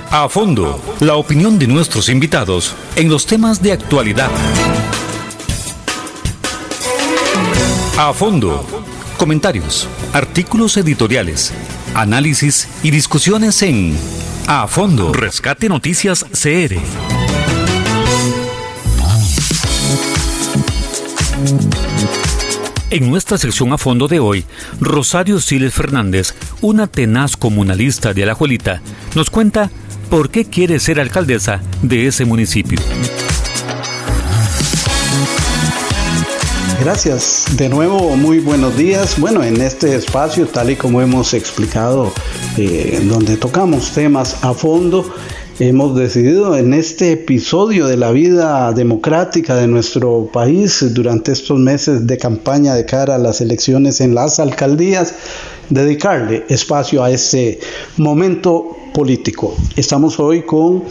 A 0.10 0.28
fondo, 0.28 0.82
la 1.02 1.18
opinión 1.18 1.60
de 1.60 1.68
nuestros 1.68 2.10
invitados 2.10 2.74
en 2.96 3.10
los 3.10 3.28
temas 3.28 3.62
de 3.62 3.74
actualidad. 3.74 4.32
A 7.96 8.12
fondo 8.12 8.81
comentarios, 9.22 9.88
artículos 10.14 10.78
editoriales, 10.78 11.54
análisis 11.94 12.68
y 12.82 12.90
discusiones 12.90 13.62
en 13.62 13.96
A 14.48 14.66
Fondo. 14.68 15.14
Rescate 15.14 15.70
Noticias 15.70 16.26
CR. 16.32 16.76
En 22.90 23.12
nuestra 23.12 23.38
sección 23.38 23.72
a 23.74 23.78
fondo 23.78 24.08
de 24.08 24.20
hoy, 24.20 24.44
Rosario 24.80 25.40
Siles 25.40 25.76
Fernández, 25.76 26.34
una 26.62 26.88
tenaz 26.88 27.38
comunalista 27.38 28.16
de 28.16 28.24
Alajuelita, 28.24 28.82
nos 29.14 29.30
cuenta 29.30 29.70
por 30.10 30.32
qué 30.32 30.46
quiere 30.46 30.80
ser 30.80 31.00
alcaldesa 31.00 31.62
de 31.84 32.08
ese 32.08 32.26
municipio. 32.26 32.80
Gracias. 36.82 37.46
De 37.58 37.70
nuevo, 37.70 38.16
muy 38.18 38.40
buenos 38.40 38.76
días. 38.76 39.20
Bueno, 39.20 39.44
en 39.44 39.62
este 39.62 39.96
espacio, 39.96 40.48
tal 40.48 40.72
y 40.72 40.76
como 40.76 41.00
hemos 41.00 41.36
explicado, 41.36 42.12
eh, 42.58 43.00
donde 43.04 43.38
tocamos 43.38 43.92
temas 43.92 44.44
a 44.44 44.56
fondo, 44.56 45.06
hemos 45.60 45.96
decidido 45.96 46.58
en 46.58 46.74
este 46.74 47.12
episodio 47.12 47.86
de 47.86 47.98
la 47.98 48.12
vida 48.12 48.74
democrática 48.74 49.58
de 49.58 49.68
nuestro 49.68 50.28
país 50.34 50.84
durante 50.92 51.34
estos 51.34 51.60
meses 51.60 52.08
de 52.08 52.18
campaña 52.18 52.74
de 52.74 52.84
cara 52.84 53.14
a 53.14 53.20
las 53.20 53.42
elecciones 53.42 54.02
en 54.02 54.16
las 54.16 54.40
alcaldías, 54.40 55.14
dedicarle 55.70 56.46
espacio 56.50 57.04
a 57.04 57.12
este 57.12 57.60
momento 57.98 58.76
político. 58.92 59.56
Estamos 59.76 60.20
hoy 60.20 60.42
con 60.42 60.86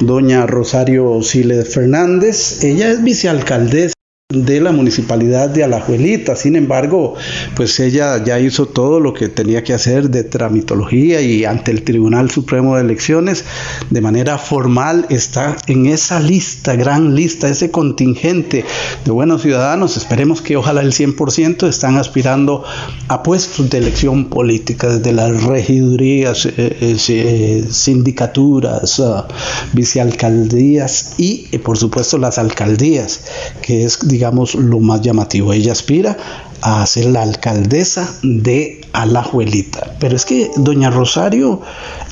doña 0.00 0.44
Rosario 0.44 1.22
Siles 1.22 1.72
Fernández. 1.72 2.64
Ella 2.64 2.90
es 2.90 3.04
vicealcaldesa 3.04 3.95
de 4.28 4.60
la 4.60 4.72
municipalidad 4.72 5.50
de 5.50 5.62
Alajuelita. 5.62 6.34
Sin 6.34 6.56
embargo, 6.56 7.14
pues 7.54 7.78
ella 7.78 8.24
ya 8.24 8.40
hizo 8.40 8.66
todo 8.66 8.98
lo 8.98 9.14
que 9.14 9.28
tenía 9.28 9.62
que 9.62 9.72
hacer 9.72 10.10
de 10.10 10.24
tramitología 10.24 11.20
y 11.20 11.44
ante 11.44 11.70
el 11.70 11.84
Tribunal 11.84 12.28
Supremo 12.28 12.74
de 12.74 12.82
Elecciones, 12.82 13.44
de 13.88 14.00
manera 14.00 14.36
formal, 14.36 15.06
está 15.10 15.56
en 15.68 15.86
esa 15.86 16.18
lista, 16.18 16.74
gran 16.74 17.14
lista, 17.14 17.48
ese 17.48 17.70
contingente 17.70 18.64
de 19.04 19.10
buenos 19.12 19.42
ciudadanos. 19.42 19.96
Esperemos 19.96 20.42
que 20.42 20.56
ojalá 20.56 20.80
el 20.80 20.92
100% 20.92 21.68
están 21.68 21.96
aspirando 21.96 22.64
a 23.06 23.22
puestos 23.22 23.70
de 23.70 23.78
elección 23.78 24.24
política, 24.24 24.88
desde 24.88 25.12
las 25.12 25.44
regidurías, 25.44 26.46
eh, 26.46 26.52
eh, 26.56 26.96
eh, 27.08 27.64
sindicaturas, 27.70 28.98
ah, 28.98 29.28
vicealcaldías 29.72 31.14
y, 31.16 31.56
por 31.58 31.78
supuesto, 31.78 32.18
las 32.18 32.38
alcaldías, 32.38 33.20
que 33.62 33.84
es 33.84 33.98
digamos, 34.16 34.54
lo 34.54 34.80
más 34.80 35.02
llamativo. 35.02 35.52
Ella 35.52 35.72
aspira 35.72 36.16
a 36.62 36.86
ser 36.86 37.04
la 37.06 37.20
alcaldesa 37.20 38.08
de 38.22 38.80
Alajuelita. 38.94 39.94
Pero 40.00 40.16
es 40.16 40.24
que 40.24 40.50
doña 40.56 40.88
Rosario 40.90 41.60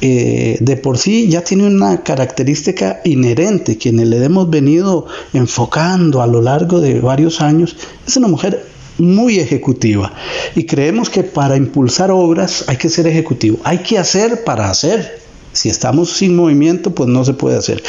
eh, 0.02 0.58
de 0.60 0.76
por 0.76 0.98
sí 0.98 1.28
ya 1.28 1.40
tiene 1.42 1.66
una 1.66 2.02
característica 2.02 3.00
inherente, 3.04 3.78
quienes 3.78 4.08
le 4.08 4.22
hemos 4.22 4.50
venido 4.50 5.06
enfocando 5.32 6.20
a 6.20 6.26
lo 6.26 6.42
largo 6.42 6.78
de 6.80 7.00
varios 7.00 7.40
años, 7.40 7.74
es 8.06 8.16
una 8.18 8.28
mujer 8.28 8.66
muy 8.98 9.40
ejecutiva 9.40 10.12
y 10.54 10.66
creemos 10.66 11.08
que 11.08 11.24
para 11.24 11.56
impulsar 11.56 12.10
obras 12.10 12.66
hay 12.68 12.76
que 12.76 12.90
ser 12.90 13.06
ejecutivo, 13.06 13.58
hay 13.64 13.78
que 13.78 13.98
hacer 13.98 14.44
para 14.44 14.70
hacer. 14.70 15.24
Si 15.54 15.68
estamos 15.68 16.10
sin 16.10 16.36
movimiento, 16.36 16.94
pues 16.94 17.08
no 17.08 17.24
se 17.24 17.32
puede 17.32 17.56
hacer. 17.56 17.82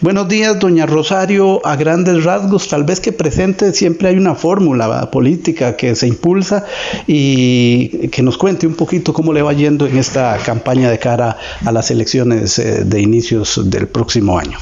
Buenos 0.00 0.28
días, 0.28 0.58
doña 0.58 0.86
Rosario. 0.86 1.64
A 1.66 1.74
grandes 1.76 2.24
rasgos, 2.24 2.68
tal 2.68 2.84
vez 2.84 3.00
que 3.00 3.12
presente 3.12 3.72
siempre 3.72 4.08
hay 4.08 4.16
una 4.16 4.34
fórmula 4.34 5.10
política 5.10 5.76
que 5.76 5.94
se 5.94 6.06
impulsa 6.06 6.64
y 7.06 8.08
que 8.08 8.22
nos 8.22 8.36
cuente 8.36 8.66
un 8.66 8.74
poquito 8.74 9.12
cómo 9.12 9.32
le 9.32 9.42
va 9.42 9.52
yendo 9.52 9.86
en 9.86 9.96
esta 9.96 10.36
campaña 10.44 10.90
de 10.90 10.98
cara 10.98 11.38
a 11.64 11.72
las 11.72 11.90
elecciones 11.90 12.58
eh, 12.58 12.84
de 12.84 13.00
inicios 13.00 13.60
del 13.64 13.88
próximo 13.88 14.38
año. 14.38 14.58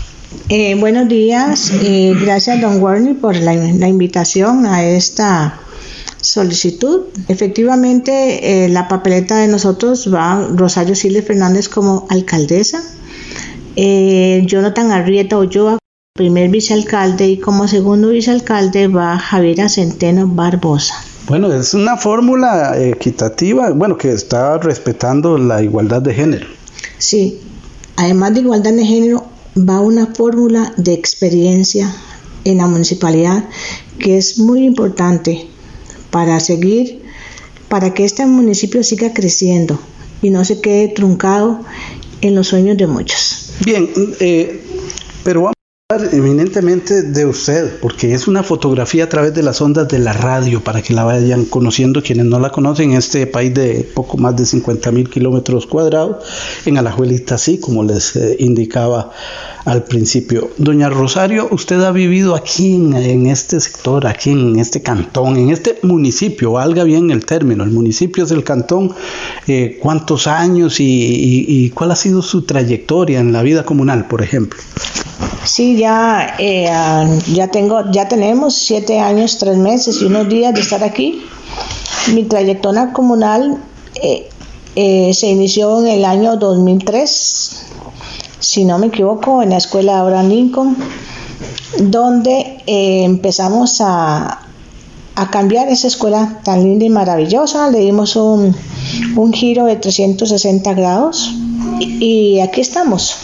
Eh, 0.48 0.74
buenos 0.74 1.08
días, 1.08 1.72
eh, 1.82 2.12
gracias 2.20 2.60
don 2.60 2.82
Warner 2.82 3.16
por 3.16 3.36
la 3.36 3.88
invitación 3.88 4.66
a 4.66 4.84
esta 4.84 5.63
solicitud. 6.24 7.02
Efectivamente, 7.28 8.64
eh, 8.64 8.68
la 8.68 8.88
papeleta 8.88 9.36
de 9.38 9.48
nosotros 9.48 10.12
va 10.12 10.48
Rosario 10.54 10.94
Siles 10.94 11.24
Fernández 11.24 11.68
como 11.68 12.06
alcaldesa, 12.10 12.82
eh, 13.76 14.42
Jonathan 14.46 14.90
Arrieta 14.90 15.38
Ochoa, 15.38 15.78
primer 16.14 16.50
vicealcalde, 16.50 17.28
y 17.28 17.38
como 17.38 17.68
segundo 17.68 18.08
vicealcalde 18.08 18.88
va 18.88 19.18
Javiera 19.18 19.68
Centeno 19.68 20.26
Barbosa. 20.28 20.94
Bueno, 21.26 21.52
es 21.52 21.74
una 21.74 21.96
fórmula 21.96 22.78
equitativa, 22.78 23.70
bueno, 23.70 23.96
que 23.96 24.12
está 24.12 24.58
respetando 24.58 25.38
la 25.38 25.62
igualdad 25.62 26.02
de 26.02 26.14
género. 26.14 26.46
Sí, 26.98 27.40
además 27.96 28.34
de 28.34 28.40
igualdad 28.40 28.72
de 28.72 28.84
género, 28.84 29.26
va 29.56 29.80
una 29.80 30.06
fórmula 30.06 30.72
de 30.76 30.92
experiencia 30.92 31.94
en 32.44 32.58
la 32.58 32.66
municipalidad 32.66 33.44
que 33.98 34.18
es 34.18 34.38
muy 34.38 34.64
importante 34.64 35.48
para 36.14 36.38
seguir, 36.38 37.02
para 37.68 37.92
que 37.92 38.04
este 38.04 38.24
municipio 38.24 38.84
siga 38.84 39.12
creciendo 39.12 39.80
y 40.22 40.30
no 40.30 40.44
se 40.44 40.60
quede 40.60 40.86
truncado 40.86 41.58
en 42.20 42.36
los 42.36 42.46
sueños 42.46 42.76
de 42.76 42.86
muchos. 42.86 43.50
Bien, 43.64 43.90
eh, 44.20 44.62
pero 45.24 45.40
vamos 45.40 45.54
eminentemente 46.12 47.02
de 47.02 47.26
usted, 47.26 47.78
porque 47.78 48.14
es 48.14 48.26
una 48.26 48.42
fotografía 48.42 49.04
a 49.04 49.08
través 49.10 49.34
de 49.34 49.42
las 49.42 49.60
ondas 49.60 49.86
de 49.86 49.98
la 49.98 50.14
radio, 50.14 50.64
para 50.64 50.80
que 50.80 50.94
la 50.94 51.04
vayan 51.04 51.44
conociendo 51.44 52.02
quienes 52.02 52.24
no 52.24 52.40
la 52.40 52.48
conocen, 52.48 52.92
en 52.92 52.96
este 52.96 53.26
país 53.26 53.52
de 53.52 53.86
poco 53.94 54.16
más 54.16 54.34
de 54.34 54.46
50 54.46 54.90
mil 54.92 55.10
kilómetros 55.10 55.66
cuadrados, 55.66 56.24
en 56.64 56.78
Alajuelita, 56.78 57.36
sí, 57.36 57.58
como 57.58 57.84
les 57.84 58.16
eh, 58.16 58.34
indicaba 58.38 59.10
al 59.66 59.84
principio. 59.84 60.52
Doña 60.56 60.88
Rosario, 60.88 61.48
usted 61.50 61.82
ha 61.82 61.92
vivido 61.92 62.34
aquí 62.34 62.76
en, 62.76 63.26
este 63.26 63.60
sector, 63.60 64.06
aquí 64.06 64.30
en 64.30 64.58
este 64.58 64.80
cantón, 64.80 65.36
en 65.36 65.50
este 65.50 65.80
municipio, 65.82 66.52
valga 66.52 66.84
bien 66.84 67.10
el 67.10 67.26
término, 67.26 67.62
el 67.62 67.72
municipio 67.72 68.24
es 68.24 68.30
el 68.30 68.42
cantón, 68.42 68.94
eh, 69.46 69.78
¿cuántos 69.82 70.28
años 70.28 70.76
y, 70.78 71.70
cuál 71.74 71.90
ha 71.90 71.96
sido 71.96 72.22
su 72.22 72.46
trayectoria 72.46 73.20
en 73.20 73.34
la 73.34 73.42
vida 73.42 73.66
comunal, 73.66 74.08
por 74.08 74.22
ejemplo? 74.22 74.58
Sí, 75.44 75.76
ya, 75.76 76.36
eh, 76.38 76.68
ya, 77.32 77.48
tengo, 77.48 77.90
ya 77.92 78.08
tenemos 78.08 78.54
siete 78.54 78.98
años, 79.00 79.38
tres 79.38 79.56
meses 79.56 80.00
y 80.00 80.06
unos 80.06 80.28
días 80.28 80.54
de 80.54 80.60
estar 80.60 80.82
aquí. 80.82 81.22
Mi 82.12 82.24
trayectoria 82.24 82.92
comunal 82.92 83.58
eh, 83.94 85.12
se 85.14 85.26
inició 85.28 85.80
en 85.80 85.88
el 85.88 86.04
año 86.04 86.36
2003 86.36 87.64
si 88.44 88.64
no 88.64 88.78
me 88.78 88.88
equivoco, 88.88 89.42
en 89.42 89.50
la 89.50 89.56
escuela 89.56 90.00
Abraham 90.00 90.28
Lincoln, 90.28 90.76
donde 91.78 92.58
eh, 92.66 93.04
empezamos 93.04 93.80
a, 93.80 94.40
cambiar 95.30 95.68
esa 95.68 95.86
escuela 95.86 96.40
tan 96.44 96.62
linda 96.62 96.84
y 96.84 96.90
maravillosa. 96.90 97.70
Le 97.70 97.78
dimos 97.78 98.16
un, 98.16 98.54
giro 99.32 99.64
de 99.64 99.76
360 99.76 100.74
grados 100.74 101.32
y, 101.80 102.40
aquí 102.40 102.60
estamos. 102.60 103.16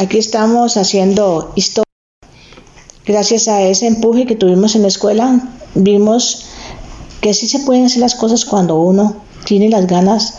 Aquí 0.00 0.18
estamos 0.18 0.76
haciendo 0.76 1.52
historia. 1.56 1.82
Gracias 3.04 3.48
a 3.48 3.62
ese 3.62 3.88
empuje 3.88 4.26
que 4.26 4.36
tuvimos 4.36 4.76
en 4.76 4.82
la 4.82 4.88
escuela, 4.88 5.40
vimos 5.74 6.46
que 7.20 7.34
sí 7.34 7.48
se 7.48 7.60
pueden 7.60 7.86
hacer 7.86 8.00
las 8.00 8.14
cosas 8.14 8.44
cuando 8.44 8.76
uno 8.76 9.16
tiene 9.44 9.68
las 9.68 9.88
ganas 9.88 10.34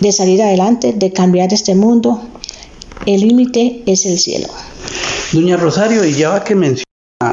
de 0.00 0.10
salir 0.10 0.40
adelante, 0.40 0.94
de 0.94 1.12
cambiar 1.12 1.52
este 1.52 1.74
mundo, 1.74 2.22
el 3.04 3.20
límite 3.20 3.82
es 3.84 4.06
el 4.06 4.18
cielo. 4.18 4.48
Doña 5.32 5.58
Rosario, 5.58 6.04
y 6.06 6.14
ya 6.14 6.30
va 6.30 6.44
que 6.44 6.54
menciona 6.54 6.84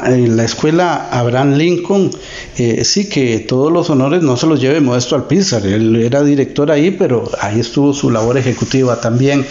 en 0.04 0.36
la 0.36 0.44
escuela 0.44 1.08
Abraham 1.10 1.54
Lincoln, 1.54 2.10
eh, 2.58 2.84
sí 2.84 3.08
que 3.08 3.38
todos 3.38 3.72
los 3.72 3.88
honores 3.88 4.22
no 4.22 4.36
se 4.36 4.46
los 4.46 4.60
lleve 4.60 4.80
Modesto 4.80 5.16
Alpizar, 5.16 5.64
él 5.66 5.96
era 5.96 6.22
director 6.22 6.70
ahí, 6.70 6.90
pero 6.90 7.30
ahí 7.40 7.60
estuvo 7.60 7.94
su 7.94 8.10
labor 8.10 8.36
ejecutiva 8.36 9.00
también 9.00 9.46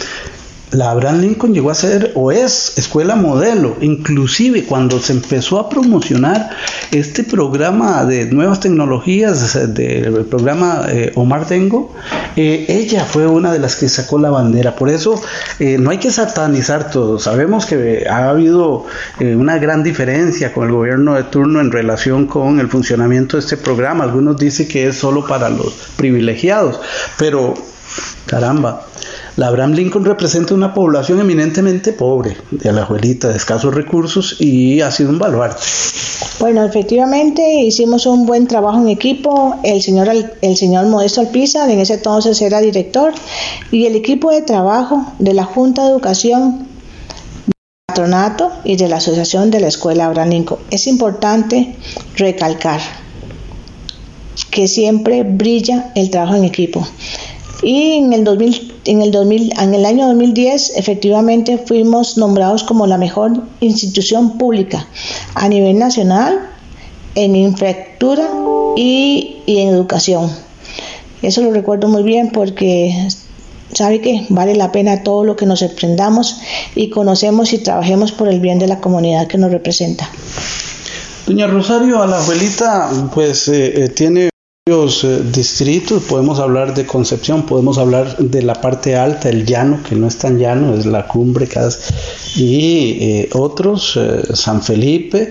la 0.72 0.92
Abraham 0.92 1.20
Lincoln 1.20 1.52
llegó 1.52 1.70
a 1.70 1.74
ser 1.74 2.12
o 2.14 2.30
es 2.30 2.74
escuela 2.76 3.16
modelo, 3.16 3.76
inclusive 3.80 4.64
cuando 4.64 5.00
se 5.00 5.12
empezó 5.12 5.58
a 5.58 5.68
promocionar 5.68 6.50
este 6.92 7.24
programa 7.24 8.04
de 8.04 8.26
nuevas 8.26 8.60
tecnologías 8.60 9.74
del 9.74 10.24
programa 10.26 10.84
eh, 10.88 11.12
Omar 11.16 11.46
Tengo, 11.46 11.92
eh, 12.36 12.66
ella 12.68 13.04
fue 13.04 13.26
una 13.26 13.52
de 13.52 13.58
las 13.58 13.74
que 13.76 13.88
sacó 13.88 14.18
la 14.18 14.30
bandera. 14.30 14.76
Por 14.76 14.90
eso 14.90 15.20
eh, 15.58 15.76
no 15.78 15.90
hay 15.90 15.98
que 15.98 16.12
satanizar 16.12 16.90
todo. 16.90 17.18
Sabemos 17.18 17.66
que 17.66 18.06
ha 18.08 18.28
habido 18.28 18.86
una 19.20 19.58
gran 19.58 19.82
diferencia 19.82 20.52
con 20.52 20.68
el 20.68 20.72
gobierno 20.72 21.14
de 21.14 21.24
turno 21.24 21.60
en 21.60 21.72
relación 21.72 22.26
con 22.26 22.60
el 22.60 22.68
funcionamiento 22.68 23.36
de 23.36 23.42
este 23.42 23.56
programa. 23.56 24.04
Algunos 24.04 24.36
dicen 24.36 24.68
que 24.68 24.86
es 24.86 24.96
solo 24.96 25.26
para 25.26 25.48
los 25.48 25.72
privilegiados, 25.96 26.80
pero 27.18 27.54
caramba, 28.26 28.86
la 29.36 29.48
Abraham 29.48 29.72
Lincoln 29.72 30.04
representa 30.04 30.54
una 30.54 30.74
población 30.74 31.20
eminentemente 31.20 31.92
pobre, 31.92 32.36
de 32.50 32.68
Alajuelita, 32.68 33.28
de 33.28 33.36
escasos 33.36 33.74
recursos 33.74 34.36
y 34.40 34.80
ha 34.80 34.90
sido 34.90 35.10
un 35.10 35.18
baluarte. 35.18 35.62
Bueno, 36.38 36.64
efectivamente 36.64 37.62
hicimos 37.62 38.06
un 38.06 38.26
buen 38.26 38.46
trabajo 38.46 38.80
en 38.80 38.88
equipo. 38.88 39.56
El 39.62 39.82
señor, 39.82 40.08
el 40.40 40.56
señor 40.56 40.86
Modesto 40.86 41.20
Alpizar 41.20 41.68
en 41.70 41.80
ese 41.80 41.94
entonces 41.94 42.40
era 42.42 42.60
director 42.60 43.12
y 43.70 43.86
el 43.86 43.96
equipo 43.96 44.30
de 44.30 44.42
trabajo 44.42 45.06
de 45.18 45.34
la 45.34 45.44
Junta 45.44 45.84
de 45.84 45.90
Educación 45.90 46.68
patronato 47.86 48.52
y 48.64 48.76
de 48.76 48.88
la 48.88 48.96
Asociación 48.96 49.50
de 49.50 49.60
la 49.60 49.68
Escuela 49.68 50.06
Abraham 50.06 50.30
Lincoln. 50.30 50.60
Es 50.70 50.86
importante 50.86 51.74
recalcar 52.16 52.80
que 54.50 54.68
siempre 54.68 55.22
brilla 55.22 55.92
el 55.94 56.10
trabajo 56.10 56.36
en 56.36 56.44
equipo. 56.44 56.86
Y 57.62 57.92
en 57.98 58.12
el, 58.12 58.24
2000, 58.24 58.74
en, 58.86 59.02
el 59.02 59.10
2000, 59.10 59.52
en 59.60 59.74
el 59.74 59.84
año 59.84 60.06
2010 60.06 60.72
efectivamente 60.76 61.58
fuimos 61.58 62.16
nombrados 62.16 62.64
como 62.64 62.86
la 62.86 62.96
mejor 62.96 63.42
institución 63.60 64.38
pública 64.38 64.86
a 65.34 65.48
nivel 65.48 65.78
nacional 65.78 66.48
en 67.14 67.36
infraestructura 67.36 68.28
y, 68.76 69.38
y 69.46 69.58
en 69.58 69.68
educación. 69.68 70.30
Eso 71.22 71.42
lo 71.42 71.52
recuerdo 71.52 71.88
muy 71.88 72.02
bien 72.02 72.30
porque 72.30 73.08
sabe 73.72 74.00
que 74.00 74.26
vale 74.30 74.56
la 74.56 74.72
pena 74.72 75.02
todo 75.02 75.24
lo 75.24 75.36
que 75.36 75.46
nos 75.46 75.62
emprendamos 75.62 76.40
y 76.74 76.90
conocemos 76.90 77.52
y 77.52 77.58
trabajemos 77.58 78.12
por 78.12 78.28
el 78.28 78.40
bien 78.40 78.58
de 78.58 78.66
la 78.66 78.80
comunidad 78.80 79.26
que 79.26 79.38
nos 79.38 79.50
representa. 79.50 80.08
Doña 81.26 81.46
Rosario, 81.46 82.02
a 82.02 82.06
la 82.06 82.18
abuelita 82.18 82.90
pues 83.14 83.48
eh, 83.48 83.84
eh, 83.84 83.88
tiene 83.90 84.29
eh, 84.70 85.22
distritos, 85.32 86.04
podemos 86.04 86.38
hablar 86.38 86.74
de 86.74 86.86
Concepción, 86.86 87.44
podemos 87.44 87.76
hablar 87.78 88.16
de 88.18 88.42
la 88.42 88.54
parte 88.54 88.94
alta, 88.94 89.28
el 89.28 89.44
llano, 89.44 89.82
que 89.82 89.96
no 89.96 90.06
es 90.06 90.16
tan 90.16 90.38
llano, 90.38 90.74
es 90.74 90.86
la 90.86 91.06
cumbre, 91.06 91.48
y 92.36 93.26
otros, 93.32 93.98
San 94.34 94.62
Felipe. 94.62 95.30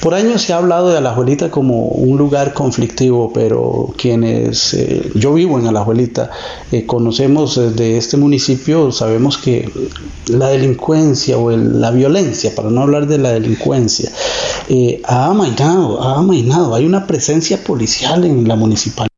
Por 0.00 0.14
años 0.14 0.40
se 0.40 0.54
ha 0.54 0.56
hablado 0.56 0.88
de 0.88 0.96
Alajuelita 0.96 1.50
como 1.50 1.88
un 1.88 2.16
lugar 2.16 2.54
conflictivo, 2.54 3.32
pero 3.34 3.92
quienes, 3.98 4.72
eh, 4.72 5.10
yo 5.14 5.34
vivo 5.34 5.58
en 5.58 5.66
Alajuelita, 5.66 6.30
eh, 6.72 6.86
conocemos 6.86 7.76
de 7.76 7.98
este 7.98 8.16
municipio, 8.16 8.92
sabemos 8.92 9.36
que 9.36 9.70
la 10.28 10.48
delincuencia 10.48 11.36
o 11.36 11.50
la 11.50 11.90
violencia, 11.90 12.54
para 12.54 12.70
no 12.70 12.80
hablar 12.80 13.08
de 13.08 13.18
la 13.18 13.32
delincuencia, 13.32 14.10
eh, 14.70 15.02
ha 15.04 15.26
amainado, 15.26 16.02
ha 16.02 16.18
amainado, 16.18 16.74
hay 16.74 16.86
una 16.86 17.06
presencia 17.06 17.62
policial 17.62 18.24
en 18.24 18.48
la 18.48 18.56
municipalidad. 18.56 19.10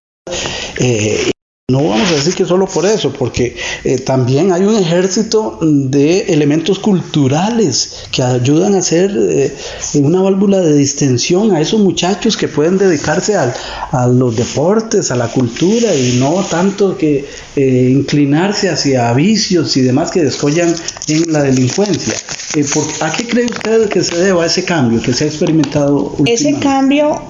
No 1.73 1.89
vamos 1.89 2.11
a 2.11 2.17
decir 2.17 2.35
que 2.35 2.45
solo 2.45 2.67
por 2.67 2.85
eso, 2.85 3.15
porque 3.15 3.57
eh, 3.85 3.97
también 3.97 4.53
hay 4.53 4.61
un 4.63 4.77
ejército 4.77 5.59
de 5.63 6.21
elementos 6.29 6.79
culturales 6.79 8.05
que 8.13 8.23
ayudan 8.23 8.75
a 8.75 8.79
hacer 8.81 9.11
eh, 9.17 9.57
una 9.95 10.21
válvula 10.21 10.61
de 10.61 10.75
distensión 10.77 11.51
a 11.53 11.63
esos 11.63 11.81
muchachos 11.81 12.37
que 12.37 12.47
pueden 12.47 12.77
dedicarse 12.77 13.37
a 13.37 14.07
los 14.07 14.37
deportes, 14.37 15.11
a 15.11 15.17
la 15.17 15.29
cultura 15.29 15.95
y 15.95 16.19
no 16.19 16.45
tanto 16.51 16.99
que 16.99 17.25
eh, 17.57 17.89
inclinarse 17.91 18.69
hacia 18.69 19.11
vicios 19.15 19.75
y 19.79 19.81
demás 19.81 20.11
que 20.11 20.23
descollan 20.23 20.75
en 21.09 21.33
la 21.33 21.43
delincuencia. 21.43 22.13
¿A 23.01 23.13
qué 23.13 23.27
cree 23.27 23.47
usted 23.47 23.89
que 23.89 24.05
se 24.05 24.19
deba 24.19 24.45
ese 24.45 24.63
cambio 24.63 25.01
que 25.01 25.15
se 25.15 25.25
ha 25.25 25.27
experimentado? 25.29 26.17
Ese 26.27 26.53
cambio 26.59 27.23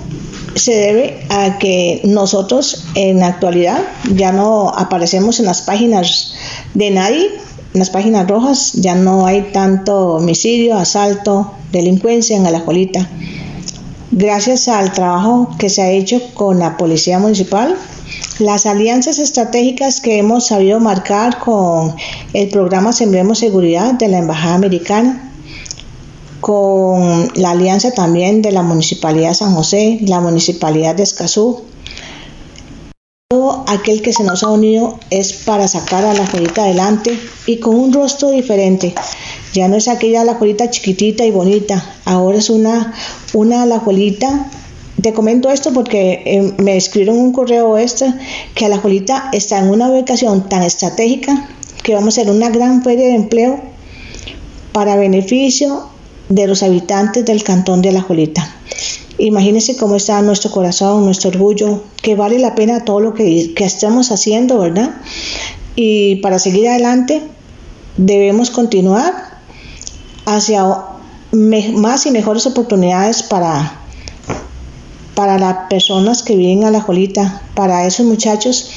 se 0.55 0.75
debe 0.75 1.21
a 1.29 1.59
que 1.59 2.01
nosotros 2.05 2.85
en 2.95 3.21
la 3.21 3.29
actualidad 3.29 3.83
ya 4.15 4.32
no 4.33 4.71
aparecemos 4.71 5.41
en 5.41 5.47
las 5.47 5.63
páginas 5.63 6.35
de 6.75 6.91
nadie, 6.91 7.31
en 7.75 7.79
las 7.79 7.91
páginas 7.91 8.29
rojas, 8.29 8.73
ya 8.75 8.95
no 8.95 9.27
hay 9.27 9.51
tanto 9.53 10.17
homicidio, 10.17 10.77
asalto, 10.77 11.53
delincuencia 11.71 12.37
en 12.37 12.47
Alajuelita. 12.47 13.09
Gracias 14.11 14.69
al 14.69 14.93
trabajo 14.93 15.49
que 15.59 15.71
se 15.71 15.81
ha 15.81 15.91
hecho 15.91 16.21
con 16.35 16.59
la 16.59 16.77
Policía 16.77 17.19
Municipal, 17.19 17.75
las 18.39 18.67
alianzas 18.67 19.19
estratégicas 19.19 20.03
que 20.03 20.19
hemos 20.19 20.49
sabido 20.49 20.81
marcar 20.81 21.39
con 21.39 21.95
el 22.35 22.49
programa 22.49 22.93
Sembremos 22.93 23.39
Seguridad 23.39 23.95
de 23.95 24.09
la 24.09 24.19
Embajada 24.19 24.55
Americana, 24.55 25.33
con 26.43 27.31
la 27.35 27.53
alianza 27.53 27.93
también 27.93 28.43
de 28.43 28.53
la 28.53 28.63
Municipalidad 28.63 29.31
de 29.31 29.35
San 29.37 29.55
José, 29.55 29.99
la 30.03 30.21
Municipalidad 30.21 30.95
de 30.95 31.05
Escazú. 31.05 31.63
Todo 33.33 33.65
aquel 33.67 34.03
que 34.03 34.13
se 34.13 34.25
nos 34.25 34.43
ha 34.43 34.51
unido 34.51 34.99
es 35.09 35.33
para 35.33 35.67
sacar 35.67 36.05
a 36.05 36.13
la 36.13 36.27
juelita 36.27 36.65
adelante 36.65 37.19
y 37.47 37.61
con 37.61 37.77
un 37.77 37.91
rostro 37.91 38.29
diferente. 38.29 38.95
Ya 39.55 39.69
no 39.69 39.77
es 39.77 39.89
aquella 39.89 40.23
la 40.23 40.35
juelita 40.35 40.69
chiquitita 40.69 41.25
y 41.25 41.31
bonita, 41.31 41.83
ahora 42.05 42.37
es 42.37 42.51
una, 42.51 42.93
una 43.33 43.65
la 43.65 43.79
juelita 43.79 44.51
te 45.01 45.15
comento 45.15 45.49
esto 45.51 45.73
porque 45.73 46.23
eh, 46.27 46.53
me 46.59 46.77
escribieron 46.77 47.19
un 47.19 47.33
correo 47.33 47.79
este 47.79 48.13
que 48.55 48.69
la 48.69 48.77
Juelita 48.77 49.31
está 49.33 49.61
en 49.61 49.71
una 49.71 49.89
ubicación 49.91 50.51
tan 50.51 50.63
estratégica 50.63 51.49
que 51.83 51.95
vamos 51.95 52.19
a 52.19 52.21
hacer 52.21 52.31
una 52.31 52.51
gran 52.51 52.85
feria 52.85 53.07
de 53.07 53.15
empleo 53.15 53.63
para 54.73 54.97
beneficio 54.97 55.89
de 56.29 56.47
los 56.47 56.63
habitantes 56.63 57.25
del 57.25 57.43
cantón 57.43 57.81
de 57.81 57.93
La 57.93 58.03
Jolita. 58.03 58.57
Imagínense 59.25 59.77
cómo 59.77 59.95
está 59.95 60.21
nuestro 60.21 60.51
corazón, 60.51 61.05
nuestro 61.05 61.31
orgullo, 61.31 61.85
que 62.03 62.17
vale 62.17 62.41
la 62.41 62.57
pena 62.57 62.85
todo 62.85 62.99
lo 62.99 63.15
que, 63.15 63.55
estamos 63.57 64.11
haciendo, 64.11 64.59
¿verdad? 64.59 64.97
Y 65.77 66.17
para 66.17 66.41
seguir 66.41 66.67
adelante 66.67 67.23
debemos 67.97 68.51
continuar 68.51 69.15
hacia 70.25 70.65
más 71.31 72.07
y 72.07 72.11
mejores 72.11 72.47
oportunidades 72.47 73.23
para, 73.23 73.81
para 75.15 75.39
las 75.39 75.69
personas 75.71 76.25
que 76.25 76.35
viven 76.35 76.65
a 76.65 76.73
La 76.73 76.81
Jolita, 76.81 77.43
para 77.55 77.87
esos 77.87 78.05
muchachos 78.05 78.71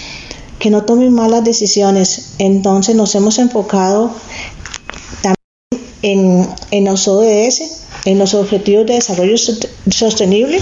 que 0.60 0.69
no 0.69 0.84
tomen 0.84 1.12
malas 1.12 1.43
decisiones. 1.43 2.36
Entonces 2.38 2.95
nos 2.95 3.15
hemos 3.15 3.39
enfocado 3.39 4.12
en, 6.03 6.47
en 6.69 6.86
los 6.86 7.08
ODS, 7.08 7.85
en 8.05 8.19
los 8.19 8.33
Objetivos 8.33 8.85
de 8.85 8.93
Desarrollo 8.95 9.35
Sostenible. 9.89 10.59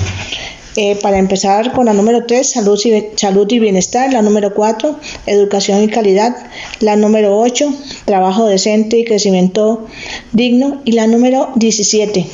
Eh, 0.75 0.97
para 1.03 1.19
empezar 1.19 1.71
con 1.71 1.85
la 1.85 1.93
número 1.93 2.25
3, 2.25 2.49
salud 2.49 2.79
y, 2.83 3.15
salud 3.15 3.45
y 3.51 3.59
bienestar, 3.59 4.11
la 4.11 4.23
número 4.23 4.55
4, 4.55 4.99
educación 5.27 5.83
y 5.83 5.87
calidad, 5.87 6.35
la 6.79 6.95
número 6.95 7.39
8, 7.39 7.71
trabajo 8.05 8.47
decente 8.47 8.97
y 8.97 9.05
crecimiento 9.05 9.85
digno, 10.31 10.81
y 10.83 10.93
la 10.93 11.05
número 11.05 11.51
17, 11.57 12.25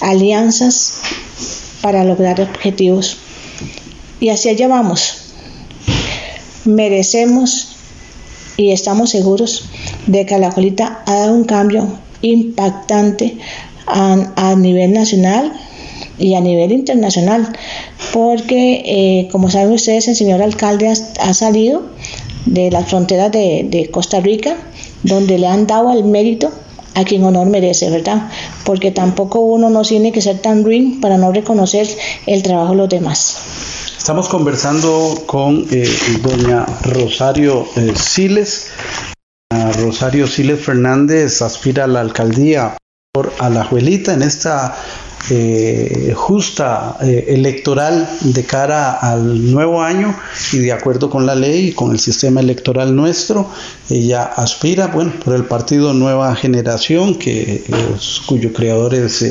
alianzas 0.00 1.00
para 1.80 2.04
lograr 2.04 2.40
objetivos. 2.40 3.18
Y 4.20 4.28
así 4.28 4.48
allá 4.48 4.68
vamos. 4.68 5.32
Merecemos 6.64 7.74
y 8.56 8.70
estamos 8.70 9.10
seguros 9.10 9.64
de 10.06 10.26
que 10.26 10.38
la 10.38 10.50
colita 10.50 11.02
ha 11.06 11.14
dado 11.16 11.34
un 11.34 11.44
cambio 11.44 11.98
impactante 12.20 13.36
a, 13.92 14.54
nivel 14.56 14.92
nacional 14.92 15.52
y 16.18 16.34
a 16.34 16.40
nivel 16.40 16.72
internacional, 16.72 17.52
porque 18.12 18.82
eh, 18.84 19.28
como 19.30 19.50
saben 19.50 19.72
ustedes, 19.72 20.08
el 20.08 20.16
señor 20.16 20.42
alcalde 20.42 20.88
ha, 20.88 21.34
salido 21.34 21.82
de 22.46 22.70
las 22.70 22.88
fronteras 22.88 23.30
de, 23.32 23.88
Costa 23.92 24.20
Rica, 24.20 24.56
donde 25.02 25.38
le 25.38 25.46
han 25.46 25.66
dado 25.66 25.92
el 25.92 26.04
mérito 26.04 26.50
a 26.94 27.04
quien 27.04 27.24
honor 27.24 27.46
merece, 27.46 27.88
¿verdad? 27.90 28.30
Porque 28.64 28.90
tampoco 28.90 29.40
uno 29.40 29.70
no 29.70 29.82
tiene 29.82 30.12
que 30.12 30.20
ser 30.20 30.38
tan 30.38 30.62
ruin 30.64 31.00
para 31.00 31.16
no 31.16 31.32
reconocer 31.32 31.88
el 32.26 32.42
trabajo 32.42 32.72
de 32.72 32.76
los 32.76 32.88
demás. 32.88 33.38
Estamos 33.96 34.28
conversando 34.28 35.22
con 35.26 35.66
eh, 35.70 35.88
doña 36.22 36.66
Rosario 36.82 37.66
eh, 37.76 37.92
Siles. 37.94 38.68
Rosario 39.78 40.26
Siles 40.26 40.60
Fernández 40.60 41.40
aspira 41.40 41.84
a 41.84 41.86
la 41.86 42.00
alcaldía 42.00 42.76
por 43.14 43.30
Alajuelita 43.40 44.14
en 44.14 44.22
esta 44.22 44.74
eh, 45.28 46.14
justa 46.16 46.96
electoral 47.02 48.08
de 48.22 48.42
cara 48.44 48.92
al 48.92 49.52
nuevo 49.52 49.82
año 49.82 50.16
y 50.50 50.60
de 50.60 50.72
acuerdo 50.72 51.10
con 51.10 51.26
la 51.26 51.34
ley 51.34 51.68
y 51.68 51.72
con 51.72 51.92
el 51.92 52.00
sistema 52.00 52.40
electoral 52.40 52.96
nuestro, 52.96 53.50
ella 53.90 54.22
aspira, 54.22 54.86
bueno, 54.86 55.12
por 55.22 55.34
el 55.34 55.44
partido 55.44 55.92
Nueva 55.92 56.34
Generación, 56.36 57.16
que 57.16 57.62
cuyo 58.24 58.50
creador 58.54 58.94
es 58.94 59.22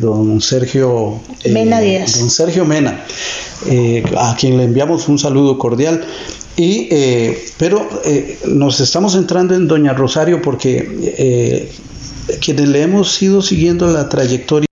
don 0.00 0.40
Sergio 0.40 1.20
Mena 1.48 1.80
Díaz. 1.80 2.18
Don 2.18 2.28
Sergio 2.28 2.64
Mena. 2.64 3.04
Eh, 3.68 4.02
a 4.18 4.34
quien 4.34 4.56
le 4.56 4.64
enviamos 4.64 5.06
un 5.06 5.16
saludo 5.16 5.58
cordial. 5.58 6.04
Y, 6.56 6.88
eh, 6.90 7.44
pero 7.56 7.88
eh, 8.04 8.40
nos 8.46 8.80
estamos 8.80 9.14
entrando 9.14 9.54
en 9.54 9.68
Doña 9.68 9.92
Rosario 9.92 10.42
porque 10.42 11.70
quienes 12.40 12.68
le 12.68 12.82
hemos 12.82 13.20
ido 13.22 13.42
siguiendo 13.42 13.86
la 13.88 14.08
trayectoria, 14.08 14.66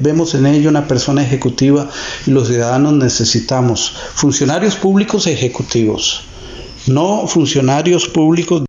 vemos 0.00 0.34
en 0.34 0.46
ella 0.46 0.68
una 0.68 0.86
persona 0.86 1.22
ejecutiva 1.22 1.88
y 2.26 2.30
los 2.30 2.48
ciudadanos 2.48 2.92
necesitamos 2.94 3.94
funcionarios 4.14 4.76
públicos 4.76 5.26
ejecutivos, 5.26 6.22
no 6.86 7.26
funcionarios 7.26 8.08
públicos 8.08 8.64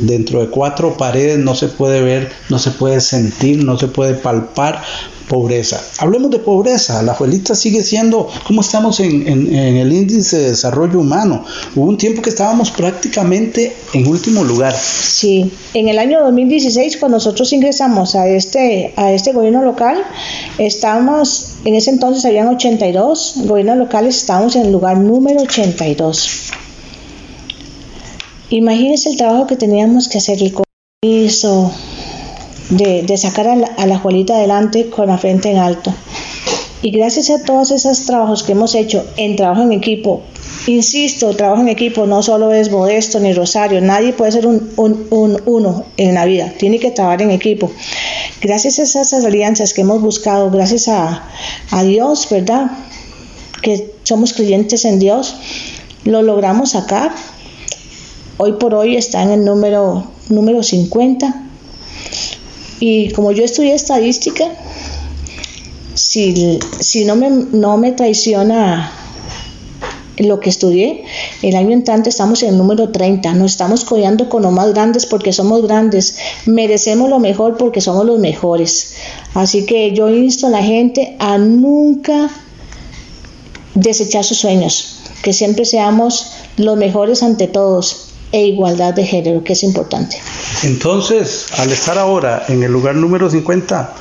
Dentro 0.00 0.40
de 0.40 0.48
cuatro 0.48 0.96
paredes 0.96 1.38
no 1.38 1.54
se 1.54 1.68
puede 1.68 2.00
ver, 2.02 2.32
no 2.48 2.58
se 2.58 2.72
puede 2.72 3.00
sentir, 3.00 3.62
no 3.62 3.78
se 3.78 3.86
puede 3.86 4.14
palpar 4.14 4.82
pobreza. 5.28 5.82
Hablemos 5.98 6.30
de 6.30 6.38
pobreza. 6.38 7.02
La 7.02 7.12
abuelita 7.12 7.54
sigue 7.54 7.82
siendo, 7.82 8.28
¿cómo 8.46 8.60
estamos 8.60 9.00
en, 9.00 9.26
el 9.26 9.92
índice 9.92 10.38
de 10.38 10.48
desarrollo 10.50 11.00
humano? 11.00 11.44
Hubo 11.74 11.86
un 11.86 11.98
tiempo 11.98 12.22
que 12.22 12.30
estábamos 12.30 12.70
prácticamente 12.70 13.76
en 13.92 14.06
último 14.06 14.44
lugar. 14.44 14.74
Sí, 14.74 15.50
en 15.74 15.88
el 15.88 15.98
año 15.98 16.20
2016, 16.22 16.96
cuando 16.98 17.16
nosotros 17.16 17.52
ingresamos 17.52 18.14
a 18.14 18.28
este, 18.28 18.92
a 18.96 19.12
este 19.12 19.32
gobierno 19.32 19.62
local, 19.62 20.02
estábamos, 20.58 21.56
en 21.64 21.74
ese 21.74 21.90
entonces 21.90 22.24
habían 22.24 22.48
82 22.48 23.34
gobiernos 23.44 23.78
locales, 23.78 24.16
estábamos 24.16 24.56
en 24.56 24.66
el 24.66 24.72
lugar 24.72 24.98
número 24.98 25.42
82. 25.42 26.50
Imagínense 28.50 29.10
el 29.10 29.16
trabajo 29.16 29.46
que 29.46 29.56
teníamos 29.56 30.08
que 30.08 30.18
hacer, 30.18 30.40
el 30.40 30.52
compromiso 30.52 31.72
de, 32.70 33.16
sacar 33.16 33.48
a 33.48 33.56
la, 33.56 33.66
a 33.76 34.36
adelante 34.36 34.90
con 34.90 35.08
la 35.08 35.18
frente 35.18 35.50
en 35.50 35.58
alto. 35.58 35.92
Y 36.82 36.90
gracias 36.90 37.30
a 37.30 37.42
todos 37.42 37.70
esos 37.70 38.04
trabajos 38.04 38.42
que 38.42 38.52
hemos 38.52 38.74
hecho 38.74 39.04
en 39.16 39.34
trabajo 39.36 39.62
en 39.62 39.72
equipo, 39.72 40.22
insisto, 40.66 41.34
trabajo 41.34 41.62
en 41.62 41.68
equipo 41.68 42.06
no 42.06 42.22
solo 42.22 42.52
es 42.52 42.70
modesto 42.70 43.18
ni 43.18 43.32
rosario, 43.32 43.80
nadie 43.80 44.12
puede 44.12 44.32
ser 44.32 44.46
un, 44.46 44.70
uno 44.76 45.84
en 45.96 46.14
la 46.14 46.24
vida, 46.26 46.52
tiene 46.58 46.78
que 46.78 46.90
trabajar 46.90 47.22
en 47.22 47.30
equipo. 47.30 47.70
Gracias 48.42 48.78
a 48.78 48.82
esas 48.82 49.24
alianzas 49.24 49.72
que 49.72 49.80
hemos 49.80 50.02
buscado, 50.02 50.50
gracias 50.50 50.88
a, 50.88 51.28
a 51.70 51.82
Dios, 51.82 52.28
¿verdad? 52.30 52.70
Que 53.62 53.92
somos 54.02 54.34
creyentes 54.34 54.84
en 54.84 54.98
Dios, 54.98 55.34
lo 56.04 56.22
logramos 56.22 56.72
sacar 56.72 57.12
Hoy 58.38 58.52
por 58.52 58.74
hoy 58.74 58.96
está 58.96 59.22
en 59.22 59.30
el 59.30 59.44
número, 59.46 60.04
número 60.28 60.62
50. 60.62 61.45
Y 62.80 63.10
como 63.12 63.32
yo 63.32 63.44
estudié 63.44 63.74
estadística, 63.74 64.44
si, 65.94 67.04
no, 67.04 67.16
me, 67.16 67.30
no 67.30 67.76
me 67.78 67.92
traiciona 67.92 68.92
lo 70.18 70.40
que 70.40 70.50
estudié, 70.50 71.04
el 71.42 71.56
año 71.56 71.72
entrante 71.72 72.08
estamos 72.08 72.42
en 72.42 72.50
el 72.50 72.58
número 72.58 72.90
30, 72.90 73.34
nos 73.34 73.52
estamos 73.52 73.84
codeando 73.84 74.28
con 74.28 74.42
los 74.42 74.52
más 74.52 74.72
grandes 74.72 75.04
porque 75.06 75.32
somos 75.32 75.62
grandes, 75.62 76.16
merecemos 76.46 77.10
lo 77.10 77.18
mejor 77.18 77.56
porque 77.56 77.80
somos 77.80 78.06
los 78.06 78.18
mejores. 78.18 78.94
Así 79.34 79.66
que 79.66 79.92
yo 79.92 80.08
insto 80.08 80.46
a 80.46 80.50
la 80.50 80.62
gente 80.62 81.16
a 81.18 81.38
nunca 81.38 82.30
desechar 83.74 84.24
sus 84.24 84.38
sueños, 84.38 85.00
que 85.22 85.32
siempre 85.32 85.64
seamos 85.64 86.32
los 86.56 86.76
mejores 86.76 87.22
ante 87.22 87.46
todos 87.46 88.15
e 88.32 88.46
igualdad 88.46 88.94
de 88.94 89.04
género, 89.04 89.44
que 89.44 89.52
es 89.52 89.62
importante. 89.62 90.18
Entonces, 90.64 91.46
al 91.58 91.70
estar 91.70 91.98
ahora 91.98 92.44
en 92.48 92.62
el 92.62 92.72
lugar 92.72 92.94
número 92.94 93.30
50, 93.30 93.94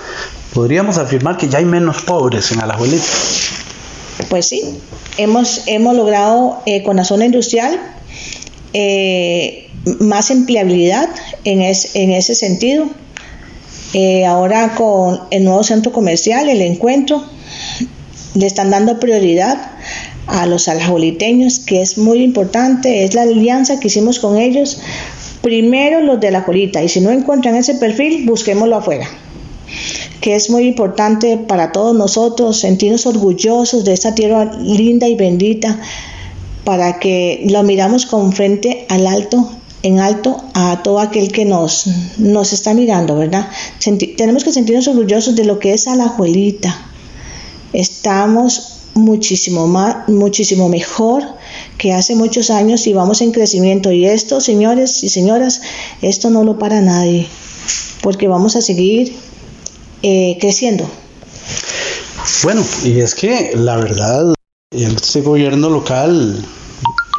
podríamos 0.54 0.98
afirmar 0.98 1.38
que 1.38 1.48
ya 1.48 1.60
hay 1.60 1.66
menos 1.66 2.02
pobres 2.02 2.52
en 2.52 2.62
Alajuelita. 2.62 3.06
Pues 4.30 4.48
sí, 4.48 4.80
hemos, 5.18 5.64
hemos 5.68 5.96
logrado 5.96 6.62
eh, 6.66 6.84
con 6.84 6.96
la 6.96 7.04
zona 7.04 7.26
industrial 7.26 7.80
eh, 8.74 9.70
más 10.00 10.32
empleabilidad 10.32 11.10
en, 11.44 11.62
en 11.62 12.12
ese 12.12 12.36
sentido. 12.36 12.88
Eh, 13.94 14.26
ahora 14.26 14.76
con 14.76 15.22
el 15.32 15.46
nuevo 15.46 15.64
centro 15.64 15.94
comercial, 15.94 16.50
el 16.50 16.62
encuentro, 16.62 17.24
le 18.34 18.46
están 18.46 18.70
dando 18.70 19.00
prioridad 19.00 19.72
a 20.28 20.46
los 20.46 20.68
alajoliteños, 20.68 21.60
que 21.60 21.82
es 21.82 21.98
muy 21.98 22.24
importante, 22.24 23.04
es 23.04 23.14
la 23.14 23.24
alianza 23.24 23.80
que 23.80 23.88
hicimos 23.88 24.20
con 24.20 24.38
ellos. 24.38 24.80
Primero 25.42 26.02
los 26.02 26.20
de 26.20 26.32
la 26.32 26.44
colita, 26.44 26.84
y 26.84 26.90
si 26.90 27.02
no 27.02 27.12
encuentran 27.12 27.56
ese 27.56 27.76
perfil, 27.76 28.26
busquémoslo 28.26 28.78
afuera 28.78 29.08
que 30.22 30.34
es 30.34 30.50
muy 30.50 30.64
importante 30.66 31.38
para 31.38 31.72
todos 31.72 31.96
nosotros 31.96 32.60
sentirnos 32.60 33.06
orgullosos 33.06 33.86
de 33.86 33.94
esta 33.94 34.16
tierra 34.16 34.46
linda 34.60 35.08
y 35.08 35.14
bendita, 35.14 35.80
para 36.64 37.00
que 37.00 37.46
lo 37.48 37.62
miramos 37.62 38.08
con 38.08 38.34
frente 38.34 38.88
al 38.90 39.06
alto, 39.06 39.48
en 39.84 40.00
alto 40.00 40.44
a 40.56 40.82
todo 40.82 41.00
aquel 41.00 41.32
que 41.32 41.46
nos, 41.46 41.86
nos 42.18 42.54
está 42.54 42.74
mirando, 42.74 43.16
¿verdad? 43.16 43.48
tenemos 44.18 44.44
que 44.44 44.52
sentirnos 44.52 44.88
orgullosos 44.88 45.36
de 45.36 45.46
lo 45.46 45.60
que 45.60 45.74
es 45.74 45.88
Alajuelita. 45.88 46.76
Estamos 47.72 48.75
muchísimo 48.96 49.68
más, 49.68 50.08
muchísimo 50.10 50.70
mejor 50.70 51.24
que 51.78 51.94
hace 51.94 52.16
muchos 52.16 52.50
años 52.50 52.88
y 52.88 52.94
vamos 52.94 53.22
en 53.22 53.32
crecimiento. 53.32 53.92
Y 53.92 54.06
esto, 54.06 54.42
señores 54.42 55.04
y 55.04 55.10
señoras, 55.10 55.62
esto 56.02 56.30
no 56.30 56.44
lo 56.44 56.58
para 56.58 56.82
nadie, 56.82 57.28
porque 58.02 58.28
vamos 58.28 58.56
a 58.56 58.62
seguir 58.62 59.16
eh, 60.02 60.38
creciendo. 60.40 60.90
Bueno, 62.44 62.64
y 62.84 63.00
es 63.00 63.14
que 63.14 63.52
la 63.56 63.78
verdad, 63.78 64.34
este 64.72 65.22
gobierno 65.22 65.70
local, 65.70 66.44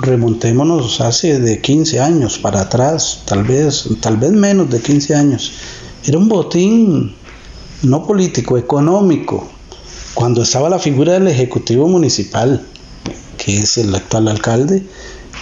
remontémonos 0.01 1.01
hace 1.01 1.39
de 1.39 1.61
15 1.61 2.01
años 2.01 2.39
para 2.39 2.62
atrás, 2.62 3.22
tal 3.27 3.45
vez, 3.45 3.89
tal 4.01 4.16
vez 4.16 4.33
menos 4.33 4.70
de 4.70 4.81
15 4.81 5.14
años, 5.14 5.53
era 6.05 6.18
un 6.18 6.29
botín 6.29 7.14
no 7.83 8.07
político, 8.07 8.57
económico, 8.57 9.49
cuando 10.17 10.43
estaba 10.43 10.71
la 10.71 10.79
figura 10.79 11.12
del 11.12 11.29
Ejecutivo 11.29 11.89
Municipal, 11.89 12.67
que 13.37 13.59
es 13.59 13.77
el 13.77 13.95
actual 13.95 14.29
alcalde, 14.29 14.83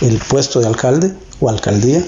el 0.03 0.19
puesto 0.19 0.59
de 0.59 0.67
alcalde 0.67 1.15
o 1.39 1.49
alcaldía, 1.49 2.03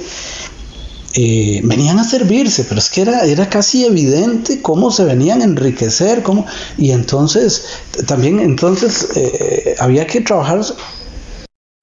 eh, 1.15 1.61
venían 1.63 2.01
a 2.01 2.05
servirse, 2.05 2.65
pero 2.65 2.81
es 2.81 2.91
que 2.91 3.03
era, 3.03 3.25
era 3.25 3.49
casi 3.49 3.85
evidente 3.85 4.63
cómo 4.63 4.91
se 4.91 5.05
venían 5.05 5.43
a 5.43 5.45
enriquecer, 5.45 6.25
cómo, 6.25 6.45
y 6.77 6.91
entonces 6.91 7.67
también 8.05 8.41
entonces 8.41 9.11
eh, 9.15 9.77
había 9.79 10.09
que 10.09 10.21
trabajar 10.23 10.61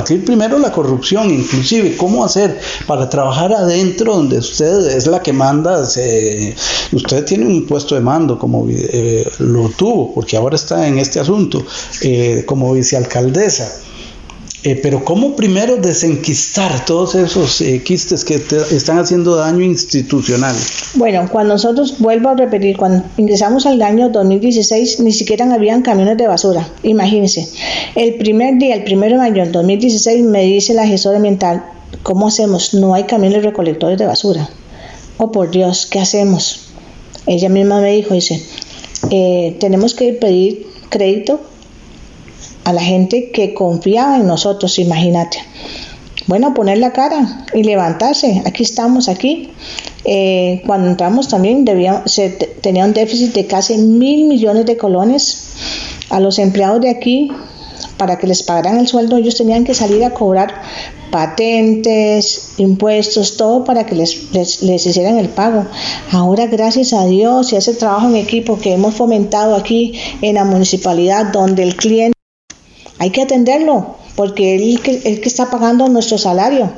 primero 0.03 0.59
la 0.59 0.71
corrupción, 0.71 1.29
inclusive 1.29 1.97
cómo 1.97 2.23
hacer 2.23 2.59
para 2.87 3.09
trabajar 3.09 3.53
adentro 3.53 4.15
donde 4.15 4.37
usted 4.37 4.87
es 4.95 5.07
la 5.07 5.21
que 5.21 5.33
manda, 5.33 5.81
usted 5.81 7.25
tiene 7.25 7.45
un 7.45 7.65
puesto 7.65 7.95
de 7.95 8.01
mando 8.01 8.37
como 8.37 8.67
eh, 8.69 9.25
lo 9.39 9.69
tuvo, 9.69 10.13
porque 10.13 10.37
ahora 10.37 10.55
está 10.55 10.87
en 10.87 10.99
este 10.99 11.19
asunto, 11.19 11.63
eh, 12.01 12.43
como 12.45 12.73
vicealcaldesa. 12.73 13.71
Eh, 14.65 14.79
pero 14.81 15.03
¿cómo 15.03 15.35
primero 15.35 15.75
desenquistar 15.75 16.85
todos 16.85 17.15
esos 17.15 17.59
eh, 17.59 17.83
quistes 17.83 18.23
que 18.23 18.35
están 18.35 18.97
haciendo 18.97 19.35
daño 19.35 19.61
institucional? 19.61 20.55
Bueno, 20.93 21.27
cuando 21.29 21.55
nosotros, 21.55 21.99
vuelvo 21.99 22.29
a 22.29 22.35
repetir, 22.35 22.77
cuando 22.77 23.03
ingresamos 23.17 23.65
al 23.65 23.81
año 23.81 24.07
2016, 24.07 25.01
ni 25.01 25.11
siquiera 25.11 25.53
habían 25.53 25.81
camiones 25.81 26.17
de 26.17 26.27
basura. 26.27 26.69
Imagínense, 26.83 27.49
el 27.95 28.15
primer 28.15 28.57
día, 28.57 28.75
el 28.75 28.85
primero 28.85 29.15
de 29.15 29.29
mayo 29.29 29.43
del 29.43 29.51
2016, 29.51 30.23
me 30.23 30.43
dice 30.43 30.73
la 30.73 30.87
gestora 30.87 31.17
ambiental, 31.17 31.65
¿cómo 32.01 32.27
hacemos? 32.27 32.73
No 32.73 32.93
hay 32.93 33.03
camiones 33.03 33.43
recolectores 33.43 33.97
de 33.97 34.05
basura. 34.05 34.49
Oh, 35.17 35.29
por 35.33 35.51
Dios, 35.51 35.87
¿qué 35.87 35.99
hacemos? 35.99 36.67
Ella 37.27 37.49
misma 37.49 37.81
me 37.81 37.91
dijo, 37.91 38.13
dice, 38.13 38.41
eh, 39.09 39.57
tenemos 39.59 39.93
que 39.93 40.13
pedir 40.13 40.67
crédito 40.89 41.41
a 42.63 42.73
la 42.73 42.81
gente 42.81 43.31
que 43.31 43.53
confiaba 43.53 44.17
en 44.17 44.27
nosotros, 44.27 44.79
imagínate. 44.79 45.39
Bueno, 46.27 46.53
poner 46.53 46.77
la 46.77 46.93
cara 46.93 47.45
y 47.53 47.63
levantarse. 47.63 48.41
Aquí 48.45 48.63
estamos, 48.63 49.09
aquí. 49.09 49.51
Eh, 50.05 50.61
cuando 50.65 50.89
entramos 50.89 51.27
también 51.27 51.65
debía, 51.65 52.03
se 52.05 52.29
tenía 52.29 52.85
un 52.85 52.93
déficit 52.93 53.33
de 53.33 53.45
casi 53.45 53.77
mil 53.77 54.27
millones 54.27 54.65
de 54.65 54.77
colones. 54.77 55.39
A 56.09 56.19
los 56.19 56.37
empleados 56.37 56.81
de 56.81 56.89
aquí, 56.89 57.31
para 57.97 58.17
que 58.17 58.27
les 58.27 58.43
pagaran 58.43 58.77
el 58.77 58.87
sueldo, 58.87 59.17
ellos 59.17 59.35
tenían 59.35 59.63
que 59.63 59.73
salir 59.73 60.03
a 60.03 60.11
cobrar 60.11 60.61
patentes, 61.11 62.53
impuestos, 62.57 63.37
todo 63.37 63.63
para 63.63 63.85
que 63.85 63.95
les, 63.95 64.33
les, 64.33 64.85
hicieran 64.85 65.17
el 65.17 65.29
pago. 65.29 65.65
Ahora, 66.11 66.47
gracias 66.47 66.93
a 66.93 67.05
Dios 67.05 67.51
y 67.51 67.55
a 67.55 67.59
ese 67.59 67.73
trabajo 67.73 68.07
en 68.07 68.15
equipo 68.15 68.57
que 68.57 68.73
hemos 68.73 68.95
fomentado 68.95 69.55
aquí 69.55 69.93
en 70.21 70.35
la 70.35 70.43
municipalidad, 70.43 71.27
donde 71.31 71.63
el 71.63 71.75
cliente 71.75 72.12
hay 73.03 73.09
que 73.09 73.21
atenderlo, 73.21 73.97
porque 74.15 74.55
él 74.55 74.79
el 75.03 75.19
que 75.19 75.27
está 75.27 75.51
pagando 75.51 75.89
nuestro 75.89 76.17
salario. 76.17 76.71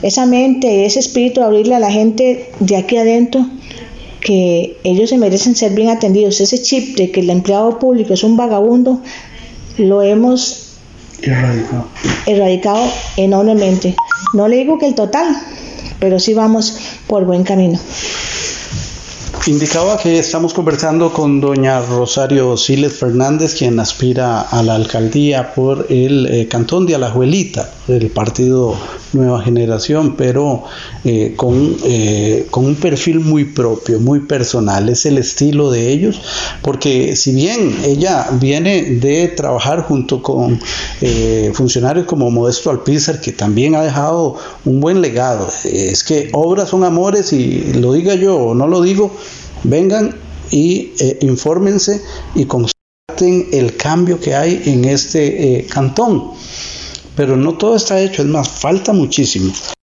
Esa 0.00 0.24
mente, 0.24 0.86
ese 0.86 1.00
espíritu, 1.00 1.42
abrirle 1.42 1.74
a 1.74 1.80
la 1.80 1.90
gente 1.90 2.52
de 2.60 2.76
aquí 2.76 2.96
adentro, 2.96 3.44
que 4.20 4.78
ellos 4.84 5.10
se 5.10 5.18
merecen 5.18 5.56
ser 5.56 5.72
bien 5.72 5.88
atendidos. 5.88 6.40
Ese 6.40 6.62
chip 6.62 6.96
de 6.96 7.10
que 7.10 7.18
el 7.18 7.30
empleado 7.30 7.80
público 7.80 8.14
es 8.14 8.22
un 8.22 8.36
vagabundo, 8.36 9.00
lo 9.76 10.02
hemos 10.02 10.76
erradicado, 11.20 11.88
erradicado 12.26 12.88
enormemente. 13.16 13.96
No 14.34 14.46
le 14.46 14.58
digo 14.58 14.78
que 14.78 14.86
el 14.86 14.94
total, 14.94 15.36
pero 15.98 16.20
sí 16.20 16.32
vamos 16.32 16.78
por 17.08 17.24
buen 17.24 17.42
camino. 17.42 17.80
Indicaba 19.48 19.96
que 19.96 20.18
estamos 20.18 20.52
conversando 20.52 21.12
con 21.12 21.40
doña 21.40 21.80
Rosario 21.80 22.56
Siles 22.56 22.94
Fernández, 22.94 23.54
quien 23.54 23.78
aspira 23.78 24.40
a 24.40 24.60
la 24.64 24.74
alcaldía 24.74 25.54
por 25.54 25.86
el 25.88 26.26
eh, 26.26 26.48
cantón 26.48 26.84
de 26.84 26.96
Alajuelita, 26.96 27.70
del 27.86 28.10
partido 28.10 28.74
Nueva 29.12 29.40
Generación, 29.40 30.16
pero 30.16 30.64
eh, 31.04 31.34
con, 31.36 31.76
eh, 31.84 32.48
con, 32.50 32.64
un 32.64 32.74
perfil 32.74 33.20
muy 33.20 33.44
propio, 33.44 34.00
muy 34.00 34.18
personal. 34.18 34.88
Es 34.88 35.06
el 35.06 35.16
estilo 35.16 35.70
de 35.70 35.92
ellos, 35.92 36.20
porque 36.60 37.14
si 37.14 37.32
bien 37.32 37.72
ella 37.84 38.26
viene 38.32 38.82
de 38.82 39.28
trabajar 39.28 39.82
junto 39.82 40.22
con 40.22 40.58
funcionarios 41.52 42.06
como 42.06 42.32
Modesto 42.32 42.70
Alpizar, 42.70 43.20
que 43.20 43.30
también 43.30 43.76
ha 43.76 43.82
dejado 43.82 44.34
un 44.64 44.80
buen 44.80 45.00
legado, 45.00 45.48
es 45.64 46.02
que 46.02 46.30
obras 46.32 46.70
son 46.70 46.82
amores 46.82 47.32
y 47.32 47.74
lo 47.74 47.92
diga 47.92 48.16
yo 48.16 48.36
o 48.36 48.54
no 48.54 48.66
lo 48.66 48.82
digo, 48.82 49.14
vengan 49.68 50.14
y 50.50 50.92
eh, 50.98 51.18
infórmense 51.22 52.02
y 52.34 52.44
constaten 52.44 53.48
el 53.52 53.76
cambio 53.76 54.20
que 54.20 54.34
hay 54.34 54.62
en 54.66 54.84
este 54.84 55.58
eh, 55.58 55.66
cantón. 55.66 56.32
Pero 57.14 57.36
no 57.36 57.56
todo 57.56 57.76
está 57.76 58.00
hecho, 58.00 58.22
es 58.22 58.28
más, 58.28 58.48
falta 58.48 58.92
muchísimo. 58.92 59.52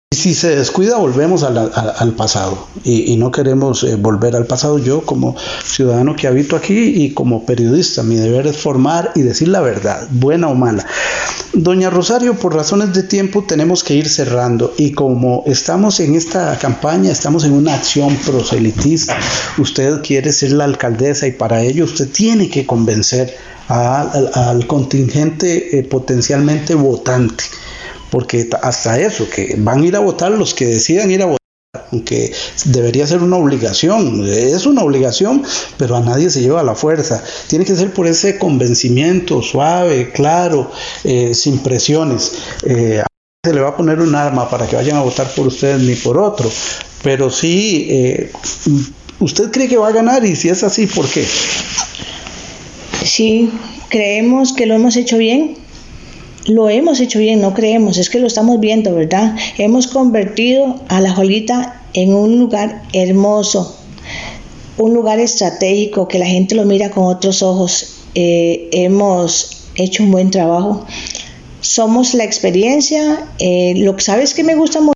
Y 0.10 0.16
si 0.16 0.36
se 0.36 0.56
descuida, 0.56 0.96
volvemos 0.96 1.44
al 1.44 2.14
pasado. 2.14 2.66
Y, 2.86 3.18
no 3.18 3.30
queremos 3.30 3.84
eh, 3.84 3.98
volver 3.98 4.38
al 4.38 4.46
pasado. 4.46 4.78
Yo, 4.80 5.02
como 5.02 5.36
ciudadano 5.66 6.16
que 6.16 6.28
habito 6.28 6.56
aquí 6.56 7.04
y 7.04 7.14
como 7.14 7.46
periodista, 7.46 8.04
mi 8.04 8.16
deber 8.16 8.48
es 8.48 8.56
formar 8.56 9.12
y 9.16 9.22
decir 9.24 9.50
la 9.50 9.60
verdad, 9.60 10.08
buena 10.12 10.48
o 10.48 10.56
mala. 10.56 10.86
Doña 11.52 11.90
Rosario, 11.90 12.36
por 12.36 12.56
razones 12.56 12.94
de 12.94 13.04
tiempo 13.04 13.44
tenemos 13.46 13.84
que 13.84 13.96
ir 13.96 14.08
cerrando. 14.08 14.74
Y 14.78 14.94
como 14.94 15.44
estamos 15.46 16.00
en 16.00 16.16
esta 16.16 16.58
campaña, 16.58 17.12
estamos 17.12 17.44
en 17.44 17.52
una 17.52 17.74
acción 17.74 18.16
proselitista, 18.26 19.18
usted 19.58 20.02
quiere 20.04 20.32
ser 20.32 20.54
la 20.54 20.64
alcaldesa 20.64 21.28
y 21.28 21.34
para 21.34 21.62
ello 21.62 21.84
usted 21.84 22.08
tiene 22.10 22.50
que 22.50 22.66
convencer 22.66 23.36
al, 23.68 24.66
contingente 24.68 25.80
eh, 25.80 25.84
potencialmente 25.84 26.76
votante 26.76 27.44
porque 28.10 28.50
hasta 28.62 29.00
eso, 29.00 29.30
que 29.30 29.56
van 29.58 29.82
a 29.82 29.86
ir 29.86 29.96
a 29.96 30.00
votar 30.00 30.32
los 30.32 30.54
que 30.54 30.66
decidan 30.66 31.12
ir 31.12 31.22
a 31.22 31.26
votar, 31.26 31.38
aunque 31.92 32.32
debería 32.66 33.08
ser 33.08 33.22
una 33.22 33.38
obligación, 33.38 34.26
es 34.26 34.66
una 34.66 34.84
obligación, 34.84 35.44
pero 35.78 35.96
a 35.96 36.02
nadie 36.02 36.30
se 36.30 36.42
lleva 36.42 36.64
la 36.64 36.76
fuerza. 36.76 37.24
Tiene 37.48 37.66
que 37.66 37.76
ser 37.76 37.94
por 37.94 38.08
ese 38.08 38.38
convencimiento 38.38 39.42
suave, 39.42 40.12
claro, 40.12 40.72
eh, 41.04 41.34
sin 41.34 41.60
presiones. 41.60 42.34
Eh, 42.64 43.04
se 43.44 43.54
le 43.54 43.62
va 43.62 43.70
a 43.70 43.78
poner 43.78 44.00
un 44.00 44.16
arma 44.16 44.50
para 44.50 44.68
que 44.68 44.76
vayan 44.76 44.98
a 44.98 45.02
votar 45.02 45.30
por 45.34 45.48
ustedes 45.48 45.82
ni 45.82 45.96
por 45.96 46.18
otro, 46.18 46.50
pero 47.04 47.30
sí, 47.30 47.88
eh, 47.90 48.32
¿usted 49.20 49.52
cree 49.52 49.68
que 49.68 49.78
va 49.78 49.90
a 49.90 49.92
ganar? 49.92 50.26
Y 50.26 50.36
si 50.36 50.50
es 50.50 50.64
así, 50.64 50.88
¿por 50.88 51.08
qué? 51.08 51.26
Sí, 53.06 53.52
creemos 53.90 54.52
que 54.54 54.66
lo 54.66 54.74
hemos 54.74 54.98
hecho 54.98 55.18
bien 55.18 55.67
lo 56.48 56.70
hemos 56.70 57.00
hecho 57.02 57.20
bien, 57.20 57.42
no 57.42 57.54
creemos, 57.54 57.98
es 57.98 58.10
que 58.10 58.20
lo 58.20 58.28
estamos 58.28 58.60
viendo, 58.60 58.96
¿verdad? 58.96 59.36
Hemos 59.58 59.88
convertido 59.88 60.80
a 60.88 61.02
la 61.02 61.14
Jolita 61.14 61.82
en 61.94 62.14
un 62.14 62.40
lugar 62.40 62.84
hermoso, 62.94 63.76
un 64.78 64.94
lugar 64.94 65.20
estratégico 65.20 66.08
que 66.08 66.20
la 66.20 66.26
gente 66.26 66.56
lo 66.56 66.64
mira 66.66 66.90
con 66.90 67.06
otros 67.06 67.44
ojos. 67.44 67.96
Eh, 68.16 68.70
hemos 68.72 69.68
hecho 69.76 70.04
un 70.04 70.12
buen 70.12 70.32
trabajo. 70.32 70.86
Somos 71.60 72.14
la 72.14 72.24
experiencia. 72.24 73.28
Eh, 73.40 73.74
lo 73.78 73.96
que 73.96 74.02
sabes 74.02 74.34
que 74.34 74.44
me 74.44 74.56
gusta 74.56 74.80
mucho 74.80 74.94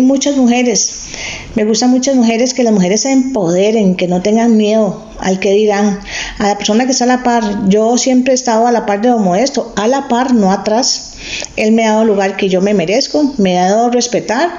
muchas 0.00 0.36
mujeres. 0.36 1.08
Me 1.54 1.64
gustan 1.64 1.90
muchas 1.90 2.16
mujeres 2.16 2.52
que 2.52 2.64
las 2.64 2.72
mujeres 2.72 3.02
se 3.02 3.12
empoderen, 3.12 3.94
que 3.94 4.08
no 4.08 4.22
tengan 4.22 4.56
miedo 4.56 5.04
al 5.20 5.38
que 5.38 5.52
dirán, 5.52 6.00
a 6.38 6.48
la 6.48 6.58
persona 6.58 6.84
que 6.84 6.90
está 6.90 7.04
a 7.04 7.06
la 7.06 7.22
par. 7.22 7.68
Yo 7.68 7.96
siempre 7.96 8.32
he 8.32 8.34
estado 8.34 8.66
a 8.66 8.72
la 8.72 8.86
par 8.86 9.00
de 9.00 9.10
Don 9.10 9.22
Modesto, 9.22 9.72
a 9.76 9.86
la 9.86 10.08
par, 10.08 10.34
no 10.34 10.50
atrás. 10.50 11.14
Él 11.54 11.72
me 11.72 11.86
ha 11.86 11.92
dado 11.92 12.04
lugar 12.04 12.36
que 12.36 12.48
yo 12.48 12.60
me 12.60 12.74
merezco, 12.74 13.34
me 13.38 13.58
ha 13.58 13.70
dado 13.70 13.90
respetar 13.90 14.50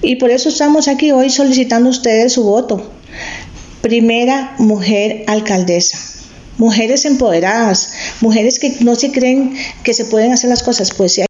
y 0.00 0.16
por 0.16 0.30
eso 0.30 0.48
estamos 0.48 0.86
aquí 0.86 1.10
hoy 1.10 1.28
solicitando 1.28 1.88
a 1.88 1.92
ustedes 1.92 2.34
su 2.34 2.44
voto. 2.44 2.88
Primera 3.80 4.54
mujer 4.58 5.24
alcaldesa 5.26 5.98
mujeres 6.56 7.04
empoderadas, 7.04 7.90
mujeres 8.20 8.60
que 8.60 8.76
no 8.80 8.94
se 8.94 9.10
creen 9.10 9.56
que 9.82 9.92
se 9.92 10.04
pueden 10.04 10.32
hacer 10.32 10.50
las 10.50 10.62
cosas, 10.62 10.92
pues 10.92 11.12
si 11.12 11.24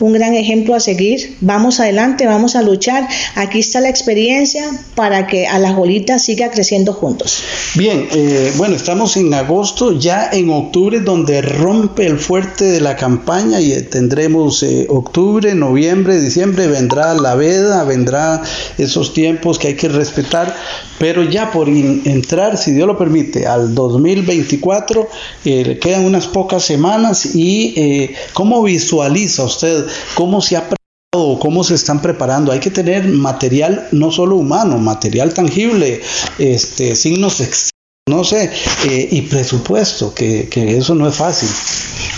un 0.00 0.12
gran 0.12 0.34
ejemplo 0.34 0.74
a 0.74 0.80
seguir. 0.80 1.36
Vamos 1.40 1.80
adelante, 1.80 2.26
vamos 2.26 2.56
a 2.56 2.62
luchar. 2.62 3.08
Aquí 3.34 3.60
está 3.60 3.80
la 3.80 3.88
experiencia 3.88 4.64
para 4.94 5.26
que 5.26 5.46
a 5.46 5.58
la 5.58 5.72
Jolita 5.72 6.18
siga 6.18 6.50
creciendo 6.50 6.92
juntos. 6.92 7.42
Bien, 7.74 8.08
eh, 8.12 8.52
bueno, 8.56 8.76
estamos 8.76 9.16
en 9.16 9.32
agosto, 9.34 9.98
ya 9.98 10.30
en 10.32 10.50
octubre, 10.50 11.00
donde 11.00 11.42
rompe 11.42 12.06
el 12.06 12.18
fuerte 12.18 12.64
de 12.64 12.80
la 12.80 12.96
campaña 12.96 13.60
y 13.60 13.80
tendremos 13.82 14.62
eh, 14.62 14.86
octubre, 14.88 15.54
noviembre, 15.54 16.20
diciembre, 16.20 16.66
vendrá 16.66 17.14
la 17.14 17.34
veda, 17.34 17.84
vendrá 17.84 18.42
esos 18.76 19.12
tiempos 19.12 19.58
que 19.58 19.68
hay 19.68 19.74
que 19.74 19.88
respetar, 19.88 20.54
pero 20.98 21.22
ya 21.22 21.50
por 21.50 21.68
entrar, 21.68 22.56
si 22.56 22.72
Dios 22.72 22.86
lo 22.86 22.98
permite, 22.98 23.46
al 23.46 23.74
2024, 23.74 25.08
eh, 25.44 25.64
le 25.64 25.78
quedan 25.78 26.04
unas 26.04 26.26
pocas 26.26 26.64
semanas 26.64 27.34
y 27.34 28.10
cómo 28.32 28.62
visualiza 28.62 29.44
usted 29.44 29.87
cómo 30.14 30.40
se 30.40 30.56
ha 30.56 30.68
preparado, 30.68 31.38
cómo 31.38 31.64
se 31.64 31.74
están 31.74 32.02
preparando. 32.02 32.52
Hay 32.52 32.60
que 32.60 32.70
tener 32.70 33.06
material 33.08 33.88
no 33.92 34.10
solo 34.10 34.36
humano, 34.36 34.78
material 34.78 35.34
tangible, 35.34 36.00
este, 36.38 36.94
signos 36.94 37.40
externos 37.40 37.72
no 38.08 38.24
sé, 38.24 38.50
eh, 38.88 39.08
y 39.10 39.22
presupuesto, 39.22 40.14
que, 40.14 40.48
eso 40.76 40.94
no 40.94 41.06
es 41.06 41.14
fácil. 41.14 41.48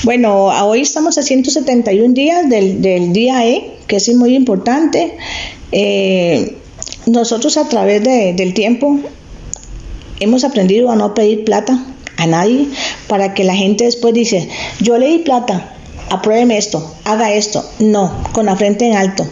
Bueno, 0.04 0.46
hoy 0.64 0.82
estamos 0.82 1.18
a 1.18 1.22
171 1.22 2.14
días 2.14 2.48
del, 2.48 3.12
día 3.12 3.46
E, 3.46 3.72
que 3.86 3.96
es 3.96 4.14
muy 4.14 4.34
importante. 4.34 5.16
Eh, 5.72 6.56
nosotros 7.06 7.56
a 7.56 7.68
través 7.68 8.02
del 8.02 8.54
tiempo 8.54 9.00
hemos 10.20 10.44
aprendido 10.44 10.90
a 10.90 10.96
no 10.96 11.12
pedir 11.14 11.44
plata 11.44 11.84
a 12.16 12.26
nadie 12.26 12.68
para 13.08 13.34
que 13.34 13.44
la 13.44 13.54
gente 13.54 13.84
después 13.84 14.14
dice, 14.14 14.48
yo 14.80 14.98
le 14.98 15.08
di 15.08 15.18
plata, 15.18 15.74
apruébeme 16.10 16.58
esto, 16.58 16.94
haga 17.04 17.32
esto. 17.32 17.64
No, 17.78 18.12
con 18.32 18.46
la 18.46 18.56
frente 18.56 18.86
en 18.86 18.96
alto, 18.96 19.26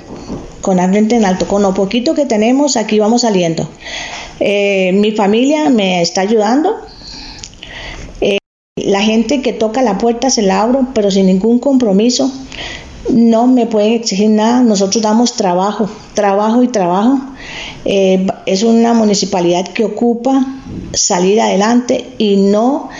con 0.62 0.76
la 0.76 0.88
frente 0.88 1.16
en 1.16 1.24
alto, 1.24 1.46
con 1.46 1.62
lo 1.62 1.74
poquito 1.74 2.14
que 2.14 2.24
tenemos, 2.24 2.76
aquí 2.76 2.98
vamos 2.98 3.22
saliendo. 3.22 3.68
Eh, 4.40 4.92
mi 4.94 5.12
familia 5.12 5.68
me 5.68 6.00
está 6.00 6.22
ayudando. 6.22 6.76
Eh, 8.20 8.38
la 8.76 9.02
gente 9.02 9.42
que 9.42 9.52
toca 9.52 9.82
la 9.82 9.98
puerta 9.98 10.30
se 10.30 10.42
la 10.42 10.62
abro, 10.62 10.86
pero 10.94 11.10
sin 11.10 11.26
ningún 11.26 11.58
compromiso. 11.58 12.32
No 13.10 13.46
me 13.46 13.66
pueden 13.66 13.94
exigir 13.94 14.30
nada. 14.30 14.62
Nosotros 14.62 15.02
damos 15.02 15.34
trabajo, 15.34 15.88
trabajo 16.14 16.62
y 16.62 16.68
trabajo. 16.68 17.18
Eh, 17.84 18.26
es 18.46 18.62
una 18.62 18.92
municipalidad 18.92 19.66
que 19.68 19.84
ocupa 19.84 20.44
salir 20.92 21.40
adelante 21.40 22.06
y 22.18 22.36
no 22.36 22.90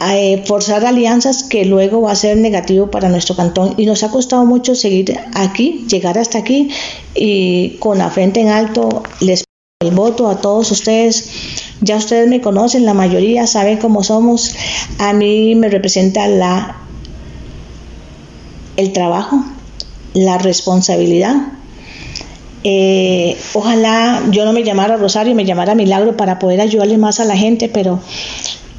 eh, 0.00 0.42
forzar 0.46 0.84
alianzas 0.84 1.42
que 1.42 1.64
luego 1.64 2.02
va 2.02 2.12
a 2.12 2.16
ser 2.16 2.36
negativo 2.36 2.90
para 2.90 3.08
nuestro 3.08 3.34
cantón 3.34 3.74
y 3.76 3.86
nos 3.86 4.02
ha 4.02 4.10
costado 4.10 4.44
mucho 4.44 4.74
seguir 4.74 5.18
aquí, 5.34 5.86
llegar 5.88 6.18
hasta 6.18 6.38
aquí 6.38 6.68
y 7.14 7.76
con 7.78 7.98
la 7.98 8.10
frente 8.10 8.40
en 8.40 8.48
alto 8.48 9.02
les 9.20 9.44
el 9.80 9.90
voto 9.90 10.28
a 10.28 10.40
todos 10.40 10.70
ustedes. 10.70 11.28
Ya 11.82 11.96
ustedes 11.96 12.26
me 12.28 12.40
conocen, 12.40 12.86
la 12.86 12.94
mayoría 12.94 13.46
saben 13.46 13.76
cómo 13.76 14.02
somos. 14.02 14.54
A 14.98 15.12
mí 15.12 15.54
me 15.54 15.68
representa 15.68 16.26
la 16.28 16.78
el 18.76 18.92
trabajo, 18.92 19.44
la 20.14 20.38
responsabilidad. 20.38 21.36
Eh, 22.64 23.36
ojalá 23.52 24.22
yo 24.30 24.44
no 24.44 24.52
me 24.52 24.64
llamara 24.64 24.96
Rosario, 24.96 25.34
me 25.34 25.44
llamara 25.44 25.74
Milagro 25.74 26.16
para 26.16 26.38
poder 26.38 26.60
ayudarle 26.60 26.96
más 26.98 27.20
a 27.20 27.24
la 27.24 27.36
gente, 27.36 27.68
pero 27.68 28.00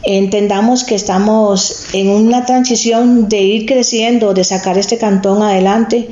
entendamos 0.03 0.83
que 0.83 0.95
estamos 0.95 1.87
en 1.93 2.09
una 2.09 2.45
transición 2.45 3.29
de 3.29 3.41
ir 3.41 3.65
creciendo, 3.65 4.33
de 4.33 4.43
sacar 4.43 4.77
este 4.77 4.97
cantón 4.97 5.41
adelante 5.41 6.07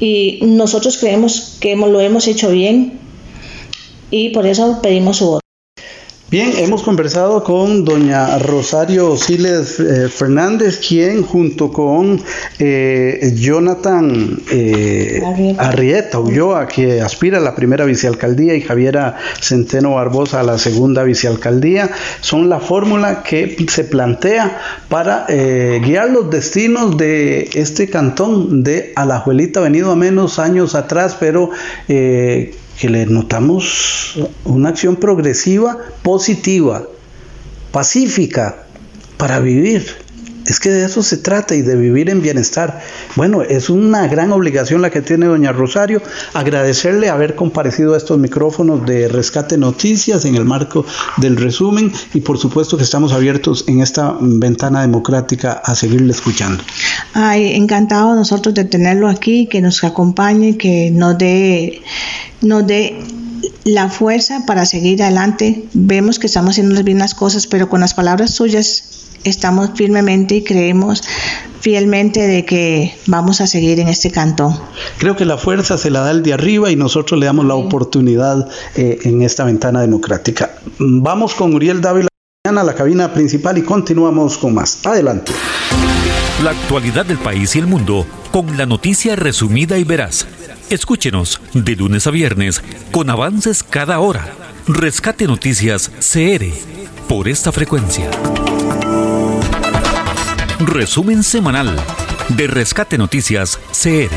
y 0.00 0.40
nosotros 0.42 0.98
creemos 0.98 1.56
que 1.60 1.76
lo 1.76 2.00
hemos 2.00 2.26
hecho 2.26 2.50
bien 2.50 2.98
y 4.10 4.30
por 4.30 4.46
eso 4.46 4.80
pedimos 4.82 5.18
su 5.18 5.26
voto. 5.26 5.41
Bien, 6.32 6.50
hemos 6.56 6.82
conversado 6.82 7.44
con 7.44 7.84
doña 7.84 8.38
Rosario 8.38 9.18
Siles 9.18 9.78
eh, 9.78 10.08
Fernández, 10.08 10.78
quien 10.78 11.22
junto 11.22 11.70
con 11.70 12.22
eh, 12.58 13.34
Jonathan 13.36 14.40
eh, 14.50 15.20
Arrieta. 15.58 16.20
Ulloa, 16.20 16.66
que 16.68 17.02
aspira 17.02 17.36
a 17.36 17.40
la 17.42 17.54
primera 17.54 17.84
vicealcaldía, 17.84 18.54
y 18.54 18.62
Javiera 18.62 19.18
Centeno 19.42 19.96
Barbosa 19.96 20.40
a 20.40 20.42
la 20.42 20.56
segunda 20.56 21.02
vicealcaldía, 21.02 21.90
son 22.22 22.48
la 22.48 22.60
fórmula 22.60 23.22
que 23.22 23.66
se 23.68 23.84
plantea 23.84 24.58
para 24.88 25.26
guiar 25.26 26.08
los 26.08 26.30
destinos 26.30 26.96
de 26.96 27.50
este 27.52 27.90
cantón 27.90 28.62
de 28.64 28.94
Alajuelita, 28.96 29.60
venido 29.60 29.92
a 29.92 29.96
menos 29.96 30.38
años 30.38 30.74
atrás, 30.74 31.14
pero 31.20 31.50
que 32.82 32.90
le 32.90 33.06
notamos 33.06 34.18
una 34.44 34.70
acción 34.70 34.96
progresiva, 34.96 35.78
positiva, 36.02 36.82
pacífica 37.70 38.66
para 39.16 39.38
vivir. 39.38 40.01
Es 40.46 40.58
que 40.60 40.70
de 40.70 40.84
eso 40.84 41.02
se 41.02 41.18
trata 41.18 41.54
y 41.54 41.62
de 41.62 41.76
vivir 41.76 42.10
en 42.10 42.20
bienestar. 42.20 42.80
Bueno, 43.16 43.42
es 43.42 43.70
una 43.70 44.06
gran 44.08 44.32
obligación 44.32 44.82
la 44.82 44.90
que 44.90 45.02
tiene 45.02 45.26
doña 45.26 45.52
Rosario. 45.52 46.02
Agradecerle 46.34 47.08
haber 47.08 47.34
comparecido 47.34 47.94
a 47.94 47.96
estos 47.96 48.18
micrófonos 48.18 48.84
de 48.86 49.08
Rescate 49.08 49.56
Noticias 49.56 50.24
en 50.24 50.34
el 50.34 50.44
marco 50.44 50.84
del 51.18 51.36
resumen 51.36 51.92
y 52.14 52.20
por 52.20 52.38
supuesto 52.38 52.76
que 52.76 52.82
estamos 52.82 53.12
abiertos 53.12 53.64
en 53.68 53.80
esta 53.80 54.16
ventana 54.20 54.82
democrática 54.82 55.62
a 55.64 55.74
seguirle 55.74 56.12
escuchando. 56.12 56.62
Ay, 57.14 57.54
encantado 57.54 58.14
nosotros 58.14 58.54
de 58.54 58.64
tenerlo 58.64 59.08
aquí, 59.08 59.46
que 59.46 59.60
nos 59.60 59.82
acompañe, 59.84 60.56
que 60.56 60.90
nos 60.90 61.18
dé, 61.18 61.82
nos 62.40 62.66
dé 62.66 62.98
la 63.64 63.88
fuerza 63.88 64.44
para 64.46 64.66
seguir 64.66 65.02
adelante. 65.02 65.64
Vemos 65.72 66.18
que 66.18 66.26
estamos 66.26 66.52
haciendo 66.52 66.82
bien 66.82 66.98
las 66.98 67.14
cosas, 67.14 67.46
pero 67.46 67.68
con 67.68 67.80
las 67.80 67.94
palabras 67.94 68.32
suyas 68.32 69.01
estamos 69.24 69.70
firmemente 69.74 70.36
y 70.36 70.44
creemos 70.44 71.02
fielmente 71.60 72.26
de 72.26 72.44
que 72.44 72.94
vamos 73.06 73.40
a 73.40 73.46
seguir 73.46 73.78
en 73.78 73.88
este 73.88 74.10
cantón. 74.10 74.58
Creo 74.98 75.16
que 75.16 75.24
la 75.24 75.38
fuerza 75.38 75.78
se 75.78 75.90
la 75.90 76.00
da 76.00 76.10
el 76.10 76.22
de 76.22 76.32
arriba 76.32 76.70
y 76.70 76.76
nosotros 76.76 77.18
le 77.20 77.26
damos 77.26 77.46
la 77.46 77.54
oportunidad 77.54 78.48
eh, 78.74 78.98
en 79.04 79.22
esta 79.22 79.44
ventana 79.44 79.80
democrática. 79.80 80.50
Vamos 80.78 81.34
con 81.34 81.54
Uriel 81.54 81.80
Dávila 81.80 82.08
a 82.44 82.64
la 82.64 82.74
cabina 82.74 83.14
principal 83.14 83.56
y 83.58 83.62
continuamos 83.62 84.36
con 84.36 84.54
más. 84.54 84.84
Adelante. 84.84 85.32
La 86.42 86.50
actualidad 86.50 87.06
del 87.06 87.18
país 87.18 87.54
y 87.54 87.60
el 87.60 87.68
mundo 87.68 88.04
con 88.32 88.56
la 88.56 88.66
noticia 88.66 89.14
resumida 89.14 89.78
y 89.78 89.84
veraz. 89.84 90.26
Escúchenos 90.68 91.40
de 91.54 91.76
lunes 91.76 92.08
a 92.08 92.10
viernes 92.10 92.60
con 92.90 93.10
avances 93.10 93.62
cada 93.62 94.00
hora. 94.00 94.32
Rescate 94.66 95.26
Noticias 95.26 95.92
CR 96.00 96.46
por 97.08 97.28
esta 97.28 97.52
frecuencia. 97.52 98.10
Resumen 100.66 101.22
semanal 101.22 101.76
de 102.28 102.46
Rescate 102.46 102.98
Noticias 102.98 103.58
CR. 103.72 104.12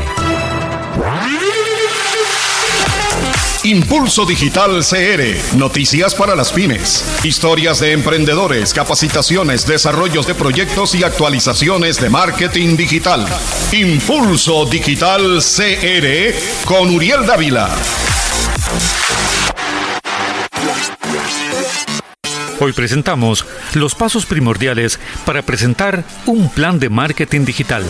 Impulso 3.64 4.24
Digital 4.24 4.82
CR. 4.84 5.56
Noticias 5.56 6.14
para 6.14 6.36
las 6.36 6.52
pymes. 6.52 7.04
Historias 7.24 7.80
de 7.80 7.92
emprendedores, 7.92 8.72
capacitaciones, 8.72 9.66
desarrollos 9.66 10.26
de 10.26 10.34
proyectos 10.34 10.94
y 10.94 11.02
actualizaciones 11.02 12.00
de 12.00 12.10
marketing 12.10 12.76
digital. 12.76 13.26
Impulso 13.72 14.66
Digital 14.66 15.40
CR 15.40 16.64
con 16.64 16.94
Uriel 16.94 17.26
Dávila. 17.26 17.68
Hoy 22.58 22.72
presentamos 22.72 23.44
los 23.74 23.94
pasos 23.94 24.24
primordiales 24.24 24.98
para 25.26 25.42
presentar 25.42 26.04
un 26.24 26.48
plan 26.48 26.78
de 26.78 26.88
marketing 26.88 27.44
digital. 27.44 27.84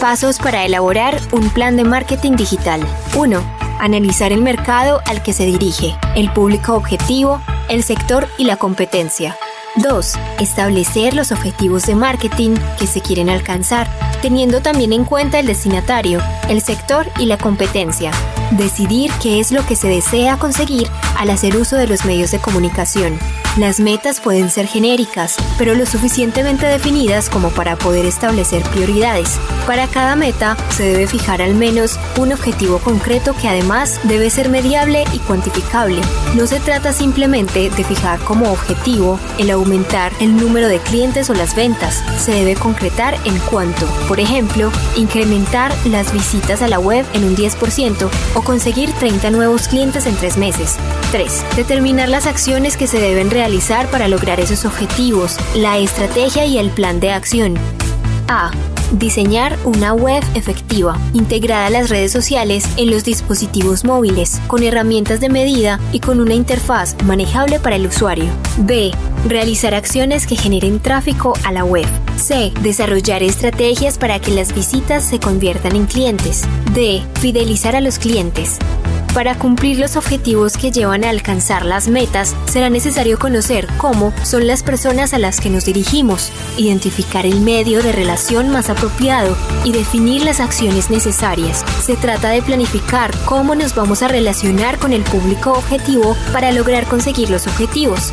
Pasos 0.00 0.38
para 0.38 0.64
elaborar 0.64 1.20
un 1.32 1.50
plan 1.50 1.76
de 1.76 1.82
marketing 1.82 2.36
digital. 2.36 2.80
1. 3.16 3.42
Analizar 3.80 4.32
el 4.32 4.40
mercado 4.40 5.00
al 5.06 5.22
que 5.24 5.32
se 5.32 5.46
dirige, 5.46 5.96
el 6.14 6.32
público 6.32 6.74
objetivo, 6.74 7.42
el 7.68 7.82
sector 7.82 8.28
y 8.38 8.44
la 8.44 8.56
competencia. 8.56 9.36
2. 9.76 10.14
Establecer 10.40 11.14
los 11.14 11.32
objetivos 11.32 11.84
de 11.86 11.94
marketing 11.94 12.56
que 12.78 12.86
se 12.86 13.00
quieren 13.00 13.28
alcanzar, 13.28 13.88
teniendo 14.22 14.62
también 14.62 14.92
en 14.92 15.04
cuenta 15.04 15.38
el 15.38 15.46
destinatario, 15.46 16.20
el 16.48 16.60
sector 16.60 17.06
y 17.18 17.26
la 17.26 17.38
competencia. 17.38 18.12
Decidir 18.52 19.10
qué 19.22 19.40
es 19.40 19.50
lo 19.50 19.66
que 19.66 19.76
se 19.76 19.88
desea 19.88 20.36
conseguir 20.36 20.88
al 21.18 21.30
hacer 21.30 21.56
uso 21.56 21.76
de 21.76 21.88
los 21.88 22.04
medios 22.04 22.30
de 22.30 22.38
comunicación. 22.38 23.18
Las 23.56 23.78
metas 23.78 24.20
pueden 24.20 24.50
ser 24.50 24.66
genéricas, 24.66 25.36
pero 25.58 25.76
lo 25.76 25.86
suficientemente 25.86 26.66
definidas 26.66 27.30
como 27.30 27.50
para 27.50 27.76
poder 27.76 28.04
establecer 28.04 28.64
prioridades. 28.64 29.38
Para 29.64 29.86
cada 29.86 30.16
meta 30.16 30.56
se 30.70 30.82
debe 30.82 31.06
fijar 31.06 31.40
al 31.40 31.54
menos 31.54 32.00
un 32.18 32.32
objetivo 32.32 32.80
concreto 32.80 33.32
que 33.40 33.46
además 33.46 34.00
debe 34.02 34.28
ser 34.28 34.48
mediable 34.48 35.04
y 35.12 35.20
cuantificable. 35.20 36.00
No 36.34 36.48
se 36.48 36.58
trata 36.58 36.92
simplemente 36.92 37.70
de 37.70 37.84
fijar 37.84 38.18
como 38.20 38.50
objetivo 38.50 39.20
el 39.38 39.52
aumentar 39.52 40.10
el 40.18 40.36
número 40.36 40.66
de 40.66 40.80
clientes 40.80 41.30
o 41.30 41.34
las 41.34 41.54
ventas, 41.54 42.02
se 42.18 42.32
debe 42.32 42.56
concretar 42.56 43.16
en 43.24 43.38
cuanto, 43.38 43.86
por 44.08 44.18
ejemplo, 44.18 44.72
incrementar 44.96 45.72
las 45.86 46.12
visitas 46.12 46.60
a 46.60 46.66
la 46.66 46.80
web 46.80 47.06
en 47.12 47.22
un 47.22 47.36
10% 47.36 48.10
o 48.34 48.42
conseguir 48.42 48.90
30 48.94 49.30
nuevos 49.30 49.68
clientes 49.68 50.06
en 50.06 50.16
tres 50.16 50.36
meses. 50.38 50.76
3. 51.12 51.44
Determinar 51.54 52.08
las 52.08 52.26
acciones 52.26 52.76
que 52.76 52.88
se 52.88 52.98
deben 52.98 53.30
realizar 53.30 53.43
para 53.90 54.08
lograr 54.08 54.40
esos 54.40 54.64
objetivos, 54.64 55.36
la 55.54 55.76
estrategia 55.78 56.46
y 56.46 56.56
el 56.56 56.70
plan 56.70 56.98
de 56.98 57.10
acción. 57.10 57.54
A. 58.26 58.50
Diseñar 58.92 59.58
una 59.64 59.92
web 59.92 60.22
efectiva, 60.34 60.98
integrada 61.12 61.66
a 61.66 61.70
las 61.70 61.90
redes 61.90 62.10
sociales 62.10 62.64
en 62.78 62.90
los 62.90 63.04
dispositivos 63.04 63.84
móviles, 63.84 64.40
con 64.46 64.62
herramientas 64.62 65.20
de 65.20 65.28
medida 65.28 65.78
y 65.92 66.00
con 66.00 66.20
una 66.20 66.32
interfaz 66.32 66.96
manejable 67.04 67.60
para 67.60 67.76
el 67.76 67.86
usuario. 67.86 68.26
B. 68.58 68.92
Realizar 69.28 69.74
acciones 69.74 70.26
que 70.26 70.36
generen 70.36 70.80
tráfico 70.80 71.34
a 71.44 71.52
la 71.52 71.64
web. 71.64 71.86
C. 72.16 72.50
Desarrollar 72.62 73.22
estrategias 73.22 73.98
para 73.98 74.20
que 74.20 74.30
las 74.30 74.54
visitas 74.54 75.04
se 75.04 75.20
conviertan 75.20 75.76
en 75.76 75.84
clientes. 75.84 76.44
D. 76.72 77.02
Fidelizar 77.20 77.76
a 77.76 77.82
los 77.82 77.98
clientes. 77.98 78.58
Para 79.14 79.38
cumplir 79.38 79.78
los 79.78 79.94
objetivos 79.94 80.56
que 80.56 80.72
llevan 80.72 81.04
a 81.04 81.10
alcanzar 81.10 81.64
las 81.64 81.86
metas, 81.86 82.34
será 82.46 82.68
necesario 82.68 83.16
conocer 83.16 83.68
cómo 83.78 84.12
son 84.24 84.48
las 84.48 84.64
personas 84.64 85.14
a 85.14 85.18
las 85.18 85.40
que 85.40 85.50
nos 85.50 85.64
dirigimos, 85.66 86.32
identificar 86.56 87.24
el 87.24 87.38
medio 87.40 87.80
de 87.80 87.92
relación 87.92 88.50
más 88.50 88.70
apropiado 88.70 89.36
y 89.62 89.70
definir 89.70 90.24
las 90.24 90.40
acciones 90.40 90.90
necesarias. 90.90 91.64
Se 91.80 91.94
trata 91.94 92.30
de 92.30 92.42
planificar 92.42 93.12
cómo 93.24 93.54
nos 93.54 93.76
vamos 93.76 94.02
a 94.02 94.08
relacionar 94.08 94.80
con 94.80 94.92
el 94.92 95.02
público 95.02 95.52
objetivo 95.52 96.16
para 96.32 96.50
lograr 96.50 96.84
conseguir 96.86 97.30
los 97.30 97.46
objetivos. 97.46 98.12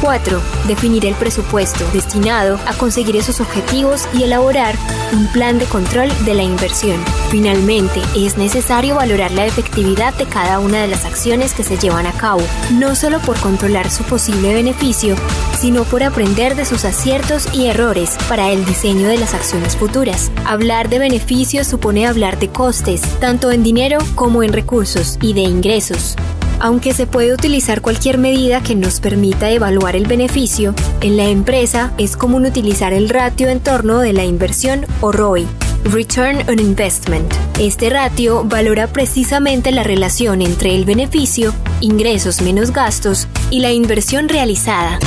4. 0.00 0.40
Definir 0.66 1.06
el 1.06 1.14
presupuesto 1.14 1.84
destinado 1.92 2.58
a 2.66 2.74
conseguir 2.74 3.16
esos 3.16 3.40
objetivos 3.40 4.08
y 4.14 4.22
elaborar 4.22 4.74
un 5.12 5.26
plan 5.28 5.58
de 5.58 5.66
control 5.66 6.10
de 6.24 6.34
la 6.34 6.42
inversión. 6.42 7.02
Finalmente, 7.30 8.00
es 8.16 8.36
necesario 8.36 8.96
valorar 8.96 9.30
la 9.32 9.46
efectividad 9.46 10.14
de 10.14 10.26
cada 10.26 10.58
una 10.58 10.82
de 10.82 10.88
las 10.88 11.04
acciones 11.04 11.54
que 11.54 11.64
se 11.64 11.78
llevan 11.78 12.06
a 12.06 12.12
cabo, 12.12 12.42
no 12.72 12.94
solo 12.94 13.18
por 13.20 13.38
controlar 13.40 13.90
su 13.90 14.04
posible 14.04 14.54
beneficio, 14.54 15.16
sino 15.58 15.84
por 15.84 16.02
aprender 16.02 16.54
de 16.56 16.64
sus 16.64 16.84
aciertos 16.84 17.48
y 17.52 17.66
errores 17.66 18.16
para 18.28 18.50
el 18.50 18.64
diseño 18.64 19.08
de 19.08 19.18
las 19.18 19.34
acciones 19.34 19.76
futuras. 19.76 20.30
Hablar 20.46 20.88
de 20.88 20.98
beneficios 20.98 21.66
supone 21.66 22.06
hablar 22.06 22.38
de 22.38 22.48
costes, 22.48 23.02
tanto 23.20 23.50
en 23.50 23.62
dinero 23.62 23.98
como 24.14 24.42
en 24.42 24.52
recursos, 24.52 25.18
y 25.20 25.34
de 25.34 25.42
ingresos. 25.42 26.16
Aunque 26.60 26.92
se 26.92 27.06
puede 27.06 27.32
utilizar 27.32 27.80
cualquier 27.80 28.18
medida 28.18 28.62
que 28.62 28.74
nos 28.74 29.00
permita 29.00 29.50
evaluar 29.50 29.96
el 29.96 30.06
beneficio, 30.06 30.74
en 31.00 31.16
la 31.16 31.24
empresa 31.24 31.94
es 31.96 32.18
común 32.18 32.44
utilizar 32.44 32.92
el 32.92 33.08
ratio 33.08 33.48
en 33.48 33.60
torno 33.60 34.00
de 34.00 34.12
la 34.12 34.24
inversión 34.24 34.84
o 35.00 35.10
ROI. 35.10 35.46
Return 35.84 36.46
on 36.50 36.58
Investment. 36.58 37.32
Este 37.58 37.88
ratio 37.88 38.44
valora 38.44 38.86
precisamente 38.88 39.72
la 39.72 39.82
relación 39.82 40.42
entre 40.42 40.74
el 40.74 40.84
beneficio, 40.84 41.54
ingresos 41.80 42.42
menos 42.42 42.72
gastos, 42.72 43.26
y 43.50 43.60
la 43.60 43.72
inversión 43.72 44.28
realizada. 44.28 44.98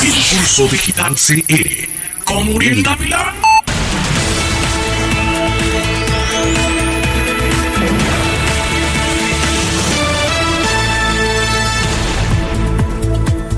Digital. 0.00 0.46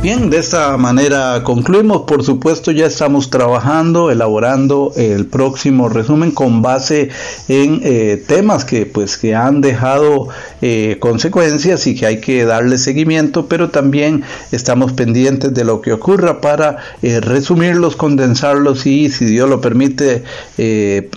Bien, 0.05 0.29
de 0.29 0.37
esta 0.37 0.77
manera 0.77 1.43
concluimos. 1.45 2.03
Por 2.03 2.23
supuesto, 2.23 2.71
ya 2.71 2.85
estamos 2.85 3.31
trabajando, 3.31 4.11
elaborando 4.11 4.93
el 4.97 5.25
próximo 5.25 5.89
resumen 5.89 6.31
con 6.31 6.61
base 6.61 7.09
en 7.49 7.81
eh, 7.83 8.23
temas 8.29 8.67
que, 8.67 8.85
pues, 8.85 9.17
que 9.17 9.35
han 9.35 9.63
dejado 9.63 10.29
eh, 10.61 10.99
consecuencias 11.01 11.87
y 11.87 11.95
que 11.95 12.05
hay 12.05 12.21
que 12.21 12.45
darle 12.45 12.77
seguimiento, 12.77 13.47
pero 13.47 13.71
también 13.71 14.25
estamos 14.53 14.93
pendientes 14.93 15.55
de 15.55 15.65
lo 15.65 15.81
que 15.81 15.95
ocurra 15.95 16.43
para 16.43 16.77
eh, 17.01 17.21
resumirlos, 17.21 17.97
condensarlos 17.97 18.85
y, 18.85 19.09
si 19.09 19.25
Dios 19.25 19.49
lo 19.49 19.63
permite, 19.63 20.23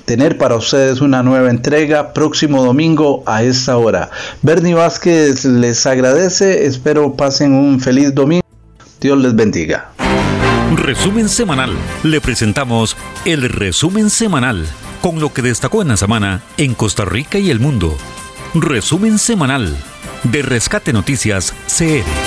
tener 0.05 0.37
para 0.37 0.55
ustedes 0.55 1.01
una 1.01 1.23
nueva 1.23 1.49
entrega 1.49 2.13
próximo 2.13 2.63
domingo 2.63 3.21
a 3.25 3.43
esta 3.43 3.75
hora. 3.75 4.11
Bernie 4.43 4.75
Vázquez 4.75 5.43
les 5.43 5.85
agradece, 5.85 6.65
espero 6.65 7.17
pasen 7.17 7.51
un 7.51 7.81
feliz 7.81 8.15
domingo. 8.15 8.46
Dios 8.99 9.17
les 9.19 9.35
bendiga. 9.35 9.91
Resumen 10.75 11.29
semanal. 11.29 11.71
Le 12.03 12.19
presentamos 12.21 12.97
el 13.25 13.49
resumen 13.49 14.09
semanal 14.09 14.65
con 15.01 15.19
lo 15.19 15.33
que 15.33 15.41
destacó 15.41 15.81
en 15.81 15.89
la 15.89 15.97
semana 15.97 16.41
en 16.57 16.73
Costa 16.73 17.05
Rica 17.05 17.37
y 17.37 17.51
el 17.51 17.59
mundo. 17.59 17.95
Resumen 18.53 19.19
semanal 19.19 19.75
de 20.23 20.41
Rescate 20.41 20.93
Noticias 20.93 21.53
CR. 21.67 22.26